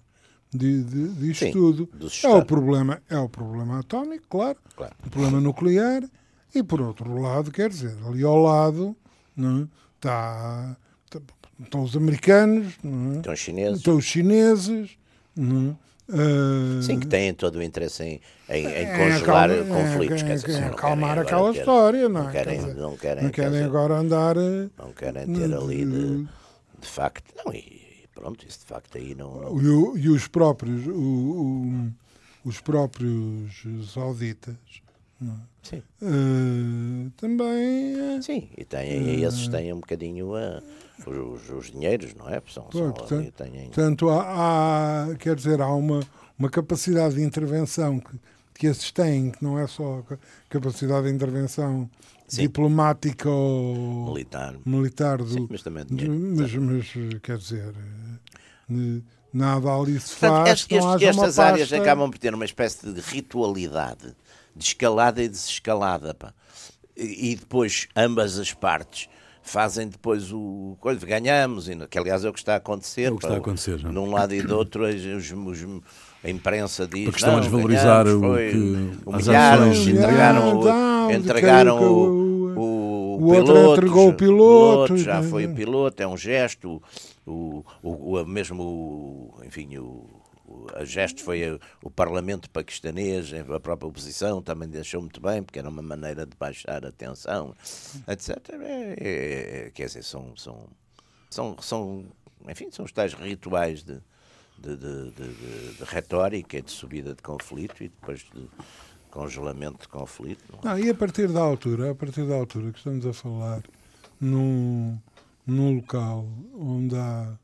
de, 0.52 0.82
de, 0.84 1.08
disto 1.14 1.44
Sim, 1.46 1.52
tudo. 1.52 1.88
do 1.94 2.08
É 2.24 2.28
o 2.28 2.44
problema, 2.44 3.02
é 3.08 3.18
o 3.18 3.28
problema 3.28 3.80
atómico, 3.80 4.26
claro, 4.28 4.58
Claro. 4.76 4.94
o 5.06 5.10
problema 5.10 5.40
nuclear, 5.40 6.02
e 6.54 6.62
por 6.62 6.80
outro 6.80 7.18
lado, 7.20 7.50
quer 7.50 7.70
dizer, 7.70 7.96
ali 8.06 8.22
ao 8.22 8.40
lado 8.42 8.94
não 9.36 9.62
é? 9.62 9.66
está, 9.96 10.76
está- 11.06 11.20
estão 11.62 11.82
os 11.82 11.96
americanos, 11.96 12.74
não 12.82 13.12
é? 13.14 13.16
Então, 13.16 13.32
os 13.32 13.38
chineses, 13.40 13.78
estão 13.78 13.96
os 13.96 14.04
chineses, 14.04 14.90
não? 15.34 15.78
Ah, 16.10 16.82
sim, 16.82 16.98
que 16.98 17.06
têm 17.06 17.32
todo 17.32 17.56
o 17.56 17.62
interesse 17.62 18.02
em, 18.02 18.20
em, 18.50 18.66
em 18.66 18.66
é, 18.66 18.96
congelar 18.98 19.48
conflitos. 19.66 20.20
é, 20.22 20.24
quer 20.26 20.34
dizer, 20.36 20.64
acalmar 20.64 21.18
aquela 21.18 21.50
ter- 21.52 21.60
história, 21.60 22.08
não 22.08 22.20
é? 22.20 22.24
Não 22.24 22.30
Quer 22.32 22.44
querem, 22.44 22.60
não 22.74 22.96
querem, 22.96 23.24
não 23.24 23.30
quer 23.30 23.42
querem 23.42 23.52
dizer, 23.52 23.64
agora 23.64 23.94
andar. 23.94 24.36
eh, 24.36 24.68
não 24.76 24.92
querem 24.92 25.26
ter 25.32 25.54
ali 25.54 25.84
de, 25.86 26.24
de 26.80 26.86
facto. 26.88 27.32
Não, 27.46 27.54
e 27.54 27.81
pronto, 28.22 28.46
isso 28.46 28.60
de 28.60 28.66
facto 28.66 28.96
aí 28.96 29.14
não. 29.16 29.40
não- 29.52 29.96
E, 29.96 30.02
e 30.02 30.08
os 30.08 30.28
próprios, 30.28 30.86
o- 30.86 30.92
o- 30.94 31.92
os 32.44 32.60
próprios 32.60 33.64
sauditas 33.92 34.54
é? 35.20 35.26
Sim, 35.62 35.82
Ah, 36.02 37.10
também. 37.16 37.94
eh, 38.16 38.22
sim, 38.22 38.48
e 38.56 38.64
têm, 38.64 39.18
e 39.20 39.24
esses 39.24 39.46
têm 39.48 39.72
um 39.72 39.78
bocadinho 39.80 40.34
a, 40.34 40.60
os, 41.06 41.48
os 41.50 41.70
dinheiros, 41.70 42.12
não 42.14 42.28
é? 42.28 42.40
São, 42.48 42.64
Pô, 42.64 42.78
são 42.78 42.92
portanto, 42.92 43.32
têm, 43.34 43.66
Portanto, 43.66 44.08
há, 44.08 45.06
há- 45.10 45.14
quer 45.16 45.36
dizer, 45.36 45.60
há 45.60 45.72
uma, 45.72 46.00
uma 46.38 46.48
capacidade 46.50 47.14
de 47.16 47.22
intervenção 47.22 48.00
que, 48.00 48.18
que 48.54 48.66
esses 48.66 48.90
têm, 48.90 49.30
que 49.30 49.42
não 49.44 49.56
é 49.58 49.66
só 49.68 50.02
ca- 50.02 50.18
capacidade 50.48 51.06
de 51.08 51.14
intervenção 51.14 51.88
Sim. 52.36 52.42
diplomática 52.42 53.28
ou 53.28 54.06
militar. 54.12 54.54
militar, 54.64 55.18
do, 55.18 55.28
Sim, 55.28 55.46
mas 55.50 55.62
também 55.62 55.84
de- 55.84 56.08
mas, 56.08 56.54
mas, 56.54 56.86
quer 57.22 57.36
dizer, 57.36 57.74
eh, 58.70 59.00
nada 59.32 59.70
ali 59.70 60.00
se 60.00 60.10
Portanto, 60.16 60.46
faz. 60.46 60.58
est- 60.60 60.68
que 60.68 60.78
não 60.78 60.94
est- 60.94 60.94
haja 61.04 61.12
uma 61.12 61.24
estas 61.24 61.38
áreas 61.38 61.68
pasta. 61.68 61.82
acabam 61.82 62.10
por 62.10 62.18
ter 62.18 62.34
uma 62.34 62.44
espécie 62.44 62.90
de 62.90 63.00
ritualidade, 63.00 64.14
de 64.56 64.64
escalada 64.64 65.22
e 65.22 65.28
desescalada. 65.28 66.14
Pá. 66.14 66.32
E, 66.96 67.32
e 67.32 67.36
depois 67.36 67.88
ambas 67.96 68.38
as 68.38 68.52
partes 68.52 69.08
fazem 69.42 69.88
depois 69.88 70.30
o 70.32 70.76
coisa, 70.80 71.04
ganhamos, 71.04 71.68
e, 71.68 71.74
que 71.90 71.98
aliás 71.98 72.24
é 72.24 72.28
o 72.28 72.32
que 72.32 72.38
está 72.38 72.54
a 72.54 72.56
acontecer. 72.56 73.02
É 73.04 73.10
o 73.10 73.16
que 73.16 73.22
pá. 73.22 73.28
está 73.28 73.36
a 73.36 73.40
acontecer, 73.40 73.82
não 73.82 73.90
é? 73.90 73.92
De 73.92 73.98
um 73.98 74.10
lado 74.10 74.34
e 74.34 74.40
do 74.42 74.56
outro, 74.56 74.84
os- 74.86 75.32
os- 75.62 75.66
a 76.24 76.30
imprensa 76.30 76.86
diz. 76.86 77.04
Porque 77.06 77.16
estão 77.18 77.32
a 77.32 77.36
"Não, 77.36 77.40
desvalorizar 77.40 78.04
ganhamos, 78.04 78.24
o 78.24 78.32
foi- 78.32 78.50
que- 78.52 79.14
as 79.16 79.28
ações- 79.28 79.88
entregaram, 79.88 80.60
o, 80.60 80.64
Não, 80.64 81.08
de 81.08 81.14
entregaram 81.16 81.78
que- 81.78 81.84
o, 83.16 83.20
o, 83.20 83.24
o 83.24 83.34
outro 83.34 83.52
piloto, 83.52 83.72
entregou 83.72 84.06
o 84.06 84.10
já- 84.10 84.16
piloto, 84.16 84.96
já 84.98 85.20
né? 85.20 85.28
foi 85.28 85.46
o 85.46 85.54
piloto, 85.54 86.02
é 86.02 86.06
um 86.06 86.16
gesto, 86.16 86.82
o, 87.26 87.64
o, 87.82 88.16
o- 88.18 88.26
mesmo, 88.26 89.34
enfim, 89.44 89.76
o, 89.78 90.22
a 90.74 90.84
gesto 90.84 91.22
foi 91.22 91.50
o, 91.52 91.60
o 91.82 91.90
Parlamento 91.90 92.50
paquistanês, 92.50 93.32
a 93.32 93.58
própria 93.60 93.88
oposição 93.88 94.42
também 94.42 94.68
deixou 94.68 95.00
muito 95.00 95.20
bem, 95.20 95.42
porque 95.42 95.58
era 95.58 95.68
uma 95.68 95.82
maneira 95.82 96.26
de 96.26 96.36
baixar 96.36 96.84
a 96.84 96.92
tensão, 96.92 97.54
etc. 98.06 98.36
É, 98.60 98.96
é- 99.66 99.70
quer 99.72 99.86
dizer, 99.86 100.04
são, 100.04 100.36
são, 100.36 100.66
são, 101.30 101.56
são, 101.60 102.04
enfim, 102.48 102.68
são 102.70 102.84
os 102.84 102.92
tais 102.92 103.14
rituais 103.14 103.82
de, 103.82 103.94
de, 104.58 104.76
de, 104.76 105.10
de, 105.10 105.28
de- 105.34 105.74
de 105.78 105.84
retórica 105.84 106.58
e 106.58 106.62
de 106.62 106.70
subida 106.70 107.14
de 107.14 107.22
conflito 107.22 107.82
e 107.82 107.88
depois 107.88 108.20
de 108.20 108.48
congelamento 109.12 109.82
de 109.82 109.88
conflito. 109.88 110.42
não 110.50 110.58
é? 110.58 110.74
Não, 110.74 110.84
e 110.84 110.90
a 110.90 110.94
partir 110.94 111.28
da 111.28 111.40
altura, 111.40 111.92
a 111.92 111.94
partir 111.94 112.26
da 112.26 112.34
altura 112.34 112.72
que 112.72 112.78
estamos 112.78 113.06
a 113.06 113.12
falar 113.12 113.62
num, 114.20 114.98
num 115.46 115.76
local 115.76 116.26
onde 116.58 116.96
há 116.96 117.36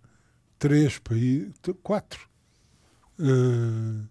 três 0.58 0.98
países, 0.98 1.52
quatro 1.82 2.26
eh, 3.20 4.04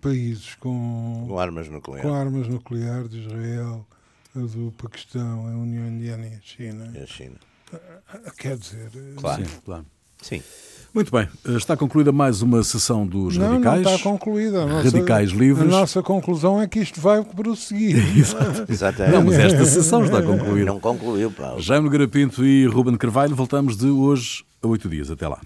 países 0.00 0.54
com, 0.56 1.26
Com 1.28 1.38
armas 1.38 1.68
nucleares. 1.68 2.02
com 2.08 2.14
armas 2.14 2.48
nucleares, 2.48 3.12
Israel, 3.12 3.86
a 4.34 4.38
do 4.40 4.72
Paquistão, 4.76 5.46
a 5.46 5.50
União 5.50 5.86
Indiana 5.86 6.26
e 6.26 6.34
a 6.34 6.40
China. 6.40 6.92
E 6.94 7.02
a 7.02 7.06
China. 7.06 7.36
Quer 8.38 8.56
dizer, 8.56 8.90
eh, 8.94 9.14
Claro. 9.16 9.44
Sim, 9.44 9.60
claro. 9.64 9.86
Sim. 10.22 10.42
Muito 10.98 11.12
bem, 11.12 11.28
está 11.56 11.76
concluída 11.76 12.10
mais 12.10 12.42
uma 12.42 12.60
sessão 12.64 13.06
dos 13.06 13.36
não, 13.36 13.60
não 13.60 13.62
radicais. 13.62 13.94
está 13.94 14.10
concluída. 14.10 14.64
A 14.64 14.66
nossa, 14.66 14.90
Radicais 14.90 15.30
livres. 15.30 15.72
A 15.72 15.78
nossa 15.78 16.02
conclusão 16.02 16.60
é 16.60 16.66
que 16.66 16.80
isto 16.80 17.00
vai 17.00 17.22
prosseguir. 17.22 17.96
Exatamente. 18.68 19.14
Não, 19.14 19.22
mas 19.22 19.38
esta 19.38 19.64
sessão 19.64 20.02
está 20.02 20.20
concluída. 20.20 20.66
Não 20.66 20.80
concluiu, 20.80 21.30
Paulo. 21.30 21.60
Jaime 21.60 21.88
Garapinto 21.88 22.44
e 22.44 22.66
Ruben 22.66 22.96
Carvalho, 22.96 23.36
voltamos 23.36 23.76
de 23.76 23.86
hoje 23.86 24.42
a 24.60 24.66
oito 24.66 24.88
dias. 24.88 25.08
Até 25.08 25.28
lá. 25.28 25.38